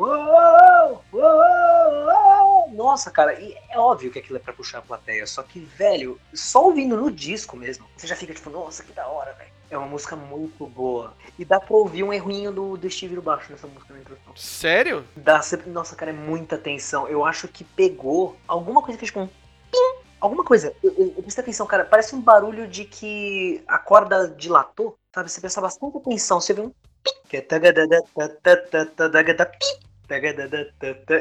nossa, 2.73 3.13
cara, 3.13 3.41
e 3.41 3.57
é 3.71 3.79
óbvio 3.79 4.11
que 4.11 4.19
aquilo 4.19 4.39
é 4.39 4.41
pra 4.41 4.53
puxar 4.53 4.79
a 4.79 4.83
plateia, 4.83 5.29
só 5.29 5.45
que, 5.45 5.61
velho, 5.61 6.21
só 6.35 6.65
ouvindo 6.65 6.97
no 6.97 7.09
disco 7.09 7.57
mesmo, 7.57 7.87
você 7.97 8.09
já 8.09 8.17
fica 8.17 8.35
tipo, 8.35 8.51
nossa, 8.51 8.83
que 8.83 8.93
da 8.93 9.07
hora, 9.07 9.33
velho. 9.35 9.56
É 9.71 9.77
uma 9.77 9.87
música 9.87 10.15
muito 10.15 10.67
boa. 10.67 11.15
E 11.39 11.45
dá 11.45 11.59
pra 11.59 11.77
ouvir 11.77 12.03
um 12.03 12.13
errinho 12.13 12.53
do, 12.53 12.77
do 12.77 12.91
Steve 12.91 13.21
baixo 13.21 13.51
nessa 13.51 13.67
música 13.67 13.93
na 13.93 14.01
introdução. 14.01 14.37
Sério? 14.37 15.05
Dá 15.17 15.43
sempre. 15.43 15.71
Nossa, 15.71 15.97
cara, 15.97 16.11
é 16.11 16.15
muita 16.15 16.57
tensão. 16.57 17.09
Eu 17.09 17.25
acho 17.25 17.49
que 17.49 17.65
pegou 17.65 18.37
alguma 18.47 18.81
coisa 18.81 18.97
que 18.97 19.01
fez 19.01 19.11
tipo 19.11 19.21
um. 19.21 19.27
Pim! 19.27 20.07
Alguma 20.21 20.45
coisa. 20.45 20.73
Eu, 20.83 20.95
eu, 20.97 21.15
eu 21.17 21.23
prestei 21.23 21.43
atenção, 21.43 21.67
cara. 21.67 21.85
Parece 21.85 22.15
um 22.15 22.21
barulho 22.21 22.67
de 22.69 22.85
que 22.85 23.63
a 23.67 23.79
corda 23.79 24.29
dilatou. 24.29 24.97
Sabe? 25.15 25.31
Você 25.31 25.41
presta 25.41 25.61
bastante 25.61 25.97
atenção. 25.97 26.41
Você 26.41 26.55
vê 26.55 26.61
um. 26.61 26.71
Pim! 27.03 27.13
Que 27.29 27.39
é. 27.39 27.47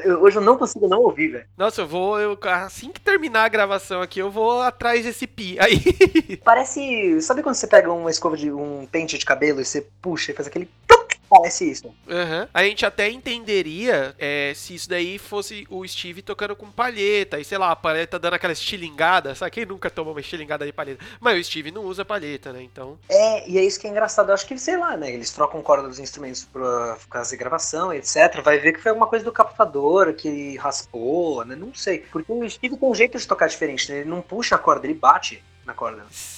Eu- 0.04 0.22
hoje 0.22 0.38
eu 0.38 0.42
não 0.42 0.58
consigo 0.58 0.88
não 0.88 1.02
ouvir, 1.02 1.30
velho. 1.30 1.46
Nossa, 1.58 1.82
eu 1.82 1.88
vou. 1.88 2.20
Eu, 2.20 2.38
assim 2.44 2.92
que 2.92 3.00
terminar 3.02 3.46
a 3.46 3.50
gravação 3.50 4.02
aqui, 4.02 4.20
eu 4.20 4.30
vou 4.32 4.62
atrás 4.62 5.04
desse 5.04 5.26
pi. 5.28 5.58
Aí. 5.60 6.38
Parece. 6.44 7.22
Sabe 7.22 7.42
quando 7.44 7.56
você 7.56 7.68
pega 7.68 7.92
uma 7.92 8.10
escova 8.12 8.38
de 8.38 8.52
um 8.52 8.86
pente 8.92 9.18
de 9.18 9.26
cabelo 9.26 9.62
e 9.62 9.66
você 9.66 9.86
puxa 10.02 10.32
e 10.32 10.36
faz 10.36 10.48
aquele. 10.48 10.70
tuc? 10.88 11.05
Parece 11.30 11.70
isso. 11.70 11.94
Aham. 12.10 12.48
A 12.54 12.64
gente 12.64 12.86
até 12.86 13.10
entenderia 13.10 14.16
é, 14.18 14.54
se 14.56 14.76
isso 14.76 14.90
daí 14.90 15.18
fosse 15.18 15.66
o 15.70 15.86
Steve 15.88 16.22
tocando 16.22 16.56
com 16.56 16.72
palheta, 16.72 17.40
e 17.40 17.46
sei 17.46 17.58
lá, 17.58 17.72
a 17.72 17.76
palheta 17.76 18.20
dando 18.20 18.36
aquela 18.36 18.54
estilingada, 18.54 19.36
sabe? 19.36 19.52
Quem 19.52 19.66
nunca 19.66 19.90
tomou 19.90 20.14
uma 20.14 20.20
estilingada 20.20 20.66
de 20.66 20.74
palheta? 20.74 21.04
Mas 21.20 21.40
o 21.40 21.44
Steve 21.44 21.72
não 21.72 21.84
usa 21.84 22.06
palheta, 22.06 22.54
né? 22.54 22.62
Então. 22.62 22.98
É, 23.10 23.50
e 23.50 23.58
é 23.58 23.64
isso 23.64 23.80
que 23.80 23.88
é 23.88 23.90
engraçado. 23.90 24.30
Eu 24.30 24.34
acho 24.34 24.46
que, 24.46 24.58
sei 24.58 24.78
lá, 24.78 24.96
né? 24.96 25.12
Eles 25.12 25.32
trocam 25.32 25.62
corda 25.62 25.88
dos 25.88 26.00
instrumentos 26.00 26.46
pra 26.46 26.98
fazer 27.10 27.38
gravação, 27.38 27.94
etc. 27.94 28.42
Vai 28.44 28.60
ver 28.60 28.74
que 28.74 28.80
foi 28.80 28.90
alguma 28.90 29.08
coisa 29.08 29.26
do 29.26 29.32
captador 29.32 30.14
que 30.14 30.58
raspou, 30.58 31.44
né? 31.46 31.56
Não 31.56 31.74
sei. 31.74 32.00
Porque 32.12 32.32
o 32.32 32.50
Steve 32.50 32.78
tem 32.78 32.90
um 32.90 32.96
jeito 32.96 33.18
de 33.18 33.28
tocar 33.28 33.48
diferente, 33.48 33.92
né? 33.92 34.00
Ele 34.00 34.10
não 34.10 34.22
puxa 34.22 34.56
a 34.56 34.60
corda, 34.60 34.86
ele 34.86 34.94
bate 34.94 35.44
na 35.66 35.74
corda. 35.74 36.06
Sim, 36.12 36.35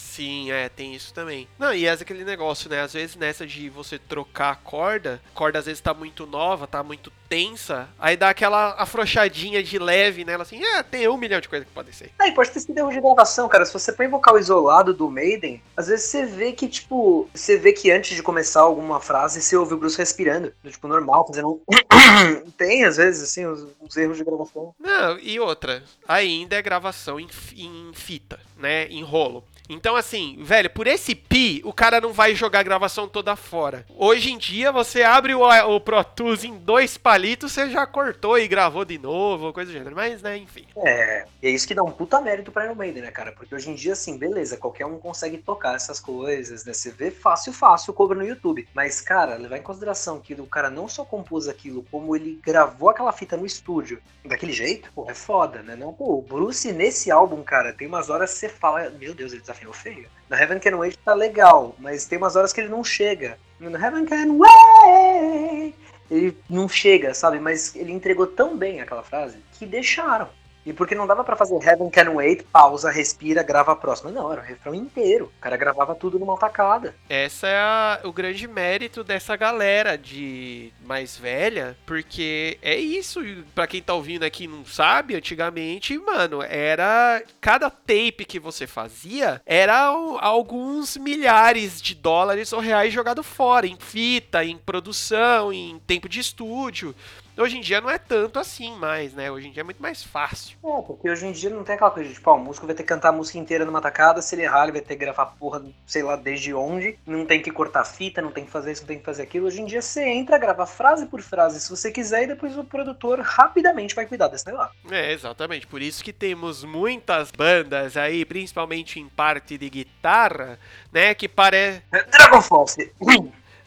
é, 0.51 0.69
tem 0.69 0.93
isso 0.95 1.13
também. 1.13 1.47
Não, 1.57 1.73
e 1.73 1.85
é 1.85 1.91
aquele 1.91 2.23
negócio, 2.23 2.69
né? 2.69 2.81
Às 2.81 2.93
vezes 2.93 3.15
nessa 3.15 3.45
de 3.45 3.69
você 3.69 3.97
trocar 3.97 4.51
a 4.51 4.55
corda, 4.55 5.21
a 5.33 5.35
corda 5.37 5.59
às 5.59 5.65
vezes 5.65 5.81
tá 5.81 5.93
muito 5.93 6.25
nova, 6.25 6.67
tá 6.67 6.83
muito 6.83 7.11
tensa, 7.27 7.89
aí 7.99 8.15
dá 8.15 8.29
aquela 8.29 8.73
afrouxadinha 8.81 9.61
de 9.61 9.77
leve 9.77 10.23
nela, 10.23 10.43
assim, 10.43 10.63
é, 10.63 10.81
tem 10.81 11.07
um 11.07 11.17
milhão 11.17 11.41
de 11.41 11.49
coisas 11.49 11.67
que 11.67 11.73
podem 11.73 11.93
ser. 11.93 12.11
Aí 12.19 12.31
pode 12.31 12.51
ter 12.51 12.61
sido 12.61 12.77
erro 12.77 12.89
de 12.89 13.01
gravação, 13.01 13.47
cara. 13.47 13.65
Se 13.65 13.73
você 13.73 13.91
põe 13.91 14.07
vocal 14.07 14.39
isolado 14.39 14.93
do 14.93 15.09
Maiden, 15.09 15.61
às 15.75 15.87
vezes 15.87 16.05
você 16.05 16.25
vê 16.25 16.53
que, 16.53 16.67
tipo, 16.67 17.29
você 17.33 17.57
vê 17.57 17.73
que 17.73 17.91
antes 17.91 18.15
de 18.15 18.23
começar 18.23 18.61
alguma 18.61 18.99
frase, 18.99 19.41
você 19.41 19.55
ouve 19.55 19.73
o 19.73 19.77
Bruce 19.77 19.97
respirando. 19.97 20.53
Tipo, 20.65 20.87
normal, 20.87 21.27
fazendo 21.27 21.49
um. 21.49 21.61
Tem, 22.57 22.85
às 22.85 22.97
vezes, 22.97 23.23
assim, 23.23 23.45
os, 23.45 23.67
os 23.81 23.97
erros 23.97 24.17
de 24.17 24.23
gravação. 24.23 24.73
Não, 24.79 25.19
e 25.19 25.39
outra, 25.39 25.83
ainda 26.07 26.55
é 26.55 26.61
gravação 26.61 27.19
em, 27.19 27.27
em 27.55 27.91
fita, 27.93 28.39
né? 28.57 28.87
Em 28.87 29.03
rolo. 29.03 29.43
Então, 29.69 29.95
assim, 29.95 30.37
velho, 30.41 30.69
por 30.69 30.87
esse 30.87 31.13
pi, 31.13 31.61
o 31.65 31.73
cara 31.73 31.99
não 31.99 32.13
vai 32.13 32.33
jogar 32.33 32.59
a 32.59 32.63
gravação 32.63 33.07
toda 33.07 33.35
fora. 33.35 33.85
Hoje 33.95 34.31
em 34.31 34.37
dia, 34.37 34.71
você 34.71 35.03
abre 35.03 35.35
o, 35.35 35.41
o 35.43 35.79
Pro 35.81 36.03
Tools 36.03 36.43
em 36.43 36.57
dois 36.57 36.97
palitos, 36.97 37.51
você 37.51 37.69
já 37.69 37.85
cortou 37.85 38.37
e 38.37 38.47
gravou 38.47 38.85
de 38.85 38.97
novo, 38.97 39.51
coisa 39.51 39.71
do 39.71 39.77
gênero. 39.77 39.95
Mas, 39.95 40.21
né, 40.21 40.37
enfim. 40.37 40.65
É, 40.77 41.25
e 41.41 41.47
é 41.47 41.49
isso 41.49 41.67
que 41.67 41.75
dá 41.75 41.83
um 41.83 41.91
puta 41.91 42.21
mérito 42.21 42.51
pra 42.51 42.65
Iron 42.65 42.75
Maiden, 42.75 43.03
né, 43.03 43.11
cara? 43.11 43.31
Porque 43.31 43.53
hoje 43.53 43.69
em 43.69 43.75
dia, 43.75 43.93
assim, 43.93 44.17
beleza, 44.17 44.57
qualquer 44.57 44.85
um 44.85 44.97
consegue 44.97 45.37
tocar 45.37 45.75
essas 45.75 45.99
coisas, 45.99 46.63
né? 46.63 46.73
Você 46.73 46.91
vê 46.91 47.11
fácil, 47.11 47.51
fácil, 47.51 47.93
cobra 47.93 48.17
no 48.17 48.25
YouTube. 48.25 48.67
Mas, 48.73 49.01
cara, 49.01 49.35
levar 49.35 49.57
em 49.57 49.61
consideração 49.61 50.19
que 50.19 50.33
o 50.33 50.45
cara 50.45 50.69
não 50.69 50.87
só 50.87 51.03
compôs 51.03 51.47
aquilo, 51.47 51.85
como 51.91 52.15
ele 52.15 52.39
gravou 52.43 52.89
aquela 52.89 53.11
fita 53.11 53.35
no 53.35 53.45
estúdio 53.45 54.01
daquele 54.25 54.53
jeito, 54.53 54.91
pô, 54.93 55.09
é 55.09 55.13
foda, 55.13 55.61
né? 55.63 55.75
Não, 55.75 55.93
pô, 55.93 56.17
o 56.17 56.21
Bruce 56.21 56.71
nesse 56.71 57.09
álbum, 57.09 57.41
cara, 57.43 57.73
tem 57.73 57.87
umas 57.87 58.09
horas 58.09 58.33
que 58.33 58.39
você 58.39 58.49
fala, 58.49 58.89
meu 58.89 59.13
Deus, 59.13 59.31
ele 59.31 59.41
desafinou 59.57 59.73
feio. 59.73 60.07
Heaven 60.29 60.59
Can 60.59 60.77
Wait 60.77 60.97
tá 61.03 61.13
legal, 61.13 61.75
mas 61.79 62.05
tem 62.05 62.17
umas 62.17 62.35
horas 62.35 62.53
que 62.53 62.61
ele 62.61 62.69
não 62.69 62.83
chega. 62.83 63.37
No 63.59 63.75
Heaven 63.75 64.05
Can 64.05 64.33
Wait, 64.33 65.75
ele 66.11 66.37
não 66.49 66.69
chega, 66.69 67.13
sabe? 67.13 67.39
Mas 67.39 67.75
ele 67.75 67.91
entregou 67.91 68.27
tão 68.27 68.55
bem 68.55 68.81
aquela 68.81 69.03
frase 69.03 69.37
que 69.53 69.65
deixaram. 69.65 70.29
E 70.67 70.73
porque 70.73 70.93
não 70.93 71.07
dava 71.07 71.23
pra 71.23 71.37
fazer 71.37 71.55
Heaven 71.63 71.89
Can 71.89 72.11
Wait, 72.11 72.43
pausa, 72.51 72.91
respira, 72.91 73.41
grava 73.41 73.71
a 73.71 73.75
próxima. 73.75 74.11
Não, 74.11 74.29
era 74.29 74.41
o 74.41 74.43
refrão 74.43 74.75
inteiro. 74.75 75.31
O 75.37 75.41
cara 75.41 75.55
gravava 75.55 75.95
tudo 75.95 76.19
numa 76.19 76.37
tacada. 76.37 76.93
Essa 77.07 77.47
é 77.47 77.57
a- 77.57 77.99
o 78.03 78.11
grande 78.11 78.45
mérito 78.49 79.01
dessa 79.01 79.37
galera 79.37 79.97
de 79.97 80.73
mais 80.85 81.15
velha, 81.15 81.77
porque 81.85 82.57
é 82.61 82.75
isso, 82.75 83.21
pra 83.55 83.65
quem 83.65 83.81
tá 83.81 83.93
ouvindo 83.93 84.23
aqui 84.23 84.43
e 84.43 84.47
não 84.47 84.65
sabe, 84.65 85.15
antigamente, 85.15 85.97
mano, 85.97 86.43
era 86.43 87.23
cada 87.39 87.69
tape 87.69 88.25
que 88.27 88.37
você 88.39 88.67
fazia 88.67 89.41
era 89.45 89.85
alguns 90.19 90.97
milhares 90.97 91.81
de 91.81 91.95
dólares 91.95 92.51
ou 92.51 92.59
reais 92.59 92.93
jogado 92.93 93.23
fora 93.23 93.65
em 93.67 93.77
fita, 93.79 94.43
em 94.43 94.57
produção, 94.57 95.53
em 95.53 95.79
tempo 95.87 96.09
de 96.09 96.19
estúdio. 96.19 96.93
Hoje 97.37 97.57
em 97.57 97.61
dia 97.61 97.79
não 97.79 97.89
é 97.89 97.99
tanto 97.99 98.39
assim 98.39 98.75
mais, 98.77 99.13
né? 99.13 99.29
Hoje 99.29 99.47
em 99.47 99.51
dia 99.51 99.61
é 99.61 99.63
muito 99.63 99.81
mais 99.81 100.03
fácil. 100.03 100.57
É, 100.63 100.81
porque 100.81 101.07
hoje 101.07 101.27
em 101.27 101.31
dia 101.31 101.51
não 101.51 101.63
tem 101.63 101.75
aquela 101.75 101.91
coisa 101.91 102.09
de, 102.09 102.15
tipo, 102.15 102.31
o 102.31 102.37
músico 102.39 102.65
vai 102.65 102.75
ter 102.75 102.81
que 102.81 102.89
cantar 102.89 103.09
a 103.09 103.11
música 103.11 103.37
inteira 103.37 103.63
numa 103.63 103.79
tacada, 103.79 104.21
se 104.23 104.33
ele 104.33 104.41
errar, 104.41 104.63
ele 104.63 104.71
vai 104.71 104.81
ter 104.81 104.95
que 104.95 105.01
gravar 105.01 105.27
porra, 105.27 105.63
sei 105.85 106.01
lá, 106.01 106.15
desde 106.15 106.51
onde, 106.53 106.97
não 107.05 107.25
tem 107.25 107.39
que 107.39 107.51
cortar 107.51 107.85
fita, 107.85 108.21
não 108.23 108.31
tem 108.31 108.43
que 108.43 108.49
fazer 108.49 108.71
isso, 108.71 108.81
não 108.81 108.87
tem 108.87 108.97
que 108.97 109.05
fazer 109.05 109.21
aquilo. 109.21 109.45
Hoje 109.45 109.61
em 109.61 109.65
dia 109.65 109.81
você 109.81 110.03
entra, 110.03 110.37
grava 110.39 110.65
frase 110.65 111.05
por 111.05 111.21
frase, 111.21 111.59
se 111.59 111.69
você 111.69 111.91
quiser, 111.91 112.23
e 112.23 112.27
depois 112.27 112.57
o 112.57 112.63
produtor 112.63 113.19
rapidamente 113.19 113.93
vai 113.93 114.07
cuidar 114.07 114.29
desse 114.29 114.47
negócio. 114.47 114.73
É, 114.89 115.11
exatamente. 115.11 115.67
Por 115.67 115.81
isso 115.81 116.03
que 116.03 116.11
temos 116.11 116.63
muitas 116.63 117.29
bandas 117.29 117.95
aí, 117.95 118.25
principalmente 118.25 118.99
em 118.99 119.07
parte 119.07 119.57
de 119.57 119.69
guitarra, 119.69 120.57
né? 120.91 121.13
Que 121.13 121.27
parece. 121.27 121.83
Dragon 122.11 122.41
Force! 122.41 122.91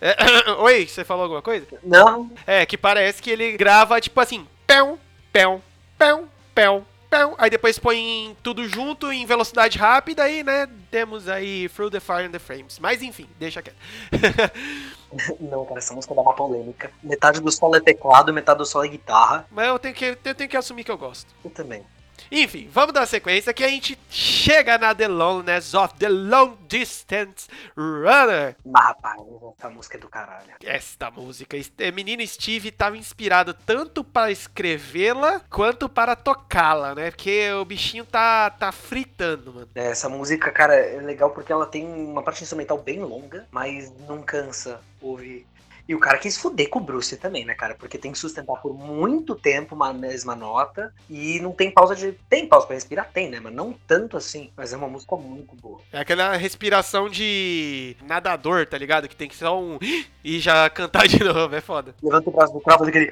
Oi, 0.61 0.87
você 0.87 1.05
falou 1.05 1.25
alguma 1.25 1.43
coisa? 1.43 1.67
Não, 1.83 2.31
É, 2.47 2.65
que 2.65 2.79
parece 2.79 3.23
que 3.23 3.31
ele 3.31 3.57
grava 3.57 4.01
tipo 4.01 4.21
assim: 4.21 4.47
pão, 4.67 4.99
pão, 5.33 5.63
pão, 5.99 6.29
pão, 6.55 6.87
pão. 7.09 7.35
Aí 7.39 7.51
depois 7.51 7.79
põe 7.79 8.37
tudo 8.43 8.67
junto 8.67 9.13
em 9.13 9.27
velocidade 9.27 9.77
rápida 9.79 10.29
e, 10.29 10.43
né? 10.43 10.69
Temos 10.91 11.29
aí 11.29 11.69
Through 11.69 11.91
the 11.91 12.01
Fire 12.01 12.25
and 12.25 12.31
the 12.31 12.39
Frames. 12.39 12.79
Mas 12.79 13.03
enfim, 13.03 13.29
deixa 13.39 13.61
quieto. 13.61 13.77
não, 15.41 15.65
cara, 15.67 15.79
essa 15.79 15.93
música 15.93 16.15
dá 16.15 16.23
uma 16.23 16.35
polêmica. 16.35 16.91
Metade 17.03 17.41
do 17.41 17.51
solo 17.51 17.77
é 17.77 17.81
teclado, 17.81 18.33
metade 18.33 18.59
do 18.59 18.67
solo 18.67 18.85
é 18.85 18.89
guitarra. 18.89 19.47
Mas 19.51 19.69
eu 19.69 19.79
tenho, 19.79 19.95
que, 19.95 20.05
eu 20.25 20.35
tenho 20.35 20.51
que 20.51 20.57
assumir 20.57 20.85
que 20.85 20.91
eu 20.91 20.99
gosto. 20.99 21.35
Eu 21.45 21.51
também. 21.51 21.85
Enfim, 22.31 22.69
vamos 22.73 22.93
dar 22.93 23.07
sequência 23.07 23.53
que 23.53 23.65
a 23.65 23.69
gente 23.69 23.99
chega 24.09 24.79
na 24.79 24.95
The 24.95 25.09
Loneliness 25.09 25.75
of 25.75 25.95
the 25.95 26.09
Long 26.09 26.57
Distance 26.69 27.49
Runner. 27.77 28.57
Mas, 28.65 28.85
rapaz, 28.85 29.21
essa 29.59 29.71
música 29.71 29.97
é 29.97 30.01
do 30.01 30.09
caralho. 30.09 30.55
Esta 30.65 31.11
música, 31.11 31.57
menino 31.93 32.27
Steve 32.27 32.69
estava 32.69 32.97
inspirado 32.97 33.55
tanto 33.55 34.03
para 34.05 34.31
escrevê-la 34.31 35.41
quanto 35.51 35.89
para 35.89 36.17
tocá-la, 36.17 36.95
né? 36.95 37.11
Porque 37.11 37.51
o 37.53 37.65
bichinho 37.65 38.05
tá, 38.05 38.51
tá 38.51 38.73
fritando, 38.73 39.53
mano. 39.53 39.69
É, 39.75 39.89
Essa 39.89 40.09
música, 40.09 40.51
cara, 40.51 40.75
é 40.75 41.01
legal 41.01 41.31
porque 41.31 41.53
ela 41.53 41.67
tem 41.67 41.87
uma 41.87 42.23
parte 42.23 42.43
instrumental 42.43 42.79
bem 42.79 43.01
longa, 43.01 43.47
mas 43.51 43.93
não 44.07 44.23
cansa 44.23 44.81
ouvir. 45.01 45.47
E 45.90 45.94
o 45.96 45.98
cara 45.98 46.18
quis 46.18 46.37
fuder 46.37 46.68
com 46.68 46.79
o 46.79 46.83
Bruce 46.83 47.16
também, 47.16 47.44
né, 47.44 47.53
cara? 47.53 47.74
Porque 47.74 47.98
tem 47.98 48.12
que 48.12 48.18
sustentar 48.20 48.55
por 48.62 48.72
muito 48.72 49.35
tempo 49.35 49.74
uma 49.74 49.92
mesma 49.92 50.37
nota 50.37 50.94
e 51.11 51.40
não 51.40 51.50
tem 51.50 51.68
pausa 51.68 51.96
de. 51.96 52.12
Tem 52.29 52.46
pausa 52.46 52.64
pra 52.64 52.76
respirar? 52.76 53.11
Tem, 53.12 53.29
né? 53.29 53.40
Mas 53.40 53.53
não 53.53 53.74
tanto 53.88 54.16
assim. 54.16 54.53
Mas 54.57 54.72
é 54.72 54.76
uma 54.76 54.87
música 54.87 55.16
muito 55.16 55.57
boa. 55.57 55.81
É 55.92 55.98
aquela 55.98 56.37
respiração 56.37 57.09
de 57.09 57.96
nadador, 58.07 58.68
tá 58.68 58.79
ligado? 58.79 59.09
Que 59.09 59.16
tem 59.16 59.29
que 59.29 59.35
ser 59.35 59.46
só 59.46 59.61
um 59.61 59.81
e 60.22 60.38
já 60.38 60.70
cantar 60.70 61.09
de 61.09 61.18
novo, 61.24 61.57
é 61.57 61.61
foda. 61.61 61.92
Levanta 62.00 62.31
o 62.31 62.33
braço 62.33 62.53
do 62.53 62.61
cravo 62.61 62.85
daquele. 62.85 63.11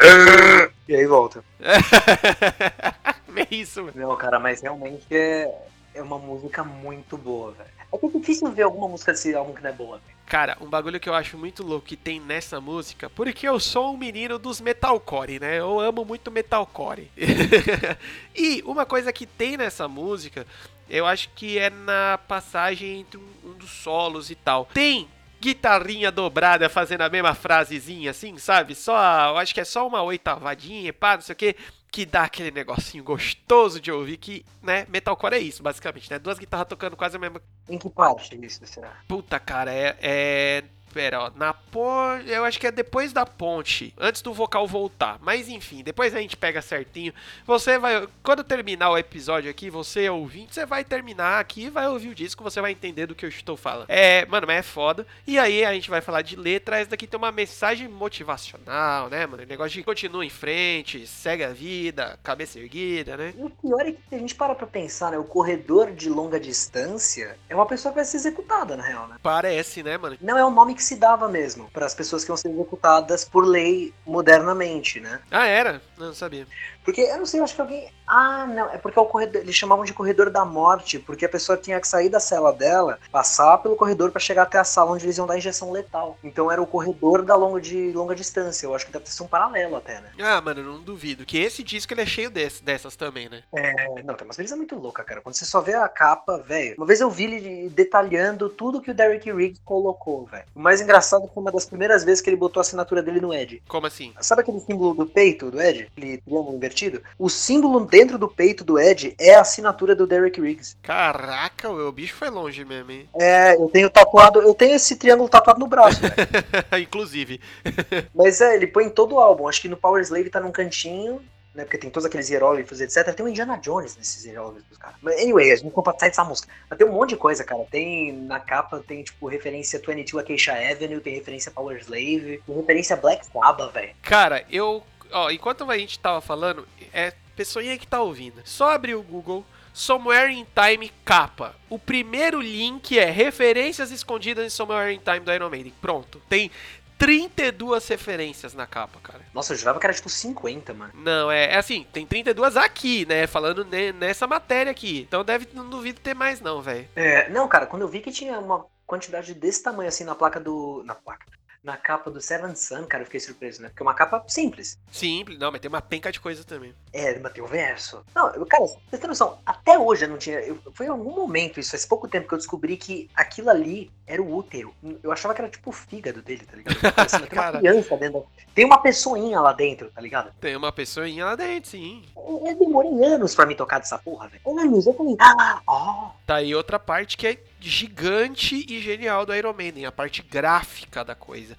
E 0.86 0.94
aí 0.94 1.04
volta. 1.04 1.42
é 1.58 3.46
isso, 3.50 3.82
mano. 3.82 3.92
Não, 3.96 4.14
cara, 4.14 4.38
mas 4.38 4.60
realmente 4.60 5.04
é, 5.10 5.52
é 5.94 6.00
uma 6.00 6.16
música 6.16 6.62
muito 6.62 7.18
boa, 7.18 7.50
velho. 7.50 7.70
É 7.92 7.98
que 7.98 8.06
é 8.06 8.20
difícil 8.20 8.52
ver 8.52 8.62
alguma 8.62 8.86
música 8.86 9.10
desse 9.10 9.34
álbum 9.34 9.52
que 9.52 9.64
não 9.64 9.70
é 9.70 9.72
boa, 9.72 9.96
velho. 9.98 10.17
Cara, 10.28 10.58
um 10.60 10.66
bagulho 10.66 11.00
que 11.00 11.08
eu 11.08 11.14
acho 11.14 11.38
muito 11.38 11.62
louco 11.62 11.86
que 11.86 11.96
tem 11.96 12.20
nessa 12.20 12.60
música, 12.60 13.08
porque 13.08 13.48
eu 13.48 13.58
sou 13.58 13.94
um 13.94 13.96
menino 13.96 14.38
dos 14.38 14.60
metalcore, 14.60 15.40
né? 15.40 15.58
Eu 15.58 15.80
amo 15.80 16.04
muito 16.04 16.30
metalcore. 16.30 17.10
e 18.36 18.62
uma 18.66 18.84
coisa 18.84 19.10
que 19.10 19.24
tem 19.24 19.56
nessa 19.56 19.88
música, 19.88 20.46
eu 20.86 21.06
acho 21.06 21.30
que 21.34 21.58
é 21.58 21.70
na 21.70 22.18
passagem 22.28 23.00
entre 23.00 23.18
um, 23.18 23.26
um 23.42 23.52
dos 23.54 23.70
solos 23.70 24.28
e 24.28 24.34
tal. 24.34 24.66
Tem 24.66 25.08
guitarrinha 25.40 26.10
dobrada 26.10 26.68
fazendo 26.68 27.02
a 27.02 27.08
mesma 27.08 27.34
frasezinha 27.34 28.10
assim, 28.10 28.38
sabe? 28.38 28.74
Só, 28.74 28.96
eu 29.30 29.38
acho 29.38 29.54
que 29.54 29.60
é 29.60 29.64
só 29.64 29.86
uma 29.86 30.02
oitavadinha, 30.02 30.92
pá, 30.92 31.14
não 31.14 31.22
sei 31.22 31.32
o 31.32 31.36
que, 31.36 31.56
que 31.90 32.04
dá 32.04 32.24
aquele 32.24 32.50
negocinho 32.50 33.02
gostoso 33.02 33.80
de 33.80 33.90
ouvir 33.90 34.16
que, 34.16 34.44
né, 34.62 34.86
metalcore 34.88 35.34
é 35.34 35.38
isso, 35.38 35.62
basicamente, 35.62 36.10
né? 36.10 36.18
Duas 36.18 36.38
guitarras 36.38 36.68
tocando 36.68 36.96
quase 36.96 37.16
a 37.16 37.18
mesma 37.18 37.40
Em 37.68 37.78
que 37.78 37.88
parte 37.88 38.38
isso 38.44 38.66
será? 38.66 38.92
Puta, 39.06 39.38
cara, 39.40 39.72
é. 39.72 39.96
é... 40.00 40.64
Pera, 40.92 41.24
ó, 41.24 41.30
na 41.34 41.52
ponte. 41.52 42.28
Eu 42.28 42.44
acho 42.44 42.58
que 42.58 42.66
é 42.66 42.72
depois 42.72 43.12
da 43.12 43.24
ponte, 43.24 43.94
antes 43.98 44.22
do 44.22 44.32
vocal 44.32 44.66
voltar. 44.66 45.18
Mas 45.20 45.48
enfim, 45.48 45.82
depois 45.82 46.14
a 46.14 46.20
gente 46.20 46.36
pega 46.36 46.62
certinho. 46.62 47.12
Você 47.46 47.78
vai. 47.78 48.06
Quando 48.22 48.42
terminar 48.44 48.90
o 48.90 48.98
episódio 48.98 49.50
aqui, 49.50 49.70
você 49.70 50.08
ouvinte, 50.08 50.54
você 50.54 50.66
vai 50.66 50.84
terminar 50.84 51.40
aqui 51.40 51.64
e 51.64 51.70
vai 51.70 51.88
ouvir 51.88 52.08
o 52.08 52.14
disco, 52.14 52.42
você 52.42 52.60
vai 52.60 52.72
entender 52.72 53.06
do 53.06 53.14
que 53.14 53.24
eu 53.24 53.28
estou 53.28 53.56
falando. 53.56 53.86
É, 53.88 54.26
mano, 54.26 54.46
mas 54.46 54.58
é 54.58 54.62
foda. 54.62 55.06
E 55.26 55.38
aí 55.38 55.64
a 55.64 55.72
gente 55.72 55.90
vai 55.90 56.00
falar 56.00 56.22
de 56.22 56.36
letra. 56.36 56.78
Essa 56.78 56.90
daqui 56.90 57.06
tem 57.06 57.18
uma 57.18 57.32
mensagem 57.32 57.88
motivacional, 57.88 59.08
né, 59.08 59.26
mano? 59.26 59.42
O 59.42 59.46
negócio 59.46 59.72
de 59.72 59.82
continua 59.82 60.24
em 60.24 60.30
frente, 60.30 61.06
segue 61.06 61.44
a 61.44 61.52
vida, 61.52 62.18
cabeça 62.22 62.58
erguida, 62.58 63.16
né? 63.16 63.34
E 63.36 63.42
o 63.42 63.50
pior 63.50 63.80
é 63.80 63.92
que 63.92 63.98
se 64.08 64.14
a 64.14 64.18
gente 64.18 64.34
para 64.34 64.54
pra 64.54 64.66
pensar, 64.66 65.10
né? 65.10 65.18
O 65.18 65.24
corredor 65.24 65.92
de 65.92 66.08
longa 66.08 66.38
distância 66.38 67.36
é 67.48 67.54
uma 67.54 67.66
pessoa 67.66 67.92
que 67.92 67.96
vai 67.96 68.04
ser 68.04 68.16
executada, 68.16 68.76
na 68.76 68.82
real, 68.82 69.08
né? 69.08 69.16
Parece, 69.22 69.82
né, 69.82 69.96
mano? 69.96 70.16
Não 70.20 70.38
é 70.38 70.44
um 70.44 70.50
nome 70.50 70.74
que 70.78 70.84
se 70.84 70.96
dava 70.96 71.28
mesmo 71.28 71.68
para 71.72 71.84
as 71.84 71.94
pessoas 71.94 72.24
que 72.24 72.30
iam 72.30 72.36
ser 72.36 72.50
executadas 72.50 73.24
por 73.24 73.44
lei 73.44 73.92
modernamente, 74.06 75.00
né? 75.00 75.20
Ah, 75.30 75.46
era? 75.46 75.82
Não, 75.98 76.14
sabia. 76.14 76.46
Porque, 76.88 77.02
eu 77.02 77.18
não 77.18 77.26
sei, 77.26 77.38
eu 77.38 77.44
acho 77.44 77.54
que 77.54 77.60
alguém. 77.60 77.86
Ah, 78.06 78.46
não, 78.46 78.70
é 78.70 78.78
porque 78.78 78.98
é 78.98 79.02
o 79.02 79.04
corredor, 79.04 79.42
eles 79.42 79.54
chamavam 79.54 79.84
de 79.84 79.92
corredor 79.92 80.30
da 80.30 80.42
morte, 80.42 80.98
porque 80.98 81.26
a 81.26 81.28
pessoa 81.28 81.58
tinha 81.58 81.78
que 81.78 81.86
sair 81.86 82.08
da 82.08 82.18
cela 82.18 82.50
dela, 82.50 82.98
passar 83.12 83.58
pelo 83.58 83.76
corredor 83.76 84.10
para 84.10 84.18
chegar 84.18 84.44
até 84.44 84.58
a 84.58 84.64
sala 84.64 84.92
onde 84.92 85.04
eles 85.04 85.18
iam 85.18 85.26
dar 85.26 85.36
injeção 85.36 85.70
letal. 85.70 86.16
Então 86.24 86.50
era 86.50 86.62
o 86.62 86.66
corredor 86.66 87.22
da 87.22 87.36
longa, 87.36 87.60
de 87.60 87.92
longa 87.92 88.14
distância. 88.14 88.64
Eu 88.64 88.74
acho 88.74 88.86
que 88.86 88.92
deve 88.92 89.06
ser 89.06 89.22
um 89.22 89.26
paralelo 89.26 89.76
até, 89.76 90.00
né? 90.00 90.08
Ah, 90.18 90.40
mano, 90.40 90.62
eu 90.62 90.64
não 90.64 90.80
duvido. 90.80 91.26
Que 91.26 91.36
esse 91.36 91.62
disco 91.62 91.92
ele 91.92 92.00
é 92.00 92.06
cheio 92.06 92.30
desse, 92.30 92.64
dessas 92.64 92.96
também, 92.96 93.28
né? 93.28 93.42
É, 93.54 94.02
não, 94.02 94.14
tem 94.14 94.26
umas 94.26 94.38
é 94.38 94.56
muito 94.56 94.74
louca, 94.74 95.04
cara. 95.04 95.20
Quando 95.20 95.34
você 95.34 95.44
só 95.44 95.60
vê 95.60 95.74
a 95.74 95.86
capa, 95.90 96.38
velho. 96.38 96.76
Uma 96.78 96.86
vez 96.86 97.02
eu 97.02 97.10
vi 97.10 97.24
ele 97.24 97.68
detalhando 97.68 98.48
tudo 98.48 98.80
que 98.80 98.90
o 98.90 98.94
Derek 98.94 99.30
Riggs 99.30 99.60
colocou, 99.62 100.24
velho. 100.24 100.46
O 100.54 100.60
mais 100.60 100.80
engraçado 100.80 101.30
foi 101.34 101.42
uma 101.42 101.52
das 101.52 101.66
primeiras 101.66 102.02
vezes 102.02 102.22
que 102.22 102.30
ele 102.30 102.36
botou 102.38 102.60
a 102.60 102.62
assinatura 102.62 103.02
dele 103.02 103.20
no 103.20 103.34
Ed. 103.34 103.62
Como 103.68 103.86
assim? 103.86 104.14
Sabe 104.22 104.40
aquele 104.40 104.60
símbolo 104.60 104.94
do 104.94 105.04
peito 105.04 105.50
do 105.50 105.60
Ed? 105.60 105.90
Aquele 105.94 106.16
triângulo 106.16 106.56
invertido? 106.56 106.77
O 107.18 107.28
símbolo 107.28 107.84
dentro 107.84 108.18
do 108.18 108.28
peito 108.28 108.64
do 108.64 108.78
Ed 108.78 109.14
é 109.18 109.34
a 109.34 109.40
assinatura 109.40 109.94
do 109.94 110.06
Derek 110.06 110.40
Riggs. 110.40 110.76
Caraca, 110.82 111.70
o 111.70 111.92
bicho 111.92 112.14
foi 112.14 112.30
longe 112.30 112.64
mesmo, 112.64 112.90
hein? 112.90 113.08
É, 113.14 113.54
eu 113.54 113.68
tenho 113.68 113.90
tatuado, 113.90 114.40
eu 114.40 114.54
tenho 114.54 114.74
esse 114.74 114.96
triângulo 114.96 115.28
tatuado 115.28 115.60
no 115.60 115.66
braço, 115.66 116.00
velho. 116.00 116.14
Inclusive. 116.82 117.40
Mas 118.14 118.40
é, 118.40 118.54
ele 118.54 118.66
põe 118.66 118.84
em 118.84 118.90
todo 118.90 119.14
o 119.14 119.20
álbum. 119.20 119.48
Acho 119.48 119.62
que 119.62 119.68
no 119.68 119.76
Power 119.76 120.02
Slave 120.02 120.30
tá 120.30 120.40
num 120.40 120.52
cantinho, 120.52 121.20
né? 121.58 121.64
Porque 121.64 121.78
tem 121.78 121.90
todos 121.90 122.06
aqueles 122.06 122.30
hieróglifos, 122.30 122.80
etc. 122.80 123.12
Tem 123.12 123.26
o 123.26 123.28
Indiana 123.28 123.56
Jones 123.56 123.96
nesses 123.96 124.24
hieróglifos, 124.24 124.78
cara. 124.78 124.94
Mas 125.02 125.20
anyway, 125.20 125.50
a 125.50 125.56
gente 125.56 125.70
compra 125.72 125.94
sair 125.98 126.10
dessa 126.10 126.24
música. 126.24 126.48
Mas 126.70 126.78
tem 126.78 126.86
um 126.86 126.92
monte 126.92 127.10
de 127.10 127.16
coisa, 127.16 127.42
cara. 127.42 127.64
Tem 127.70 128.12
na 128.12 128.38
capa, 128.38 128.82
tem 128.86 129.02
tipo 129.02 129.26
referência 129.26 129.80
22 129.84 130.24
Acacia 130.24 130.70
Avenue, 130.70 131.00
tem 131.00 131.14
referência 131.14 131.50
Power 131.50 131.76
Slave, 131.78 132.42
tem 132.46 132.56
referência 132.56 132.96
Black 132.96 133.26
Sabbath, 133.26 133.72
velho. 133.72 133.90
Cara, 134.02 134.44
eu. 134.50 134.82
Ó, 135.12 135.30
enquanto 135.30 135.68
a 135.70 135.78
gente 135.78 135.98
tava 135.98 136.20
falando, 136.20 136.66
é 136.92 137.12
pessoinha 137.36 137.78
que 137.78 137.86
tá 137.86 138.00
ouvindo. 138.00 138.40
Só 138.44 138.70
abrir 138.70 138.94
o 138.94 139.02
Google. 139.02 139.44
Somewhere 139.72 140.32
in 140.32 140.44
Time 140.54 140.90
capa. 141.04 141.54
O 141.70 141.78
primeiro 141.78 142.40
link 142.40 142.98
é 142.98 143.04
referências 143.04 143.92
escondidas 143.92 144.44
em 144.44 144.50
Somewhere 144.50 144.92
in 144.92 144.98
Time 144.98 145.20
do 145.20 145.32
Iron 145.32 145.48
Maiden. 145.48 145.72
Pronto. 145.80 146.20
Tem 146.28 146.50
32 146.98 147.86
referências 147.86 148.54
na 148.54 148.66
capa, 148.66 148.98
cara. 149.00 149.20
Nossa, 149.32 149.52
eu 149.52 149.56
jurava 149.56 149.78
que 149.78 149.86
era 149.86 149.94
tipo 149.94 150.08
50, 150.08 150.74
mano. 150.74 150.92
Não, 150.96 151.30
é, 151.30 151.52
é 151.52 151.56
assim, 151.56 151.86
tem 151.92 152.04
32 152.04 152.56
aqui, 152.56 153.06
né? 153.06 153.28
Falando 153.28 153.64
ne, 153.64 153.92
nessa 153.92 154.26
matéria 154.26 154.72
aqui. 154.72 155.06
Então 155.06 155.24
deve, 155.24 155.46
não 155.54 155.68
duvido 155.70 156.00
ter 156.00 156.14
mais, 156.14 156.40
não, 156.40 156.60
velho. 156.60 156.88
É, 156.96 157.30
não, 157.30 157.46
cara, 157.46 157.66
quando 157.66 157.82
eu 157.82 157.88
vi 157.88 158.00
que 158.00 158.10
tinha 158.10 158.36
uma 158.40 158.66
quantidade 158.84 159.32
desse 159.32 159.62
tamanho 159.62 159.88
assim 159.88 160.02
na 160.02 160.16
placa 160.16 160.40
do. 160.40 160.82
Na 160.84 160.96
placa. 160.96 161.24
Na 161.62 161.76
capa 161.76 162.10
do 162.10 162.20
Seven 162.20 162.54
Sun, 162.54 162.84
cara, 162.84 163.02
eu 163.02 163.06
fiquei 163.06 163.20
surpreso, 163.20 163.60
né? 163.60 163.68
Porque 163.68 163.82
é 163.82 163.86
uma 163.86 163.94
capa 163.94 164.24
simples. 164.28 164.78
Simples, 164.92 165.38
não, 165.38 165.50
mas 165.50 165.60
tem 165.60 165.68
uma 165.68 165.82
penca 165.82 166.10
de 166.12 166.20
coisa 166.20 166.44
também. 166.44 166.72
É, 166.92 167.18
mas 167.18 167.32
tem 167.32 167.42
o 167.42 167.46
verso. 167.46 168.04
Não, 168.14 168.32
eu, 168.34 168.46
cara, 168.46 168.64
você 168.64 168.98
tem 168.98 169.08
noção, 169.08 169.38
até 169.44 169.78
hoje 169.78 170.04
eu 170.04 170.08
não 170.08 170.18
tinha. 170.18 170.38
Eu, 170.40 170.58
foi 170.72 170.86
em 170.86 170.90
algum 170.90 171.14
momento, 171.14 171.58
isso 171.58 171.72
faz 171.72 171.84
pouco 171.84 172.06
tempo 172.08 172.28
que 172.28 172.34
eu 172.34 172.38
descobri 172.38 172.76
que 172.76 173.10
aquilo 173.14 173.50
ali 173.50 173.90
era 174.06 174.22
o 174.22 174.34
útero. 174.34 174.72
Eu 175.02 175.12
achava 175.12 175.34
que 175.34 175.40
era 175.40 175.50
tipo 175.50 175.70
o 175.70 175.72
fígado 175.72 176.22
dele, 176.22 176.46
tá 176.46 176.56
ligado? 176.56 176.76
Assim, 176.96 177.26
tem 177.26 177.38
uma 177.38 177.52
criança 177.58 177.96
dentro. 177.96 178.26
Tem 178.54 178.64
uma 178.64 178.78
pessoinha 178.80 179.40
lá 179.40 179.52
dentro, 179.52 179.90
tá 179.90 180.00
ligado? 180.00 180.32
Tem 180.40 180.56
uma 180.56 180.72
pessoinha 180.72 181.24
lá 181.24 181.36
dentro, 181.36 181.70
sim. 181.70 182.04
Eu, 182.16 182.44
eu 182.46 182.58
demorei 182.58 183.04
anos 183.04 183.34
pra 183.34 183.46
me 183.46 183.54
tocar 183.54 183.78
dessa 183.78 183.98
porra, 183.98 184.28
velho. 184.28 184.42
Anos, 184.46 184.86
eu 184.86 184.94
falei, 184.94 185.16
ah, 185.20 185.60
ó. 185.66 186.10
Tá 186.26 186.36
aí 186.36 186.54
outra 186.54 186.78
parte 186.78 187.16
que 187.16 187.26
é 187.26 187.38
gigante 187.60 188.64
e 188.68 188.80
genial 188.80 189.26
do 189.26 189.34
Iron 189.34 189.52
Maiden, 189.52 189.86
a 189.86 189.92
parte 189.92 190.22
gráfica 190.22 191.04
da 191.04 191.14
coisa. 191.14 191.56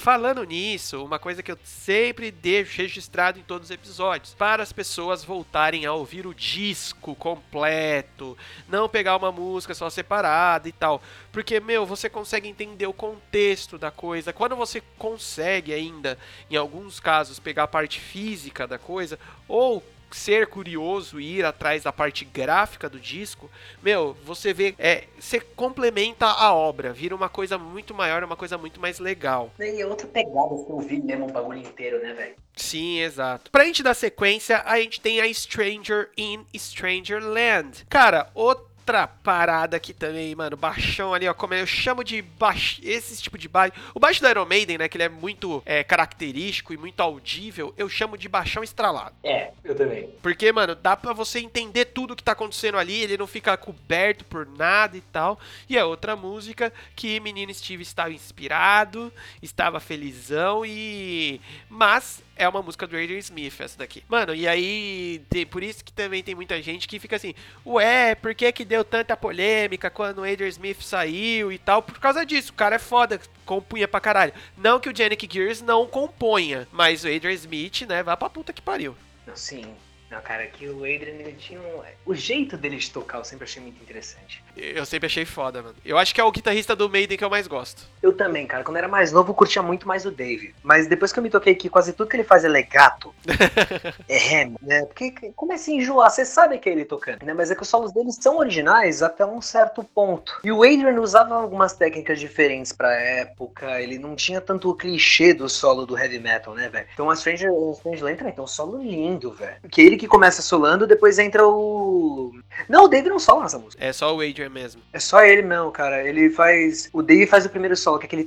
Falando 0.00 0.44
nisso, 0.44 1.04
uma 1.04 1.18
coisa 1.18 1.42
que 1.42 1.50
eu 1.50 1.58
sempre 1.64 2.30
deixo 2.30 2.80
registrado 2.80 3.38
em 3.38 3.42
todos 3.42 3.66
os 3.66 3.70
episódios, 3.70 4.32
para 4.32 4.62
as 4.62 4.72
pessoas 4.72 5.24
voltarem 5.24 5.84
a 5.84 5.92
ouvir 5.92 6.24
o 6.24 6.32
disco 6.32 7.16
completo, 7.16 8.38
não 8.68 8.88
pegar 8.88 9.16
uma 9.16 9.32
música 9.32 9.74
só 9.74 9.90
separada 9.90 10.68
e 10.68 10.72
tal, 10.72 11.02
porque 11.32 11.58
meu, 11.58 11.84
você 11.84 12.08
consegue 12.08 12.48
entender 12.48 12.86
o 12.86 12.92
contexto 12.92 13.76
da 13.76 13.90
coisa. 13.90 14.32
Quando 14.32 14.54
você 14.54 14.80
consegue 14.96 15.74
ainda, 15.74 16.16
em 16.48 16.56
alguns 16.56 17.00
casos, 17.00 17.40
pegar 17.40 17.64
a 17.64 17.68
parte 17.68 18.00
física 18.00 18.68
da 18.68 18.78
coisa 18.78 19.18
ou 19.48 19.82
ser 20.16 20.46
curioso 20.46 21.20
e 21.20 21.38
ir 21.38 21.44
atrás 21.44 21.82
da 21.82 21.92
parte 21.92 22.24
gráfica 22.24 22.88
do 22.88 22.98
disco, 22.98 23.50
meu, 23.82 24.16
você 24.24 24.52
vê, 24.52 24.74
é, 24.78 25.04
você 25.18 25.40
complementa 25.40 26.26
a 26.26 26.52
obra, 26.52 26.92
vira 26.92 27.14
uma 27.14 27.28
coisa 27.28 27.58
muito 27.58 27.94
maior, 27.94 28.22
uma 28.24 28.36
coisa 28.36 28.56
muito 28.58 28.80
mais 28.80 28.98
legal. 28.98 29.52
E 29.58 29.84
outra 29.84 30.06
pegada 30.06 30.48
você 30.48 30.72
ouvir 30.72 31.02
mesmo 31.02 31.26
o 31.26 31.32
bagulho 31.32 31.60
inteiro, 31.60 32.00
né, 32.02 32.12
velho? 32.12 32.34
Sim, 32.56 33.00
exato. 33.00 33.50
Pra 33.50 33.64
gente 33.64 33.82
dar 33.82 33.94
sequência, 33.94 34.62
a 34.64 34.80
gente 34.80 35.00
tem 35.00 35.20
a 35.20 35.32
Stranger 35.32 36.10
in 36.16 36.44
Stranger 36.56 37.22
Land. 37.22 37.86
Cara, 37.88 38.30
outra 38.34 38.67
outra 38.88 39.06
parada 39.06 39.76
aqui 39.76 39.92
também, 39.92 40.34
mano. 40.34 40.56
Baixão 40.56 41.12
ali, 41.12 41.28
ó. 41.28 41.34
Como 41.34 41.52
eu 41.52 41.66
chamo 41.66 42.02
de 42.02 42.22
baixo. 42.22 42.80
Esse 42.82 43.20
tipo 43.20 43.36
de 43.36 43.46
baixo. 43.46 43.74
O 43.94 44.00
baixo 44.00 44.22
do 44.22 44.28
Iron 44.28 44.46
Maiden, 44.46 44.78
né? 44.78 44.88
Que 44.88 44.96
ele 44.96 45.04
é 45.04 45.08
muito 45.10 45.62
é, 45.66 45.84
característico 45.84 46.72
e 46.72 46.78
muito 46.78 47.00
audível. 47.00 47.74
Eu 47.76 47.88
chamo 47.88 48.16
de 48.16 48.28
baixão 48.28 48.64
estralado. 48.64 49.14
É, 49.22 49.50
eu 49.62 49.74
também. 49.74 50.08
Porque, 50.22 50.50
mano, 50.50 50.74
dá 50.74 50.96
pra 50.96 51.12
você 51.12 51.38
entender 51.38 51.86
tudo 51.86 52.16
que 52.16 52.22
tá 52.22 52.32
acontecendo 52.32 52.78
ali. 52.78 53.02
Ele 53.02 53.18
não 53.18 53.26
fica 53.26 53.56
coberto 53.58 54.24
por 54.24 54.46
nada 54.46 54.96
e 54.96 55.02
tal. 55.02 55.38
E 55.68 55.76
é 55.76 55.84
outra 55.84 56.16
música 56.16 56.72
que 56.96 57.20
menino 57.20 57.52
Steve 57.52 57.82
estava 57.82 58.12
inspirado, 58.12 59.12
estava 59.42 59.80
felizão 59.80 60.64
e. 60.64 61.40
Mas 61.68 62.22
é 62.38 62.48
uma 62.48 62.62
música 62.62 62.86
do 62.86 62.96
Adrian 62.96 63.18
Smith, 63.18 63.60
essa 63.60 63.76
daqui. 63.78 64.02
Mano, 64.08 64.34
e 64.34 64.46
aí, 64.46 65.20
tem, 65.28 65.44
por 65.44 65.62
isso 65.62 65.84
que 65.84 65.92
também 65.92 66.22
tem 66.22 66.34
muita 66.34 66.62
gente 66.62 66.88
que 66.88 66.98
fica 66.98 67.16
assim, 67.16 67.34
ué, 67.66 68.14
por 68.14 68.34
que 68.34 68.50
que 68.52 68.64
deu 68.64 68.84
tanta 68.84 69.16
polêmica 69.16 69.90
quando 69.90 70.18
o 70.18 70.24
Adrian 70.24 70.48
Smith 70.48 70.80
saiu 70.80 71.52
e 71.52 71.58
tal? 71.58 71.82
Por 71.82 71.98
causa 71.98 72.24
disso, 72.24 72.52
o 72.52 72.54
cara 72.54 72.76
é 72.76 72.78
foda, 72.78 73.20
compunha 73.44 73.88
pra 73.88 74.00
caralho. 74.00 74.32
Não 74.56 74.80
que 74.80 74.88
o 74.88 74.96
Janik 74.96 75.28
Gears 75.30 75.60
não 75.60 75.86
componha, 75.86 76.66
mas 76.72 77.04
o 77.04 77.08
Adrian 77.08 77.32
Smith, 77.32 77.82
né, 77.82 78.02
vai 78.02 78.16
pra 78.16 78.30
puta 78.30 78.52
que 78.52 78.62
pariu. 78.62 78.96
Sim. 79.34 79.74
Não, 80.10 80.20
cara, 80.20 80.46
que 80.46 80.68
o 80.68 80.78
Adrian, 80.78 81.14
ele 81.14 81.32
tinha 81.32 81.60
um... 81.60 81.82
O 82.06 82.14
jeito 82.14 82.56
dele 82.56 82.76
de 82.76 82.90
tocar 82.90 83.18
eu 83.18 83.24
sempre 83.24 83.44
achei 83.44 83.62
muito 83.62 83.80
interessante. 83.82 84.42
Eu 84.56 84.86
sempre 84.86 85.06
achei 85.06 85.24
foda, 85.24 85.62
mano. 85.62 85.74
Eu 85.84 85.98
acho 85.98 86.14
que 86.14 86.20
é 86.20 86.24
o 86.24 86.32
guitarrista 86.32 86.74
do 86.74 86.88
Maiden 86.88 87.18
que 87.18 87.24
eu 87.24 87.30
mais 87.30 87.46
gosto. 87.46 87.82
Eu 88.02 88.12
também, 88.12 88.46
cara. 88.46 88.64
Quando 88.64 88.76
eu 88.76 88.80
era 88.80 88.88
mais 88.88 89.12
novo, 89.12 89.30
eu 89.30 89.34
curtia 89.34 89.62
muito 89.62 89.86
mais 89.86 90.06
o 90.06 90.10
Dave. 90.10 90.54
Mas 90.62 90.86
depois 90.86 91.12
que 91.12 91.18
eu 91.18 91.22
me 91.22 91.30
toquei 91.30 91.54
que 91.54 91.68
quase 91.68 91.92
tudo 91.92 92.08
que 92.08 92.16
ele 92.16 92.24
faz 92.24 92.44
é 92.44 92.48
legato, 92.48 93.14
é 94.08 94.16
rem, 94.16 94.56
né? 94.62 94.86
Porque 94.86 95.12
começa 95.36 95.70
a 95.70 95.74
enjoar, 95.74 96.10
você 96.10 96.24
sabe 96.24 96.58
que 96.58 96.68
é 96.68 96.72
ele 96.72 96.84
tocando, 96.84 97.24
né? 97.24 97.34
Mas 97.34 97.50
é 97.50 97.54
que 97.54 97.62
os 97.62 97.68
solos 97.68 97.92
dele 97.92 98.10
são 98.12 98.38
originais 98.38 99.02
até 99.02 99.26
um 99.26 99.42
certo 99.42 99.84
ponto. 99.84 100.40
E 100.42 100.50
o 100.50 100.62
Adrian 100.62 101.00
usava 101.00 101.34
algumas 101.34 101.74
técnicas 101.74 102.18
diferentes 102.18 102.72
pra 102.72 102.90
época, 102.92 103.80
ele 103.80 103.98
não 103.98 104.16
tinha 104.16 104.40
tanto 104.40 104.70
o 104.70 104.74
clichê 104.74 105.34
do 105.34 105.48
solo 105.48 105.84
do 105.84 105.98
heavy 105.98 106.18
metal, 106.18 106.54
né, 106.54 106.68
velho? 106.68 106.86
Então 106.94 107.10
a 107.10 107.16
Stranger, 107.16 107.50
a 107.50 107.74
Stranger 107.74 108.04
Land 108.04 108.32
tem 108.32 108.44
um 108.44 108.46
solo 108.46 108.82
lindo, 108.82 109.32
velho. 109.32 109.56
Que 109.70 109.82
ele 109.82 109.97
que 109.98 110.06
começa 110.06 110.40
solando, 110.40 110.86
depois 110.86 111.18
entra 111.18 111.46
o... 111.46 112.32
Não, 112.68 112.84
o 112.84 112.88
Dave 112.88 113.08
não 113.08 113.18
sola 113.18 113.42
nessa 113.42 113.58
música. 113.58 113.84
É 113.84 113.92
só 113.92 114.14
o 114.14 114.20
Adrian 114.20 114.48
mesmo. 114.48 114.82
É 114.92 114.98
só 114.98 115.22
ele 115.22 115.42
mesmo, 115.42 115.70
cara. 115.70 116.02
Ele 116.02 116.30
faz. 116.30 116.88
O 116.92 117.02
Dave 117.02 117.26
faz 117.26 117.46
o 117.46 117.50
primeiro 117.50 117.76
solo, 117.76 117.98
que 117.98 118.06
é 118.06 118.08
aquele. 118.08 118.24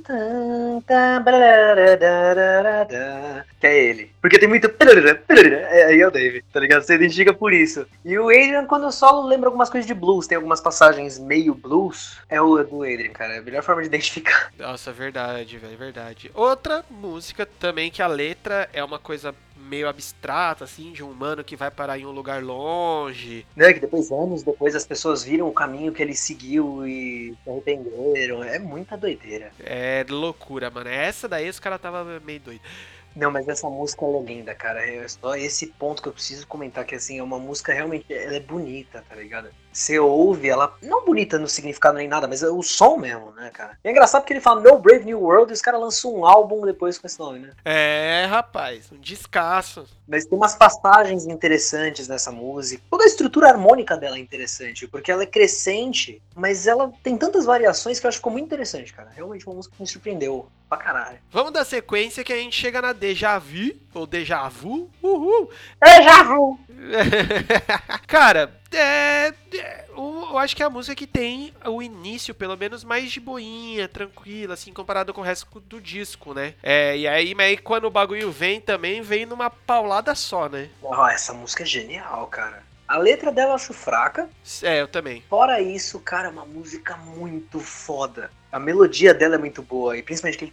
Que 3.60 3.66
é 3.66 3.84
ele. 3.84 4.10
Porque 4.20 4.38
tem 4.38 4.48
muito. 4.48 4.70
Aí 5.86 6.00
é 6.00 6.06
o 6.06 6.10
Dave, 6.10 6.42
tá 6.52 6.60
ligado? 6.60 6.82
Você 6.82 6.94
identifica 6.94 7.34
por 7.34 7.52
isso. 7.52 7.86
E 8.04 8.18
o 8.18 8.28
Adrian, 8.28 8.64
quando 8.64 8.86
o 8.86 8.92
solo, 8.92 9.26
lembra 9.26 9.48
algumas 9.48 9.68
coisas 9.68 9.86
de 9.86 9.94
blues. 9.94 10.26
Tem 10.26 10.36
algumas 10.36 10.60
passagens 10.60 11.18
meio 11.18 11.54
blues. 11.54 12.18
É 12.28 12.40
o 12.40 12.62
do 12.62 12.82
Adrian, 12.82 13.12
cara. 13.12 13.34
É 13.34 13.38
a 13.38 13.42
melhor 13.42 13.62
forma 13.62 13.82
de 13.82 13.88
identificar. 13.88 14.50
Nossa, 14.58 14.92
verdade, 14.92 15.58
velho, 15.58 15.76
verdade. 15.76 16.30
Outra 16.34 16.84
música 16.90 17.44
também 17.44 17.90
que 17.90 18.00
a 18.00 18.06
letra 18.06 18.68
é 18.72 18.82
uma 18.82 18.98
coisa 18.98 19.34
meio 19.72 19.88
abstrata, 19.88 20.64
assim, 20.64 20.92
de 20.92 21.02
um 21.02 21.10
humano 21.10 21.42
que 21.42 21.56
vai 21.56 21.70
parar 21.70 21.98
em 21.98 22.04
um 22.04 22.10
lugar 22.10 22.42
longe. 22.42 23.46
Né, 23.56 23.72
que 23.72 23.80
depois, 23.80 24.12
anos 24.12 24.42
depois, 24.42 24.76
as 24.76 24.84
pessoas 24.84 25.24
viram 25.24 25.48
o 25.48 25.52
caminho 25.52 25.92
que 25.92 26.02
ele 26.02 26.14
seguiu 26.14 26.86
e 26.86 27.34
se 27.42 27.50
arrependeram. 27.50 28.44
É 28.44 28.58
muita 28.58 28.98
doideira. 28.98 29.50
É 29.58 30.04
loucura, 30.06 30.70
mano. 30.70 30.90
Essa 30.90 31.26
daí 31.26 31.48
os 31.48 31.58
caras 31.58 31.80
tava 31.80 32.04
meio 32.20 32.40
doido. 32.40 32.60
Não, 33.14 33.30
mas 33.30 33.46
essa 33.48 33.68
música 33.68 34.04
é 34.04 34.22
linda, 34.22 34.54
cara. 34.54 34.84
É 34.84 35.06
só 35.08 35.34
esse 35.36 35.66
ponto 35.66 36.02
que 36.02 36.08
eu 36.08 36.12
preciso 36.12 36.46
comentar, 36.46 36.84
que 36.84 36.94
assim, 36.94 37.18
é 37.18 37.22
uma 37.22 37.38
música 37.38 37.72
realmente, 37.72 38.12
ela 38.12 38.36
é 38.36 38.40
bonita, 38.40 39.04
tá 39.08 39.14
ligado? 39.16 39.48
Você 39.72 39.98
ouve 39.98 40.48
ela, 40.48 40.76
não 40.82 41.04
bonita 41.04 41.38
no 41.38 41.48
significado 41.48 41.96
nem 41.96 42.06
nada, 42.06 42.28
mas 42.28 42.42
é 42.42 42.48
o 42.48 42.62
som 42.62 42.96
mesmo, 42.96 43.32
né, 43.32 43.50
cara? 43.50 43.78
E 43.82 43.88
é 43.88 43.90
engraçado 43.90 44.22
porque 44.22 44.32
ele 44.32 44.40
fala 44.40 44.60
No 44.60 44.78
Brave 44.78 45.04
New 45.04 45.20
World 45.20 45.50
e 45.50 45.54
os 45.54 45.62
caras 45.62 45.80
lançam 45.80 46.14
um 46.14 46.26
álbum 46.26 46.64
depois 46.64 46.98
com 46.98 47.06
esse 47.06 47.18
nome, 47.18 47.40
né? 47.40 47.50
É, 47.64 48.26
rapaz, 48.28 48.90
um 48.92 48.98
descasso. 48.98 49.86
Mas 50.06 50.26
tem 50.26 50.36
umas 50.36 50.54
passagens 50.54 51.26
interessantes 51.26 52.06
nessa 52.06 52.30
música. 52.30 52.82
Toda 52.90 53.04
a 53.04 53.06
estrutura 53.06 53.48
harmônica 53.48 53.96
dela 53.96 54.16
é 54.16 54.20
interessante, 54.20 54.86
porque 54.86 55.10
ela 55.10 55.22
é 55.22 55.26
crescente, 55.26 56.20
mas 56.34 56.66
ela 56.66 56.92
tem 57.02 57.16
tantas 57.16 57.46
variações 57.46 57.98
que 57.98 58.06
eu 58.06 58.08
acho 58.08 58.18
que 58.18 58.20
ficou 58.20 58.32
muito 58.32 58.44
interessante, 58.44 58.92
cara. 58.92 59.10
Realmente 59.14 59.46
uma 59.46 59.54
música 59.54 59.74
que 59.74 59.82
me 59.82 59.88
surpreendeu 59.88 60.46
pra 60.68 60.78
caralho. 60.78 61.18
Vamos 61.30 61.52
dar 61.52 61.64
sequência 61.64 62.24
que 62.24 62.32
a 62.32 62.36
gente 62.36 62.58
chega 62.58 62.80
na 62.80 62.92
Deja 62.92 63.38
Vu, 63.38 63.72
ou 63.94 64.06
Deja 64.06 64.48
Vu. 64.48 64.90
Uhul. 65.02 65.50
Deja 65.82 66.22
Vu! 66.22 66.58
cara, 68.06 68.61
é, 68.74 69.34
é, 69.54 69.84
eu 69.90 70.38
acho 70.38 70.56
que 70.56 70.62
é 70.62 70.66
a 70.66 70.70
música 70.70 70.94
que 70.94 71.06
tem 71.06 71.52
o 71.66 71.82
início, 71.82 72.34
pelo 72.34 72.56
menos, 72.56 72.84
mais 72.84 73.10
de 73.10 73.20
boinha, 73.20 73.88
tranquila, 73.88 74.54
assim, 74.54 74.72
comparado 74.72 75.12
com 75.12 75.20
o 75.20 75.24
resto 75.24 75.60
do 75.60 75.80
disco, 75.80 76.34
né? 76.34 76.54
É, 76.62 76.96
e 76.96 77.06
aí, 77.06 77.34
aí 77.38 77.56
quando 77.56 77.84
o 77.84 77.90
bagulho 77.90 78.30
vem 78.30 78.60
também, 78.60 79.02
vem 79.02 79.26
numa 79.26 79.50
paulada 79.50 80.14
só, 80.14 80.48
né? 80.48 80.70
Oh, 80.80 81.06
essa 81.06 81.32
música 81.32 81.62
é 81.62 81.66
genial, 81.66 82.26
cara. 82.26 82.62
A 82.88 82.98
letra 82.98 83.32
dela 83.32 83.52
eu 83.52 83.54
acho 83.54 83.72
fraca. 83.72 84.28
É, 84.62 84.80
eu 84.80 84.88
também. 84.88 85.22
Fora 85.28 85.60
isso, 85.60 85.98
cara, 86.00 86.28
é 86.28 86.30
uma 86.30 86.44
música 86.44 86.96
muito 86.96 87.58
foda. 87.58 88.30
A 88.50 88.58
melodia 88.58 89.14
dela 89.14 89.36
é 89.36 89.38
muito 89.38 89.62
boa, 89.62 89.96
e 89.96 90.02
principalmente 90.02 90.36
aquele 90.36 90.50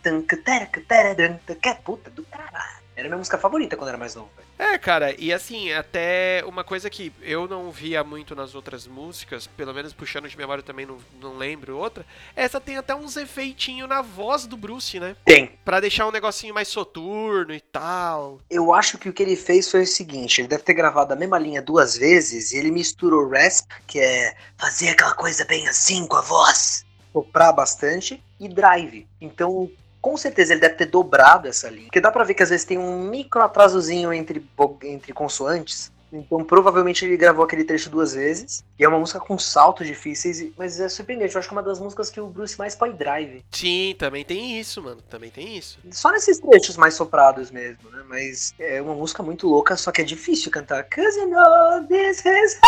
puta 1.83 2.09
do 2.09 2.23
caralho. 2.23 2.79
Era 2.99 3.07
minha 3.07 3.17
música 3.17 3.37
favorita 3.37 3.77
quando 3.77 3.89
era 3.89 3.97
mais 3.97 4.15
novo. 4.15 4.29
É, 4.57 4.77
cara, 4.77 5.15
e 5.17 5.31
assim, 5.31 5.71
até 5.71 6.43
uma 6.45 6.63
coisa 6.63 6.89
que 6.89 7.13
eu 7.21 7.47
não 7.47 7.71
via 7.71 8.03
muito 8.03 8.35
nas 8.35 8.55
outras 8.55 8.85
músicas, 8.85 9.47
pelo 9.47 9.73
menos 9.73 9.93
puxando 9.93 10.27
de 10.27 10.37
memória 10.37 10.61
também 10.61 10.85
não, 10.85 10.97
não 11.21 11.37
lembro 11.37 11.77
outra, 11.77 12.05
essa 12.35 12.59
tem 12.59 12.77
até 12.77 12.93
uns 12.93 13.15
efeitinhos 13.15 13.87
na 13.87 14.01
voz 14.01 14.45
do 14.45 14.57
Bruce, 14.57 14.99
né? 14.99 15.15
Tem. 15.23 15.57
Pra 15.63 15.79
deixar 15.79 16.07
um 16.07 16.11
negocinho 16.11 16.53
mais 16.53 16.67
soturno 16.67 17.53
e 17.53 17.61
tal. 17.61 18.39
Eu 18.49 18.73
acho 18.73 18.97
que 18.97 19.07
o 19.07 19.13
que 19.13 19.23
ele 19.23 19.35
fez 19.35 19.71
foi 19.71 19.83
o 19.83 19.87
seguinte, 19.87 20.41
ele 20.41 20.47
deve 20.47 20.63
ter 20.63 20.73
gravado 20.73 21.13
a 21.13 21.15
mesma 21.15 21.39
linha 21.39 21.61
duas 21.61 21.97
vezes 21.97 22.51
e 22.51 22.57
ele 22.57 22.71
misturou 22.71 23.29
rasp, 23.29 23.69
que 23.87 23.99
é 23.99 24.35
fazer 24.57 24.89
aquela 24.89 25.13
coisa 25.13 25.45
bem 25.45 25.67
assim 25.67 26.05
com 26.05 26.17
a 26.17 26.21
voz, 26.21 26.85
soprar 27.13 27.53
bastante, 27.53 28.21
e 28.39 28.47
drive. 28.47 29.07
Então 29.19 29.69
com 30.01 30.15
certeza 30.17 30.53
ele 30.53 30.61
deve 30.61 30.75
ter 30.75 30.85
dobrado 30.85 31.47
essa 31.47 31.69
linha. 31.69 31.85
Porque 31.85 32.01
dá 32.01 32.11
pra 32.11 32.23
ver 32.23 32.33
que 32.33 32.43
às 32.43 32.49
vezes 32.49 32.65
tem 32.65 32.77
um 32.77 33.03
micro 33.03 33.41
atrasozinho 33.41 34.13
entre, 34.13 34.45
entre 34.83 35.13
consoantes. 35.13 35.91
Então 36.11 36.43
provavelmente 36.43 37.05
ele 37.05 37.15
gravou 37.15 37.45
aquele 37.45 37.63
trecho 37.63 37.89
duas 37.89 38.13
vezes. 38.13 38.63
E 38.77 38.83
é 38.83 38.87
uma 38.87 38.99
música 38.99 39.19
com 39.19 39.37
saltos 39.37 39.85
difíceis, 39.85 40.43
mas 40.57 40.79
é 40.79 40.89
surpreendente. 40.89 41.35
Eu 41.35 41.39
acho 41.39 41.47
que 41.47 41.53
é 41.53 41.57
uma 41.57 41.63
das 41.63 41.79
músicas 41.79 42.09
que 42.09 42.19
o 42.19 42.27
Bruce 42.27 42.57
mais 42.57 42.75
põe 42.75 42.91
drive. 42.91 43.43
Sim, 43.51 43.95
também 43.97 44.25
tem 44.25 44.59
isso, 44.59 44.81
mano. 44.81 45.01
Também 45.09 45.29
tem 45.29 45.57
isso. 45.57 45.79
Só 45.91 46.11
nesses 46.11 46.39
trechos 46.39 46.77
mais 46.77 46.95
soprados 46.95 47.51
mesmo, 47.51 47.89
né? 47.91 48.03
Mas 48.07 48.53
é 48.59 48.81
uma 48.81 48.95
música 48.95 49.21
muito 49.21 49.47
louca, 49.47 49.75
só 49.75 49.91
que 49.91 50.01
é 50.01 50.03
difícil 50.03 50.51
cantar. 50.51 50.83
Cause 50.85 51.19
you 51.19 51.29
know 51.29 51.85
this 51.87 52.25
is 52.25 52.59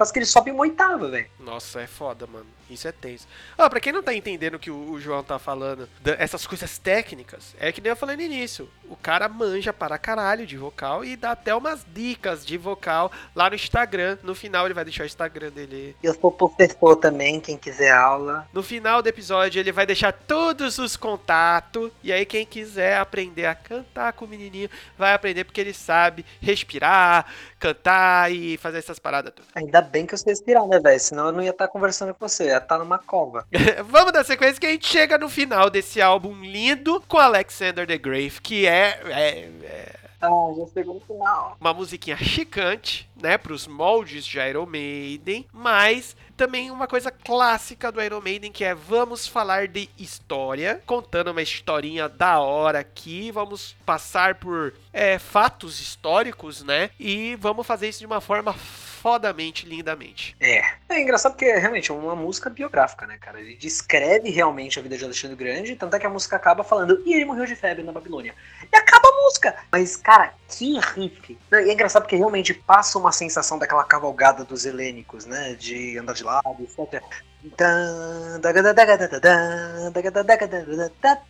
Quase 0.00 0.14
que 0.14 0.18
ele 0.18 0.24
sobe 0.24 0.50
uma 0.50 0.62
oitava, 0.62 1.10
velho. 1.10 1.26
Nossa, 1.38 1.82
é 1.82 1.86
foda, 1.86 2.26
mano. 2.26 2.46
Isso 2.70 2.88
é 2.88 2.92
tenso. 2.92 3.26
Ó, 3.58 3.66
oh, 3.66 3.68
pra 3.68 3.80
quem 3.80 3.92
não 3.92 4.02
tá 4.02 4.14
entendendo 4.14 4.54
o 4.54 4.58
que 4.58 4.70
o, 4.70 4.92
o 4.92 5.00
João 5.00 5.22
tá 5.22 5.38
falando, 5.38 5.86
essas 6.18 6.46
coisas 6.46 6.78
técnicas, 6.78 7.54
é 7.58 7.72
que 7.72 7.80
nem 7.80 7.90
eu 7.90 7.96
falei 7.96 8.16
no 8.16 8.22
início. 8.22 8.68
O 8.88 8.96
cara 8.96 9.28
manja 9.28 9.72
para 9.72 9.98
caralho 9.98 10.46
de 10.46 10.56
vocal 10.56 11.04
e 11.04 11.16
dá 11.16 11.32
até 11.32 11.54
umas 11.54 11.84
dicas 11.92 12.46
de 12.46 12.56
vocal 12.56 13.10
lá 13.34 13.50
no 13.50 13.56
Instagram. 13.56 14.16
No 14.22 14.34
final 14.34 14.66
ele 14.66 14.74
vai 14.74 14.84
deixar 14.84 15.02
o 15.02 15.06
Instagram 15.06 15.50
dele. 15.50 15.96
Eu 16.02 16.14
sou 16.14 16.30
professor 16.30 16.96
também, 16.96 17.40
quem 17.40 17.58
quiser 17.58 17.92
aula. 17.92 18.48
No 18.52 18.62
final 18.62 19.02
do 19.02 19.08
episódio 19.08 19.60
ele 19.60 19.72
vai 19.72 19.84
deixar 19.84 20.12
todos 20.12 20.78
os 20.78 20.96
contatos. 20.96 21.90
E 22.02 22.12
aí 22.12 22.24
quem 22.24 22.46
quiser 22.46 22.98
aprender 22.98 23.46
a 23.46 23.54
cantar 23.54 24.12
com 24.12 24.24
o 24.24 24.28
menininho, 24.28 24.70
vai 24.96 25.12
aprender 25.12 25.44
porque 25.44 25.60
ele 25.60 25.74
sabe 25.74 26.24
respirar, 26.40 27.26
cantar 27.60 28.32
e 28.32 28.56
fazer 28.56 28.78
essas 28.78 28.98
paradas 28.98 29.32
todas. 29.32 29.50
Ainda 29.54 29.82
bem 29.82 30.06
que 30.06 30.14
eu 30.14 30.18
sei 30.18 30.32
respirar, 30.32 30.66
né, 30.66 30.80
velho? 30.80 30.98
Senão 30.98 31.26
eu 31.26 31.32
não 31.32 31.42
ia 31.42 31.50
estar 31.50 31.66
tá 31.66 31.72
conversando 31.72 32.14
com 32.14 32.26
você, 32.26 32.46
ia 32.46 32.56
estar 32.56 32.66
tá 32.66 32.78
numa 32.78 32.98
cova. 32.98 33.46
Vamos 33.86 34.12
dar 34.12 34.24
sequência 34.24 34.58
que 34.58 34.66
a 34.66 34.70
gente 34.70 34.86
chega 34.86 35.18
no 35.18 35.28
final 35.28 35.68
desse 35.68 36.00
álbum 36.00 36.40
lindo 36.40 37.02
com 37.06 37.18
Alexander 37.18 37.86
the 37.86 37.98
Grave, 37.98 38.40
que 38.42 38.66
é, 38.66 39.00
é, 39.06 39.48
é 39.62 39.99
ah, 40.20 40.52
já 40.56 40.66
chegou 40.66 40.94
no 40.94 41.00
final. 41.00 41.56
Uma 41.60 41.72
musiquinha 41.72 42.16
chicante, 42.16 43.08
né, 43.16 43.38
pros 43.38 43.66
moldes 43.66 44.24
de 44.24 44.38
Iron 44.38 44.66
Maiden, 44.66 45.46
mas 45.52 46.16
também 46.36 46.70
uma 46.70 46.86
coisa 46.86 47.10
clássica 47.10 47.90
do 47.90 48.02
Iron 48.02 48.20
Maiden 48.20 48.52
que 48.52 48.64
é 48.64 48.74
vamos 48.74 49.26
falar 49.26 49.68
de 49.68 49.88
história, 49.98 50.82
contando 50.86 51.30
uma 51.30 51.42
historinha 51.42 52.08
da 52.08 52.38
hora 52.40 52.80
aqui, 52.80 53.30
vamos 53.30 53.74
passar 53.84 54.34
por 54.36 54.74
é, 54.92 55.18
fatos 55.18 55.80
históricos, 55.80 56.62
né, 56.62 56.90
e 56.98 57.36
vamos 57.36 57.66
fazer 57.66 57.88
isso 57.88 58.00
de 58.00 58.06
uma 58.06 58.20
forma 58.20 58.54
fodamente, 59.00 59.66
lindamente. 59.66 60.36
É. 60.38 60.62
É 60.88 61.00
engraçado 61.00 61.32
porque 61.32 61.50
realmente 61.52 61.90
é 61.90 61.94
uma 61.94 62.14
música 62.14 62.50
biográfica, 62.50 63.06
né, 63.06 63.16
cara? 63.18 63.40
Ele 63.40 63.56
descreve 63.56 64.28
realmente 64.30 64.78
a 64.78 64.82
vida 64.82 64.96
de 64.96 65.04
Alexandre 65.04 65.36
Grande, 65.36 65.74
tanto 65.74 65.96
é 65.96 65.98
que 65.98 66.06
a 66.06 66.10
música 66.10 66.36
acaba 66.36 66.62
falando, 66.62 67.02
e 67.06 67.14
ele 67.14 67.24
morreu 67.24 67.46
de 67.46 67.56
febre 67.56 67.82
na 67.82 67.92
Babilônia. 67.92 68.34
E 68.70 68.76
acaba 68.76 69.08
a 69.08 69.22
música! 69.24 69.56
Mas, 69.72 69.96
cara, 69.96 70.34
que 70.48 70.78
riff! 70.78 71.38
E 71.50 71.54
é 71.54 71.72
engraçado 71.72 72.02
porque 72.02 72.16
realmente 72.16 72.52
passa 72.52 72.98
uma 72.98 73.10
sensação 73.10 73.58
daquela 73.58 73.84
cavalgada 73.84 74.44
dos 74.44 74.66
helênicos, 74.66 75.24
né? 75.24 75.54
De 75.54 75.96
andar 75.96 76.12
de 76.12 76.24
lado, 76.24 76.62
etc. 76.62 77.02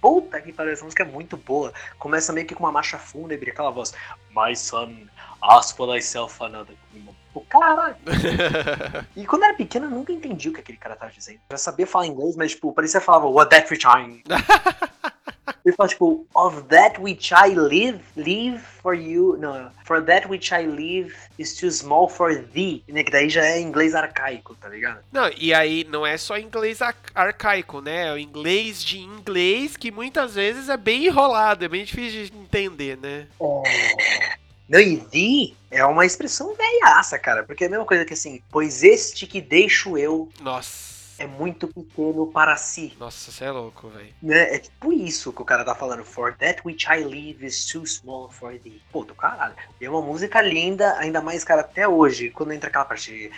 Puta 0.00 0.40
que 0.40 0.52
pariu, 0.52 0.72
essa 0.72 0.84
música 0.84 1.04
é 1.04 1.06
muito 1.06 1.36
boa. 1.36 1.72
Começa 1.98 2.32
meio 2.32 2.46
que 2.46 2.54
com 2.54 2.64
uma 2.64 2.72
marcha 2.72 2.98
fúnebre, 2.98 3.50
aquela 3.50 3.70
voz. 3.70 3.92
My 4.34 4.56
son, 4.56 5.06
ask 5.40 5.76
for 5.76 5.86
thyself 5.94 6.42
another 6.42 6.74
queen. 7.32 7.34
O 7.34 7.40
caralho! 7.42 7.96
e 9.16 9.24
quando 9.24 9.42
eu 9.42 9.48
era 9.48 9.56
pequeno, 9.56 9.86
eu 9.86 9.90
nunca 9.90 10.12
entendi 10.12 10.48
o 10.48 10.52
que 10.52 10.60
aquele 10.60 10.78
cara 10.78 10.96
tava 10.96 11.12
dizendo. 11.12 11.40
Eu 11.50 11.58
sabia 11.58 11.86
falar 11.86 12.06
inglês, 12.06 12.36
mas, 12.36 12.52
tipo, 12.52 12.72
parecia 12.72 13.00
que 13.00 13.06
falava 13.06 13.26
What 13.26 13.50
that 13.50 13.70
which 13.72 13.86
I. 13.86 14.22
Ele 15.64 15.74
fala, 15.76 15.88
tipo, 15.88 16.26
of 16.34 16.62
that 16.64 16.98
which 17.00 17.34
I 17.34 17.54
live, 17.54 18.00
live 18.16 18.60
for 18.82 18.94
you. 18.94 19.36
Não, 19.38 19.70
for 19.84 20.02
that 20.04 20.26
which 20.26 20.54
I 20.54 20.66
live 20.66 21.14
is 21.38 21.54
too 21.54 21.70
small 21.70 22.08
for 22.08 22.34
thee. 22.54 22.82
Né, 22.88 23.04
que 23.04 23.10
daí 23.10 23.28
já 23.28 23.44
é 23.44 23.60
inglês 23.60 23.94
arcaico, 23.94 24.54
tá 24.54 24.68
ligado? 24.68 25.00
Não, 25.12 25.30
e 25.36 25.52
aí 25.52 25.84
não 25.84 26.06
é 26.06 26.16
só 26.16 26.38
inglês 26.38 26.80
arcaico, 27.14 27.80
né? 27.80 28.08
É 28.08 28.12
o 28.12 28.18
inglês 28.18 28.82
de 28.82 28.98
inglês 28.98 29.76
que 29.76 29.90
muitas 29.90 30.34
vezes 30.34 30.68
é 30.68 30.76
bem 30.76 31.06
enrolado, 31.06 31.64
é 31.64 31.68
bem 31.68 31.84
difícil 31.84 32.24
de 32.24 32.36
entender, 32.36 32.96
né? 32.96 33.26
É. 33.40 34.39
Não, 34.70 34.78
e 34.78 34.98
thee 34.98 35.56
é 35.68 35.84
uma 35.84 36.06
expressão 36.06 36.54
velhaça, 36.54 37.18
cara. 37.18 37.42
Porque 37.42 37.64
é 37.64 37.66
a 37.66 37.70
mesma 37.70 37.84
coisa 37.84 38.04
que 38.04 38.14
assim, 38.14 38.40
pois 38.52 38.84
este 38.84 39.26
que 39.26 39.40
deixo 39.40 39.98
eu. 39.98 40.28
Nossa 40.40 40.99
é 41.20 41.26
muito 41.26 41.68
pequeno 41.68 42.26
para 42.26 42.56
si. 42.56 42.96
Nossa, 42.98 43.30
você 43.30 43.44
é 43.44 43.50
louco, 43.50 43.88
velho. 43.88 44.14
Né? 44.22 44.54
É 44.54 44.58
tipo 44.58 44.90
isso 44.90 45.32
que 45.34 45.42
o 45.42 45.44
cara 45.44 45.62
tá 45.62 45.74
falando. 45.74 46.02
For 46.02 46.34
that 46.38 46.62
which 46.64 46.86
I 46.90 47.04
live 47.04 47.44
is 47.44 47.66
too 47.66 47.86
small 47.86 48.30
for 48.30 48.58
thee. 48.58 48.80
Pô, 48.90 49.04
do 49.04 49.14
caralho. 49.14 49.54
E 49.78 49.84
é 49.84 49.90
uma 49.90 50.00
música 50.00 50.40
linda, 50.40 50.96
ainda 50.96 51.20
mais, 51.20 51.44
cara, 51.44 51.60
até 51.60 51.86
hoje, 51.86 52.30
quando 52.30 52.52
entra 52.52 52.70
aquela 52.70 52.86
parte. 52.86 53.30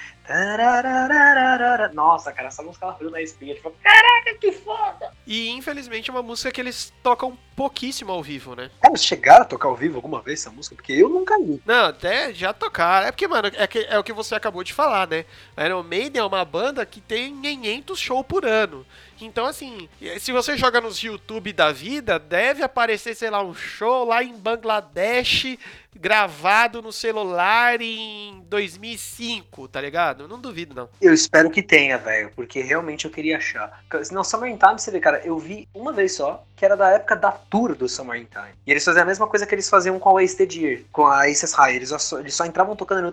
Nossa, 1.93 2.33
cara, 2.33 2.49
essa 2.49 2.63
música 2.63 2.87
ela 2.87 2.95
veio 2.95 3.11
na 3.11 3.21
espinha. 3.21 3.57
Tipo, 3.57 3.73
caraca, 3.83 4.35
que 4.41 4.53
foda! 4.53 5.13
E 5.27 5.51
infelizmente 5.51 6.09
é 6.09 6.13
uma 6.13 6.23
música 6.23 6.53
que 6.53 6.61
eles 6.61 6.93
tocam 7.03 7.37
pouquíssimo 7.57 8.13
ao 8.13 8.23
vivo, 8.23 8.55
né? 8.55 8.71
Cara, 8.81 8.97
chegaram 8.97 9.43
a 9.43 9.45
tocar 9.45 9.69
ao 9.69 9.77
vivo 9.77 9.97
alguma 9.97 10.23
vez 10.23 10.41
essa 10.41 10.51
música? 10.51 10.75
Porque 10.77 10.93
eu 10.93 11.09
nunca 11.09 11.39
vi. 11.39 11.61
Não, 11.67 11.87
até 11.87 12.33
já 12.33 12.53
tocaram. 12.53 13.09
É 13.09 13.11
porque, 13.11 13.27
mano, 13.29 13.51
é, 13.55 13.67
que, 13.67 13.81
é 13.81 13.99
o 13.99 14.05
que 14.05 14.13
você 14.13 14.35
acabou 14.35 14.63
de 14.63 14.73
falar, 14.73 15.09
né? 15.09 15.25
Iron 15.59 15.83
Maiden 15.83 16.21
é 16.21 16.25
uma 16.25 16.45
banda 16.45 16.87
que 16.87 17.01
tem 17.01 17.33
500 17.73 17.99
shows 17.99 18.27
por 18.27 18.45
ano. 18.45 18.85
Então, 19.21 19.47
assim, 19.47 19.89
se 20.19 20.33
você 20.33 20.57
joga 20.57 20.81
nos 20.81 20.99
YouTube 20.99 21.53
da 21.53 21.73
vida, 21.73 22.19
deve 22.19 22.63
aparecer, 22.63 23.15
sei 23.15 23.31
lá, 23.31 23.43
um 23.43 23.55
show 23.55 24.05
lá 24.05 24.23
em 24.23 24.37
Bangladesh 24.37 25.57
gravado 25.95 26.81
no 26.83 26.93
celular 26.93 27.81
em 27.81 28.43
2005, 28.49 29.69
tá 29.69 29.81
ligado? 29.81 30.27
Não 30.27 30.41
duvido, 30.41 30.75
não. 30.75 30.89
Eu 31.01 31.13
espero 31.13 31.51
que 31.51 31.63
tenha, 31.63 31.99
velho, 31.99 32.31
porque 32.35 32.61
realmente 32.61 33.05
eu 33.05 33.11
queria 33.11 33.37
achar. 33.37 33.83
Não, 34.11 34.25
Summertime, 34.25 34.79
você 34.79 34.91
vê, 34.91 35.01
cara, 35.01 35.21
eu 35.25 35.39
vi 35.39 35.69
uma 35.75 35.93
vez 35.93 36.15
só, 36.15 36.45
que 36.57 36.65
era 36.65 36.77
da 36.77 36.91
época 36.91 37.17
da 37.17 37.31
tour 37.31 37.75
do 37.75 37.89
Summertime. 37.89 38.55
E 38.67 38.71
eles 38.71 38.85
faziam 38.85 39.03
a 39.03 39.07
mesma 39.07 39.27
coisa 39.27 39.47
que 39.47 39.55
eles 39.55 39.69
faziam 39.69 39.99
com 39.99 40.09
a 40.09 40.13
Wasted 40.15 40.61
Year, 40.61 40.81
com 40.91 41.07
a 41.07 41.27
Aces 41.27 41.53
High. 41.53 41.77
Eles 41.77 41.89
só, 41.89 42.19
eles 42.19 42.35
só 42.35 42.47
entravam 42.47 42.75
tocando 42.75 43.03
no... 43.03 43.13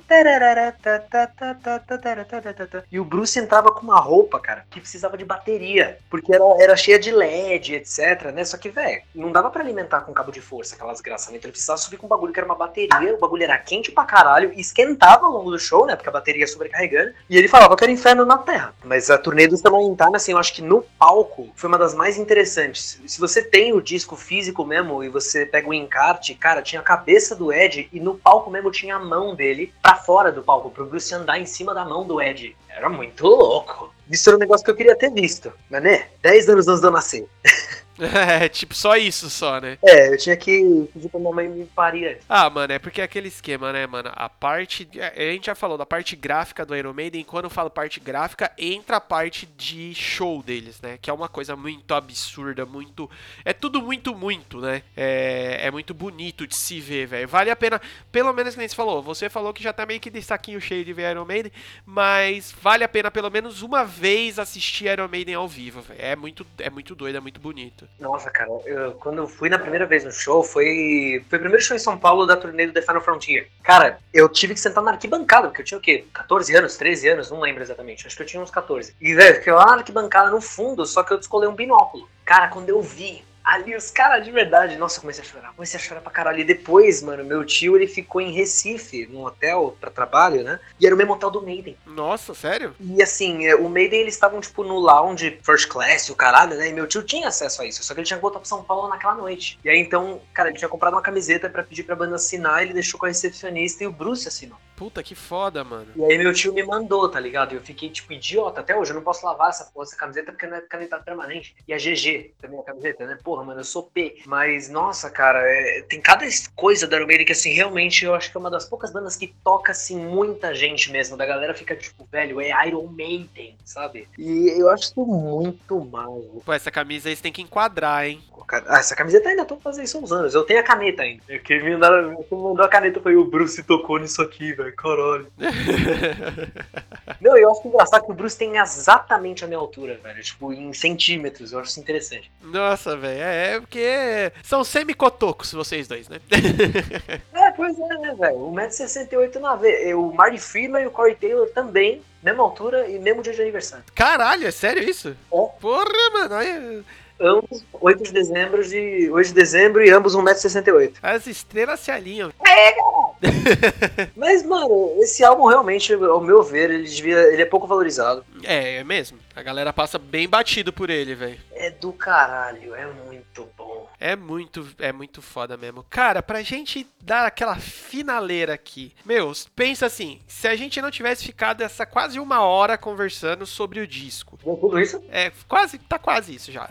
E 2.91 2.99
o 2.99 3.05
Bruce 3.05 3.39
entrava 3.39 3.71
com 3.71 3.81
uma 3.81 3.99
roupa, 3.99 4.39
cara, 4.39 4.65
que 4.69 4.79
precisava 4.79 5.17
de 5.17 5.25
bateria, 5.25 5.97
porque 6.09 6.33
era, 6.33 6.43
era 6.59 6.77
cheia 6.77 6.99
de 6.99 7.11
LED, 7.11 7.75
etc, 7.75 8.31
né? 8.33 8.45
Só 8.45 8.57
que, 8.57 8.69
velho, 8.69 9.01
não 9.13 9.31
dava 9.31 9.49
para 9.49 9.61
alimentar 9.61 10.01
com 10.01 10.13
cabo 10.13 10.31
de 10.31 10.41
força 10.41 10.75
aquelas 10.75 11.01
graças, 11.01 11.29
Ele 11.29 11.39
precisava 11.39 11.77
subir 11.77 11.97
com 11.97 12.05
um 12.05 12.09
bagulho 12.09 12.31
que 12.31 12.39
era 12.39 12.45
uma 12.45 12.55
bateria 12.55 12.68
bateria, 12.69 13.15
o 13.15 13.19
bagulho 13.19 13.43
era 13.43 13.57
quente 13.57 13.91
pra 13.91 14.05
caralho, 14.05 14.51
esquentava 14.55 15.25
ao 15.25 15.33
longo 15.33 15.51
do 15.51 15.59
show, 15.59 15.85
né? 15.85 15.95
Porque 15.95 16.09
a 16.09 16.11
bateria 16.11 16.41
ia 16.41 16.47
sobrecarregando. 16.47 17.13
E 17.29 17.37
ele 17.37 17.47
falava 17.47 17.75
que 17.75 17.83
era 17.83 17.91
inferno 17.91 18.25
na 18.25 18.37
Terra. 18.37 18.73
Mas 18.83 19.09
a 19.09 19.17
turnê 19.17 19.47
do 19.47 19.57
Samantha, 19.57 20.09
assim, 20.13 20.31
eu 20.31 20.37
acho 20.37 20.53
que 20.53 20.61
no 20.61 20.83
palco 20.97 21.49
foi 21.55 21.67
uma 21.67 21.77
das 21.77 21.93
mais 21.93 22.17
interessantes. 22.17 23.01
Se 23.05 23.19
você 23.19 23.41
tem 23.41 23.73
o 23.73 23.81
disco 23.81 24.15
físico 24.15 24.63
mesmo 24.63 25.03
e 25.03 25.09
você 25.09 25.45
pega 25.45 25.69
o 25.69 25.73
encarte, 25.73 26.35
cara, 26.35 26.61
tinha 26.61 26.81
a 26.81 26.83
cabeça 26.83 27.35
do 27.35 27.51
Ed 27.51 27.89
e 27.91 27.99
no 27.99 28.15
palco 28.15 28.49
mesmo 28.51 28.71
tinha 28.71 28.95
a 28.95 28.99
mão 28.99 29.35
dele 29.35 29.73
pra 29.81 29.95
fora 29.95 30.31
do 30.31 30.43
palco, 30.43 30.69
pro 30.69 30.85
Bruce 30.85 31.13
andar 31.13 31.39
em 31.39 31.45
cima 31.45 31.73
da 31.73 31.83
mão 31.83 32.05
do 32.05 32.21
Ed. 32.21 32.55
Era 32.69 32.89
muito 32.89 33.25
louco. 33.25 33.93
Isso 34.09 34.29
era 34.29 34.37
um 34.37 34.39
negócio 34.39 34.63
que 34.63 34.71
eu 34.71 34.75
queria 34.75 34.95
ter 34.95 35.11
visto. 35.11 35.51
Mas 35.69 35.83
né, 35.83 36.07
10 36.21 36.49
anos 36.49 36.67
antes 36.67 36.81
de 36.81 36.87
eu 36.87 36.91
nascer. 36.91 37.27
É, 38.39 38.47
tipo, 38.47 38.73
só 38.73 38.95
isso 38.95 39.29
só, 39.29 39.59
né? 39.59 39.77
É, 39.83 40.13
eu 40.13 40.17
tinha 40.17 40.35
que 40.35 40.87
pedir 40.93 41.09
pra 41.09 41.19
mamãe 41.19 41.47
me 41.47 41.65
parir. 41.65 42.19
Ah, 42.27 42.49
mano, 42.49 42.71
é 42.71 42.79
porque 42.79 43.01
é 43.01 43.03
aquele 43.03 43.27
esquema, 43.27 43.73
né, 43.73 43.85
mano? 43.87 44.11
A 44.13 44.29
parte. 44.29 44.87
A 45.15 45.19
gente 45.19 45.47
já 45.47 45.55
falou 45.55 45.77
da 45.77 45.85
parte 45.85 46.15
gráfica 46.15 46.65
do 46.65 46.75
Iron 46.75 46.93
Maiden. 46.93 47.23
Quando 47.23 47.45
eu 47.45 47.49
falo 47.49 47.69
parte 47.69 47.99
gráfica, 47.99 48.51
entra 48.57 48.97
a 48.97 49.01
parte 49.01 49.45
de 49.57 49.93
show 49.93 50.41
deles, 50.41 50.79
né? 50.81 50.97
Que 51.01 51.09
é 51.09 51.13
uma 51.13 51.27
coisa 51.27 51.55
muito 51.55 51.93
absurda, 51.93 52.65
muito. 52.65 53.09
É 53.43 53.53
tudo 53.53 53.81
muito, 53.81 54.15
muito, 54.15 54.61
né? 54.61 54.83
É, 54.95 55.59
é 55.63 55.71
muito 55.71 55.93
bonito 55.93 56.47
de 56.47 56.55
se 56.55 56.79
ver, 56.79 57.07
velho. 57.07 57.27
Vale 57.27 57.51
a 57.51 57.55
pena, 57.55 57.81
pelo 58.11 58.33
menos 58.33 58.53
que 58.53 58.59
nem 58.59 58.67
você 58.67 58.75
falou. 58.75 59.01
Você 59.01 59.29
falou 59.29 59.53
que 59.53 59.63
já 59.63 59.73
tá 59.73 59.85
meio 59.85 59.99
que 59.99 60.09
de 60.09 60.21
saquinho 60.21 60.61
cheio 60.61 60.85
de 60.85 60.93
ver 60.93 61.11
Iron 61.11 61.25
Maiden, 61.25 61.51
mas 61.85 62.53
vale 62.61 62.83
a 62.83 62.89
pena 62.89 63.11
pelo 63.11 63.29
menos 63.29 63.61
uma 63.61 63.83
vez 63.83 64.39
assistir 64.39 64.85
Iron 64.85 65.07
Maiden 65.07 65.35
ao 65.35 65.47
vivo, 65.47 65.81
velho. 65.81 65.99
É 66.01 66.15
muito, 66.15 66.45
é 66.59 66.69
muito 66.69 66.95
doido, 66.95 67.17
é 67.17 67.19
muito 67.19 67.39
bonito. 67.39 67.88
Nossa, 67.99 68.29
cara, 68.29 68.49
eu, 68.65 68.93
quando 68.93 69.17
eu 69.17 69.27
fui 69.27 69.49
na 69.49 69.59
primeira 69.59 69.85
vez 69.85 70.05
no 70.05 70.11
show, 70.11 70.41
foi, 70.41 71.23
foi 71.29 71.37
o 71.37 71.41
primeiro 71.41 71.61
show 71.61 71.75
em 71.75 71.79
São 71.79 71.97
Paulo 71.97 72.25
da 72.25 72.37
turnê 72.37 72.65
do 72.65 72.73
The 72.73 72.81
Final 72.81 73.01
Frontier. 73.01 73.49
Cara, 73.61 73.99
eu 74.13 74.29
tive 74.29 74.53
que 74.53 74.59
sentar 74.59 74.81
na 74.83 74.91
arquibancada, 74.91 75.49
porque 75.49 75.61
eu 75.61 75.65
tinha 75.65 75.77
o 75.77 75.81
quê? 75.81 76.05
14 76.13 76.55
anos, 76.55 76.77
13 76.77 77.09
anos, 77.09 77.29
não 77.29 77.41
lembro 77.41 77.61
exatamente. 77.61 78.07
Acho 78.07 78.15
que 78.15 78.23
eu 78.23 78.27
tinha 78.27 78.41
uns 78.41 78.51
14. 78.51 78.95
E, 79.01 79.13
velho, 79.13 79.35
fiquei 79.35 79.51
lá 79.51 79.65
na 79.65 79.73
arquibancada 79.73 80.31
no 80.31 80.39
fundo, 80.39 80.85
só 80.85 81.03
que 81.03 81.11
eu 81.11 81.17
descolei 81.17 81.49
um 81.49 81.55
binóculo. 81.55 82.07
Cara, 82.23 82.47
quando 82.47 82.69
eu 82.69 82.81
vi 82.81 83.23
Ali 83.49 83.75
os 83.75 83.89
caras 83.89 84.23
de 84.23 84.29
verdade, 84.31 84.77
nossa, 84.77 85.01
comecei 85.01 85.23
a 85.23 85.27
chorar, 85.27 85.53
comecei 85.55 85.79
a 85.79 85.81
chorar 85.81 86.01
pra 86.01 86.11
caralho. 86.11 86.39
E 86.39 86.43
depois, 86.43 87.01
mano, 87.01 87.25
meu 87.25 87.43
tio 87.43 87.75
ele 87.75 87.87
ficou 87.87 88.21
em 88.21 88.31
Recife, 88.31 89.07
num 89.07 89.23
hotel 89.23 89.75
pra 89.81 89.89
trabalho, 89.89 90.43
né? 90.43 90.59
E 90.79 90.85
era 90.85 90.93
o 90.93 90.97
mesmo 90.97 91.13
hotel 91.13 91.31
do 91.31 91.41
Maiden. 91.41 91.75
Nossa, 91.83 92.35
sério? 92.35 92.75
E 92.79 93.01
assim, 93.01 93.47
é, 93.47 93.55
o 93.55 93.67
Maiden 93.67 94.01
eles 94.01 94.13
estavam, 94.13 94.39
tipo, 94.39 94.63
no 94.63 94.77
lounge 94.77 95.39
first 95.41 95.67
class, 95.67 96.11
o 96.11 96.15
caralho, 96.15 96.55
né? 96.57 96.69
E 96.69 96.73
meu 96.73 96.85
tio 96.85 97.01
tinha 97.01 97.27
acesso 97.27 97.63
a 97.63 97.65
isso, 97.65 97.83
só 97.83 97.95
que 97.95 98.01
ele 98.01 98.05
tinha 98.05 98.17
que 98.17 98.21
voltar 98.21 98.37
pra 98.37 98.47
São 98.47 98.63
Paulo 98.63 98.87
naquela 98.87 99.15
noite. 99.15 99.57
E 99.65 99.69
aí 99.69 99.79
então, 99.79 100.21
cara, 100.31 100.49
ele 100.49 100.57
tinha 100.59 100.69
comprado 100.69 100.93
uma 100.93 101.01
camiseta 101.01 101.49
pra 101.49 101.63
pedir 101.63 101.81
pra 101.81 101.95
banda 101.95 102.17
assinar, 102.17 102.61
ele 102.61 102.73
deixou 102.73 102.99
com 102.99 103.07
a 103.07 103.09
recepcionista 103.09 103.83
e 103.83 103.87
o 103.87 103.91
Bruce 103.91 104.27
assinou. 104.27 104.59
Puta 104.79 105.03
que 105.03 105.13
foda, 105.13 105.61
mano. 105.61 105.87
E 105.93 106.05
aí 106.05 106.17
meu 106.17 106.33
tio 106.33 106.53
me 106.53 106.63
mandou, 106.63 107.09
tá 107.09 107.19
ligado? 107.19 107.51
E 107.51 107.55
eu 107.55 107.61
fiquei, 107.61 107.89
tipo, 107.89 108.13
idiota. 108.13 108.61
Até 108.61 108.73
hoje 108.77 108.91
eu 108.91 108.95
não 108.95 109.01
posso 109.01 109.25
lavar 109.25 109.49
essa, 109.49 109.69
essa 109.81 109.95
camiseta 109.97 110.31
porque 110.31 110.47
não 110.47 110.55
é 110.55 110.61
caneta 110.61 110.97
permanente. 110.97 111.53
E 111.67 111.73
a 111.73 111.77
GG 111.77 112.31
também 112.39 112.57
a 112.57 112.63
camiseta, 112.63 113.05
né? 113.05 113.17
Porra, 113.21 113.43
mano, 113.43 113.59
eu 113.59 113.65
sou 113.65 113.83
P. 113.83 114.21
Mas, 114.25 114.69
nossa, 114.69 115.09
cara, 115.09 115.41
é, 115.41 115.81
tem 115.81 115.99
cada 115.99 116.25
coisa 116.55 116.87
da 116.87 116.97
Iron 116.97 117.25
que, 117.25 117.33
assim, 117.33 117.51
realmente 117.51 118.05
eu 118.05 118.15
acho 118.15 118.31
que 118.31 118.37
é 118.37 118.39
uma 118.39 118.49
das 118.49 118.63
poucas 118.63 118.93
bandas 118.93 119.17
que 119.17 119.35
toca, 119.43 119.73
assim, 119.73 119.99
muita 119.99 120.55
gente 120.55 120.89
mesmo. 120.93 121.17
Da 121.17 121.25
galera 121.25 121.53
fica, 121.53 121.75
tipo, 121.75 122.07
velho, 122.09 122.39
é 122.39 122.51
Iron 122.65 122.87
Maiden, 122.87 123.57
sabe? 123.65 124.07
E 124.17 124.47
eu 124.57 124.69
acho 124.69 124.85
isso 124.85 125.05
muito 125.05 125.83
mal. 125.83 126.21
Pô, 126.45 126.53
essa 126.53 126.71
camisa 126.71 127.09
aí 127.09 127.17
você 127.17 127.21
tem 127.21 127.33
que 127.33 127.41
enquadrar, 127.41 128.07
hein? 128.07 128.23
Ah, 128.51 128.79
essa 128.79 128.95
camiseta 128.95 129.29
ainda 129.29 129.45
tô 129.45 129.57
fazendo 129.57 129.85
isso 129.85 129.97
há 129.97 130.01
uns 130.01 130.11
anos. 130.11 130.33
Eu 130.33 130.43
tenho 130.43 130.59
a 130.59 130.63
caneta 130.63 131.03
ainda. 131.03 131.21
É 131.27 131.37
que 131.37 131.61
me 131.61 131.73
mandaram, 131.73 132.09
me 132.09 132.25
mandou 132.31 132.65
a 132.65 132.69
caneta 132.69 132.99
foi 132.99 133.15
o 133.15 133.25
Bruce 133.25 133.61
tocou 133.61 133.99
nisso 133.99 134.21
aqui, 134.21 134.53
velho. 134.53 134.68
Caralho. 134.71 135.31
Não, 137.19 137.37
eu 137.37 137.51
acho 137.51 137.67
engraçado 137.67 138.05
que 138.05 138.11
o 138.11 138.15
Bruce 138.15 138.37
tem 138.37 138.57
exatamente 138.57 139.43
a 139.43 139.47
minha 139.47 139.59
altura, 139.59 139.99
velho. 140.01 140.23
Tipo, 140.23 140.53
em 140.53 140.73
centímetros. 140.73 141.51
Eu 141.51 141.59
acho 141.59 141.71
isso 141.71 141.79
interessante. 141.79 142.31
Nossa, 142.41 142.95
velho. 142.95 143.21
É, 143.21 143.55
é 143.55 143.59
porque 143.59 144.31
são 144.43 144.63
semicotocos 144.63 145.51
vocês 145.51 145.87
dois, 145.87 146.07
né? 146.07 146.19
é, 147.33 147.51
pois 147.51 147.77
é, 147.79 147.97
né, 147.97 148.15
velho? 148.17 148.37
1,68m 148.37 149.35
na 149.39 149.55
vez. 149.55 149.95
O 149.95 150.11
Marty 150.11 150.39
Freeman 150.39 150.83
e 150.83 150.87
o 150.87 150.91
Corey 150.91 151.15
Taylor 151.15 151.47
também. 151.49 152.01
Mesma 152.21 152.43
altura 152.43 152.89
e 152.89 152.99
mesmo 152.99 153.21
dia 153.21 153.33
de 153.33 153.41
aniversário. 153.41 153.85
Caralho, 153.95 154.45
é 154.45 154.51
sério 154.51 154.83
isso? 154.83 155.09
É. 155.09 155.15
Porra, 155.31 156.09
mano. 156.13 156.35
Aí 156.35 156.83
ambos 157.19 157.63
8 157.73 158.03
de 158.03 158.13
dezembro 158.13 158.63
de 158.67 159.09
8 159.11 159.27
de 159.27 159.33
dezembro 159.33 159.83
e 159.83 159.89
ambos 159.89 160.15
1,68m. 160.15 160.93
As 161.01 161.27
estrelas 161.27 161.79
se 161.81 161.91
alinham. 161.91 162.31
É, 162.45 162.71
cara. 162.71 162.98
Mas, 164.15 164.43
mano, 164.45 164.95
esse 164.99 165.23
álbum 165.23 165.45
realmente, 165.45 165.93
ao 165.93 166.21
meu 166.21 166.41
ver, 166.41 166.71
ele 166.71 166.83
devia. 166.83 167.17
Ele 167.33 167.41
é 167.41 167.45
pouco 167.45 167.67
valorizado. 167.67 168.23
É, 168.43 168.77
é 168.77 168.83
mesmo. 168.83 169.17
A 169.35 169.43
galera 169.43 169.71
passa 169.71 169.97
bem 169.97 170.27
batido 170.27 170.71
por 170.71 170.89
ele, 170.89 171.15
velho. 171.15 171.39
É 171.51 171.69
do 171.69 171.91
caralho, 171.91 172.73
é 172.75 172.85
muito 172.85 173.47
bom. 173.57 173.89
É 173.99 174.15
muito, 174.15 174.65
é 174.79 174.93
muito 174.93 175.21
foda 175.21 175.57
mesmo. 175.57 175.85
Cara, 175.89 176.23
pra 176.23 176.41
gente 176.41 176.87
dar 177.01 177.25
aquela 177.25 177.55
finaleira 177.55 178.53
aqui. 178.53 178.93
Meus, 179.05 179.47
pensa 179.55 179.85
assim, 179.85 180.21
se 180.25 180.47
a 180.47 180.55
gente 180.55 180.81
não 180.81 180.89
tivesse 180.89 181.25
ficado 181.25 181.61
essa 181.61 181.85
quase 181.85 182.19
uma 182.19 182.41
hora 182.41 182.77
conversando 182.77 183.45
sobre 183.45 183.81
o 183.81 183.87
disco. 183.87 184.37
Tudo 184.41 184.79
isso? 184.79 185.03
É, 185.09 185.31
quase, 185.47 185.77
tá 185.79 185.99
quase 185.99 186.35
isso 186.35 186.51
já. 186.51 186.67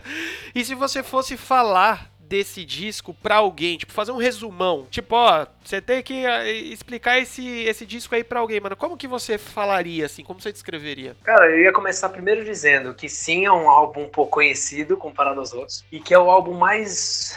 e 0.54 0.64
se 0.64 0.74
você 0.74 1.02
fosse 1.02 1.36
falar 1.36 2.10
desse 2.30 2.64
disco 2.64 3.12
pra 3.12 3.36
alguém, 3.36 3.76
tipo, 3.76 3.92
fazer 3.92 4.12
um 4.12 4.16
resumão. 4.16 4.86
Tipo, 4.88 5.16
ó, 5.16 5.46
você 5.64 5.80
tem 5.80 6.00
que 6.00 6.24
uh, 6.24 6.46
explicar 6.46 7.18
esse, 7.18 7.44
esse 7.64 7.84
disco 7.84 8.14
aí 8.14 8.22
pra 8.22 8.38
alguém, 8.38 8.60
mano. 8.60 8.76
Como 8.76 8.96
que 8.96 9.08
você 9.08 9.36
falaria, 9.36 10.06
assim? 10.06 10.22
Como 10.22 10.40
você 10.40 10.52
descreveria? 10.52 11.16
Cara, 11.24 11.50
eu 11.50 11.58
ia 11.58 11.72
começar 11.72 12.08
primeiro 12.08 12.44
dizendo 12.44 12.94
que 12.94 13.08
sim, 13.08 13.46
é 13.46 13.52
um 13.52 13.68
álbum 13.68 14.08
pouco 14.08 14.30
conhecido 14.30 14.96
comparado 14.96 15.40
aos 15.40 15.52
outros. 15.52 15.84
E 15.90 15.98
que 15.98 16.14
é 16.14 16.18
o 16.18 16.30
álbum 16.30 16.54
mais 16.54 17.36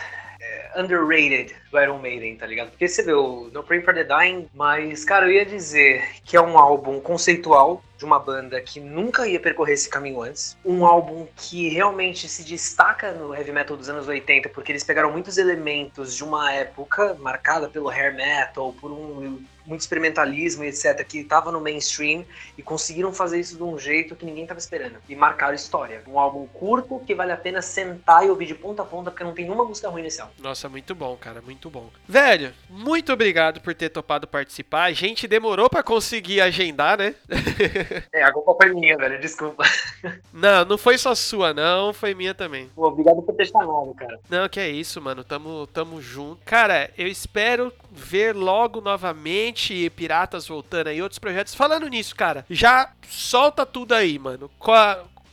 underrated 0.76 1.56
do 1.72 1.80
Iron 1.80 2.00
Maiden, 2.00 2.36
tá 2.36 2.46
ligado? 2.46 2.70
Porque 2.70 2.88
você 2.88 3.12
o 3.14 3.50
No 3.52 3.64
Praying 3.64 3.84
for 3.84 3.94
the 3.94 4.04
Dying, 4.04 4.50
mas, 4.54 5.04
cara, 5.04 5.26
eu 5.26 5.32
ia 5.32 5.46
dizer 5.46 6.04
que 6.24 6.38
é 6.38 6.42
um 6.42 6.58
álbum 6.58 7.00
conceitual 7.00 7.84
de 7.98 8.06
uma 8.06 8.20
banda 8.20 8.60
que 8.60 8.80
nunca 8.80 9.28
ia 9.28 9.40
percorrer 9.40 9.74
esse 9.74 9.90
caminho 9.90 10.22
antes. 10.22 10.58
Um 10.66 10.86
álbum 10.86 11.28
que 11.36 11.70
realmente 11.70 12.28
se 12.28 12.44
destaca 12.44 13.12
no 13.14 13.34
heavy 13.34 13.52
metal 13.52 13.78
dos 13.78 13.90
anos 13.90 14.08
80, 14.08 14.50
porque 14.50 14.72
eles 14.72 14.84
pegaram 14.84 15.12
muitos 15.12 15.38
elementos 15.38 16.16
de 16.16 16.24
uma 16.24 16.52
época 16.52 17.16
marcada 17.20 17.70
pelo 17.70 17.90
hair 17.90 18.14
metal, 18.14 18.74
por 18.80 18.92
um 18.92 19.44
muito 19.66 19.82
experimentalismo, 19.82 20.64
etc., 20.64 21.04
que 21.06 21.20
estava 21.20 21.52
no 21.52 21.62
mainstream 21.62 22.26
e 22.58 22.64
conseguiram 22.64 23.14
fazer 23.14 23.40
isso 23.40 23.56
de 23.56 23.64
um 23.64 23.78
jeito 23.78 24.16
que 24.16 24.26
ninguém 24.26 24.44
estava 24.44 24.60
esperando. 24.60 24.98
E 25.08 25.16
marcaram 25.16 25.54
história. 25.54 26.02
Um 26.08 26.20
álbum 26.20 26.48
curto 26.48 27.00
que 27.00 27.16
vale 27.16 27.32
a 27.32 27.38
pena 27.38 27.62
sentar 27.62 28.26
e 28.26 28.30
ouvir 28.30 28.46
de 28.46 28.56
ponta 28.56 28.82
a 28.82 28.86
ponta, 28.86 29.12
porque 29.12 29.24
não 29.24 29.34
tem 29.34 29.50
uma 29.50 29.66
música 29.66 29.90
ruim 29.90 30.04
nesse 30.04 30.22
álbum. 30.22 30.34
Nossa, 30.40 30.70
muito 30.70 30.94
bom, 30.94 31.16
cara, 31.16 31.42
muito 31.42 31.70
bom. 31.70 31.90
Velho, 32.08 32.54
muito 32.70 33.12
obrigado 33.14 33.62
por 33.62 33.74
ter 33.74 33.90
topado 33.90 34.28
participar. 34.28 34.84
A 34.84 34.94
gente 34.94 35.28
demorou 35.28 35.70
para 35.70 35.84
conseguir 35.84 36.42
agendar, 36.42 36.98
né? 36.98 37.16
é, 38.12 38.24
a 38.24 38.32
culpa 38.32 38.56
foi 38.62 38.74
minha, 38.74 38.98
velho, 38.98 39.20
desculpa. 39.20 39.64
Não, 40.34 40.66
não 40.66 40.78
foi 40.78 40.98
só 40.98 41.14
sua, 41.16 41.54
não, 41.54 41.94
foi 41.94 42.14
minha 42.14 42.34
também. 42.34 42.70
Pô, 42.76 42.88
obrigado 42.88 43.22
por 43.22 43.34
ter 43.36 43.46
chamado, 43.46 43.94
cara. 43.94 44.20
Não, 44.30 44.50
que 44.50 44.60
é 44.60 44.68
isso, 44.68 45.00
mano, 45.00 45.24
tamo, 45.24 45.68
tamo 45.68 46.02
junto. 46.02 46.42
Cara, 46.44 46.90
eu 46.98 47.08
espero 47.08 47.72
ver 47.94 48.36
logo 48.36 48.82
novamente 48.82 49.90
Piratas 49.92 50.48
voltando 50.48 50.88
aí, 50.88 51.02
outros 51.02 51.20
projetos. 51.20 51.54
Falando 51.54 51.88
nisso, 51.88 52.16
cara, 52.16 52.46
já 52.50 52.92
solta 53.08 53.66
tudo 53.66 53.94
aí, 53.94 54.18
mano. 54.18 54.50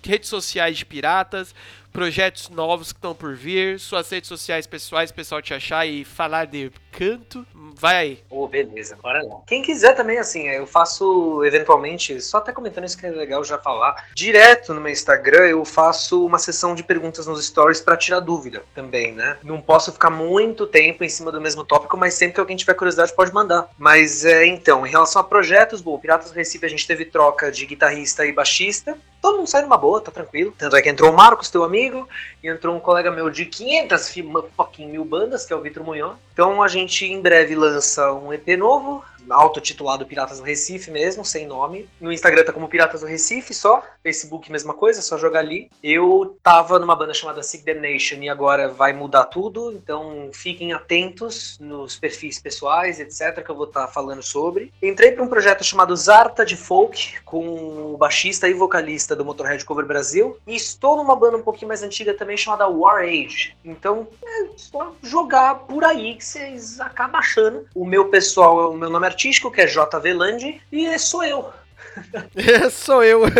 Redes 0.03 0.29
sociais 0.29 0.79
de 0.79 0.87
Piratas, 0.87 1.55
projetos 1.93 2.49
novos 2.49 2.93
que 2.93 2.99
estão 2.99 3.15
por 3.15 3.35
vir, 3.35 3.81
suas 3.81 4.09
redes 4.11 4.29
sociais 4.29 4.67
pessoais, 4.67 5.11
pessoal 5.11 5.43
te 5.43 5.53
achar 5.53 5.87
e 5.87 6.05
falar 6.05 6.47
de 6.47 6.71
canto. 6.91 7.47
Vai 7.75 7.97
aí. 7.97 8.23
Oh, 8.29 8.47
beleza, 8.47 8.97
bora 9.03 9.23
lá. 9.23 9.37
Quem 9.47 9.63
quiser 9.63 9.95
também, 9.95 10.19
assim, 10.19 10.49
eu 10.49 10.67
faço 10.67 11.43
eventualmente, 11.45 12.21
só 12.21 12.39
até 12.39 12.53
comentando 12.53 12.85
isso 12.85 12.99
que 12.99 13.07
é 13.07 13.11
legal 13.11 13.43
já 13.43 13.59
falar, 13.59 14.09
direto 14.15 14.75
no 14.75 14.81
meu 14.81 14.93
Instagram 14.93 15.47
eu 15.47 15.65
faço 15.65 16.25
uma 16.25 16.39
sessão 16.39 16.75
de 16.75 16.83
perguntas 16.83 17.27
nos 17.27 17.45
stories 17.45 17.81
para 17.81 17.97
tirar 17.97 18.21
dúvida 18.21 18.63
também, 18.75 19.13
né? 19.13 19.39
Não 19.43 19.61
posso 19.61 19.93
ficar 19.93 20.11
muito 20.11 20.67
tempo 20.67 21.05
em 21.05 21.09
cima 21.09 21.33
do 21.33 21.41
mesmo 21.41 21.65
tópico, 21.65 21.97
mas 21.97 22.15
sempre 22.15 22.35
que 22.35 22.41
alguém 22.41 22.57
tiver 22.57 22.75
curiosidade 22.75 23.15
pode 23.15 23.33
mandar. 23.33 23.71
Mas 23.79 24.25
é, 24.25 24.47
então, 24.47 24.87
em 24.87 24.91
relação 24.91 25.21
a 25.21 25.25
projetos, 25.25 25.81
bom, 25.81 25.99
Piratas 25.99 26.33
Recife 26.33 26.67
a 26.67 26.69
gente 26.69 26.87
teve 26.87 27.05
troca 27.05 27.51
de 27.51 27.65
guitarrista 27.67 28.27
e 28.27 28.33
baixista. 28.33 28.97
Todo 29.21 29.37
mundo 29.37 29.49
sai 29.49 29.63
numa 29.63 29.77
boa, 29.77 30.01
tá 30.01 30.11
tranquilo. 30.11 30.55
Tanto 30.57 30.77
é 30.77 30.83
que 30.83 30.89
entrou 30.89 31.11
o 31.11 31.17
Marcos, 31.17 31.51
teu 31.51 31.63
amigo, 31.63 32.09
e 32.43 32.49
entrou 32.49 32.75
um 32.75 32.81
colega 32.81 33.11
meu 33.11 33.29
de 33.29 33.45
500 33.45 34.15
fucking 34.57 34.87
mil 34.87 35.05
bandas, 35.05 35.45
que 35.45 35.53
é 35.53 35.57
o 35.57 35.61
Vitor 35.61 35.85
Munhon. 35.85 36.15
Então 36.41 36.63
a 36.63 36.69
gente 36.69 37.05
em 37.05 37.21
breve 37.21 37.55
lança 37.55 38.15
um 38.15 38.33
EP 38.33 38.57
novo, 38.57 39.05
autotitulado 39.29 40.07
Piratas 40.07 40.39
do 40.39 40.45
Recife 40.45 40.91
mesmo, 40.91 41.25
sem 41.25 41.47
nome. 41.47 41.89
No 42.01 42.13
Instagram 42.13 42.45
tá 42.45 42.53
como 42.53 42.69
Piratas 42.69 43.01
do 43.01 43.07
Recife 43.07 43.53
só. 43.53 43.83
Facebook, 44.03 44.51
mesma 44.51 44.75
coisa, 44.75 45.03
só 45.03 45.19
jogar 45.19 45.41
ali. 45.41 45.71
Eu 45.83 46.37
tava 46.43 46.79
numa 46.79 46.97
banda 46.97 47.13
chamada 47.13 47.43
Seek 47.43 47.65
the 47.65 47.75
Nation 47.75 48.17
e 48.23 48.29
agora 48.29 48.69
vai 48.69 48.93
mudar 48.93 49.27
tudo, 49.27 49.73
então 49.73 50.31
fiquem 50.33 50.73
atentos 50.73 51.59
nos 51.61 51.97
perfis 51.97 52.41
pessoais, 52.41 52.99
etc, 52.99 53.45
que 53.45 53.51
eu 53.51 53.57
vou 53.57 53.67
estar 53.67 53.87
tá 53.87 53.93
falando 53.93 54.23
sobre. 54.23 54.73
Entrei 54.83 55.13
para 55.13 55.23
um 55.23 55.29
projeto 55.29 55.63
chamado 55.63 55.95
Zarta 55.97 56.45
de 56.45 56.57
Folk, 56.57 57.21
com 57.25 57.95
o 57.95 57.97
baixista 57.97 58.49
e 58.49 58.55
vocalista 58.55 59.15
do 59.15 59.25
Motorhead 59.25 59.65
Cover 59.65 59.87
Brasil, 59.87 60.39
e 60.47 60.55
estou 60.55 60.97
numa 60.97 61.17
banda 61.17 61.37
um 61.37 61.43
pouquinho 61.43 61.69
mais 61.69 61.83
antiga 61.83 62.15
também 62.15 62.37
chamada 62.37 62.69
War 62.69 63.03
Age. 63.03 63.57
Então, 63.65 64.09
é 64.25 64.47
só 64.57 64.93
jogar 65.03 65.55
por 65.61 65.85
aí 65.85 66.15
que 66.15 66.25
vocês 66.25 66.81
acabam 66.81 67.19
achando. 67.19 67.67
O 67.75 67.85
meu 67.85 68.09
pessoal, 68.09 68.73
o 68.73 68.77
meu 68.77 68.89
nome 68.89 69.07
artístico, 69.11 69.51
que 69.51 69.61
é 69.61 69.67
JV 69.67 70.13
Land, 70.13 70.61
e 70.73 70.99
sou 70.99 71.25
eu. 71.25 71.53
Sou 72.71 73.03
eu. 73.03 73.23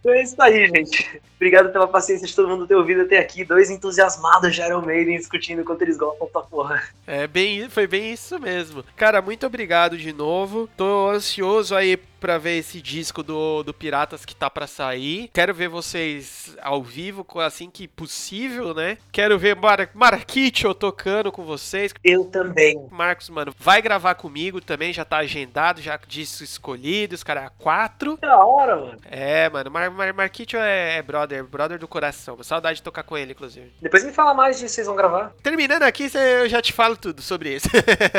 Então 0.00 0.12
é 0.12 0.22
isso 0.22 0.40
aí, 0.40 0.66
gente. 0.68 1.20
Obrigado 1.36 1.72
pela 1.72 1.88
paciência 1.88 2.26
de 2.26 2.34
todo 2.34 2.48
mundo 2.48 2.66
ter 2.66 2.74
ouvido 2.74 3.02
até 3.02 3.18
aqui. 3.18 3.44
Dois 3.44 3.70
entusiasmados 3.70 4.54
de 4.54 4.60
Iron 4.60 4.82
Maiden 4.82 5.16
discutindo 5.16 5.64
quanto 5.64 5.82
eles 5.82 5.96
gostam 5.96 6.28
da 6.32 6.40
porra. 6.40 6.82
É, 7.06 7.26
bem, 7.26 7.68
foi 7.68 7.86
bem 7.86 8.12
isso 8.12 8.38
mesmo. 8.38 8.84
Cara, 8.96 9.22
muito 9.22 9.46
obrigado 9.46 9.96
de 9.96 10.12
novo. 10.12 10.68
Tô 10.76 11.08
ansioso 11.10 11.74
aí 11.74 11.98
pra 12.22 12.38
ver 12.38 12.58
esse 12.58 12.80
disco 12.80 13.20
do, 13.20 13.64
do 13.64 13.74
Piratas 13.74 14.24
que 14.24 14.36
tá 14.36 14.48
pra 14.48 14.68
sair. 14.68 15.28
Quero 15.34 15.52
ver 15.52 15.68
vocês 15.68 16.56
ao 16.62 16.80
vivo, 16.80 17.26
assim 17.40 17.68
que 17.68 17.88
possível, 17.88 18.72
né? 18.72 18.96
Quero 19.10 19.36
ver 19.36 19.56
Mar 19.56 19.90
Marquicho 19.92 20.72
tocando 20.72 21.32
com 21.32 21.44
vocês. 21.44 21.92
Eu 22.04 22.26
também. 22.26 22.86
Marcos, 22.92 23.28
mano, 23.28 23.52
vai 23.58 23.82
gravar 23.82 24.14
comigo 24.14 24.60
também, 24.60 24.92
já 24.92 25.04
tá 25.04 25.16
agendado, 25.16 25.82
já 25.82 25.98
disco 26.06 26.44
escolhido, 26.44 27.16
os 27.16 27.24
caras 27.24 27.50
quatro. 27.58 28.16
Que 28.16 28.26
da 28.26 28.38
hora, 28.44 28.76
mano. 28.76 28.98
É, 29.10 29.50
mano, 29.50 29.68
Mar 29.68 29.90
Mar 29.90 30.14
Marquicho 30.14 30.56
é, 30.56 30.98
é 30.98 31.02
brother, 31.02 31.42
brother 31.42 31.76
do 31.76 31.88
coração. 31.88 32.40
Saudade 32.44 32.76
de 32.76 32.82
tocar 32.84 33.02
com 33.02 33.18
ele, 33.18 33.32
inclusive. 33.32 33.72
Depois 33.80 34.04
me 34.04 34.12
fala 34.12 34.32
mais 34.32 34.60
de 34.60 34.68
vocês 34.68 34.86
vão 34.86 34.94
gravar. 34.94 35.32
Terminando 35.42 35.82
aqui, 35.82 36.08
eu 36.14 36.48
já 36.48 36.62
te 36.62 36.72
falo 36.72 36.96
tudo 36.96 37.20
sobre 37.20 37.56
isso. 37.56 37.68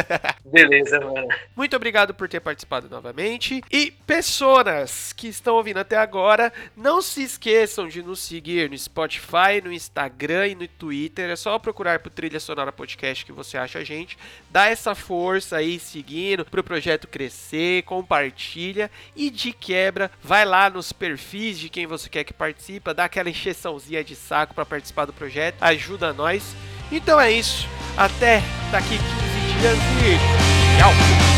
Beleza, 0.43 0.99
mano. 0.99 1.27
Muito 1.55 1.73
obrigado 1.73 2.13
por 2.13 2.27
ter 2.27 2.41
participado 2.41 2.89
novamente. 2.89 3.63
E 3.71 3.92
pessoas 4.05 5.13
que 5.13 5.27
estão 5.27 5.55
ouvindo 5.55 5.77
até 5.77 5.97
agora, 5.97 6.51
não 6.75 7.01
se 7.01 7.23
esqueçam 7.23 7.87
de 7.87 8.01
nos 8.03 8.19
seguir 8.19 8.69
no 8.69 8.77
Spotify, 8.77 9.61
no 9.63 9.71
Instagram 9.71 10.47
e 10.47 10.55
no 10.55 10.67
Twitter. 10.67 11.29
É 11.29 11.35
só 11.35 11.57
procurar 11.57 11.99
por 11.99 12.09
Trilha 12.09 12.39
Sonora 12.39 12.71
Podcast 12.71 13.25
que 13.25 13.31
você 13.31 13.57
acha 13.57 13.79
a 13.79 13.83
gente. 13.83 14.17
Dá 14.49 14.67
essa 14.67 14.93
força 14.93 15.57
aí 15.57 15.79
seguindo 15.79 16.45
para 16.45 16.59
o 16.59 16.63
projeto 16.63 17.07
crescer, 17.07 17.83
compartilha 17.83 18.91
e 19.15 19.29
de 19.29 19.51
quebra, 19.51 20.11
vai 20.21 20.45
lá 20.45 20.69
nos 20.69 20.91
perfis 20.91 21.57
de 21.57 21.69
quem 21.69 21.87
você 21.87 22.09
quer 22.09 22.23
que 22.23 22.33
participe, 22.33 22.93
dá 22.93 23.05
aquela 23.05 23.29
encheçãozinha 23.29 24.03
de 24.03 24.15
saco 24.15 24.53
para 24.53 24.65
participar 24.65 25.05
do 25.05 25.13
projeto, 25.13 25.61
ajuda 25.61 26.13
nós. 26.13 26.55
Então 26.91 27.19
é 27.19 27.31
isso. 27.31 27.67
Até 27.97 28.41
daqui 28.71 28.97
15 28.97 29.59
dias 29.59 29.77
e 29.77 30.77
tchau! 30.77 31.32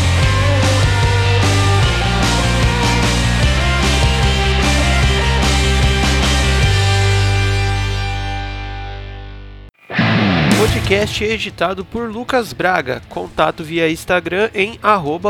Podcast 10.66 11.24
é 11.24 11.28
editado 11.28 11.84
por 11.84 12.10
Lucas 12.10 12.52
Braga. 12.52 13.00
Contato 13.08 13.62
via 13.62 13.88
Instagram 13.88 14.50
em 14.52 14.78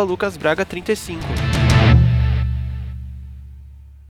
lucasbraga35. 0.06 1.55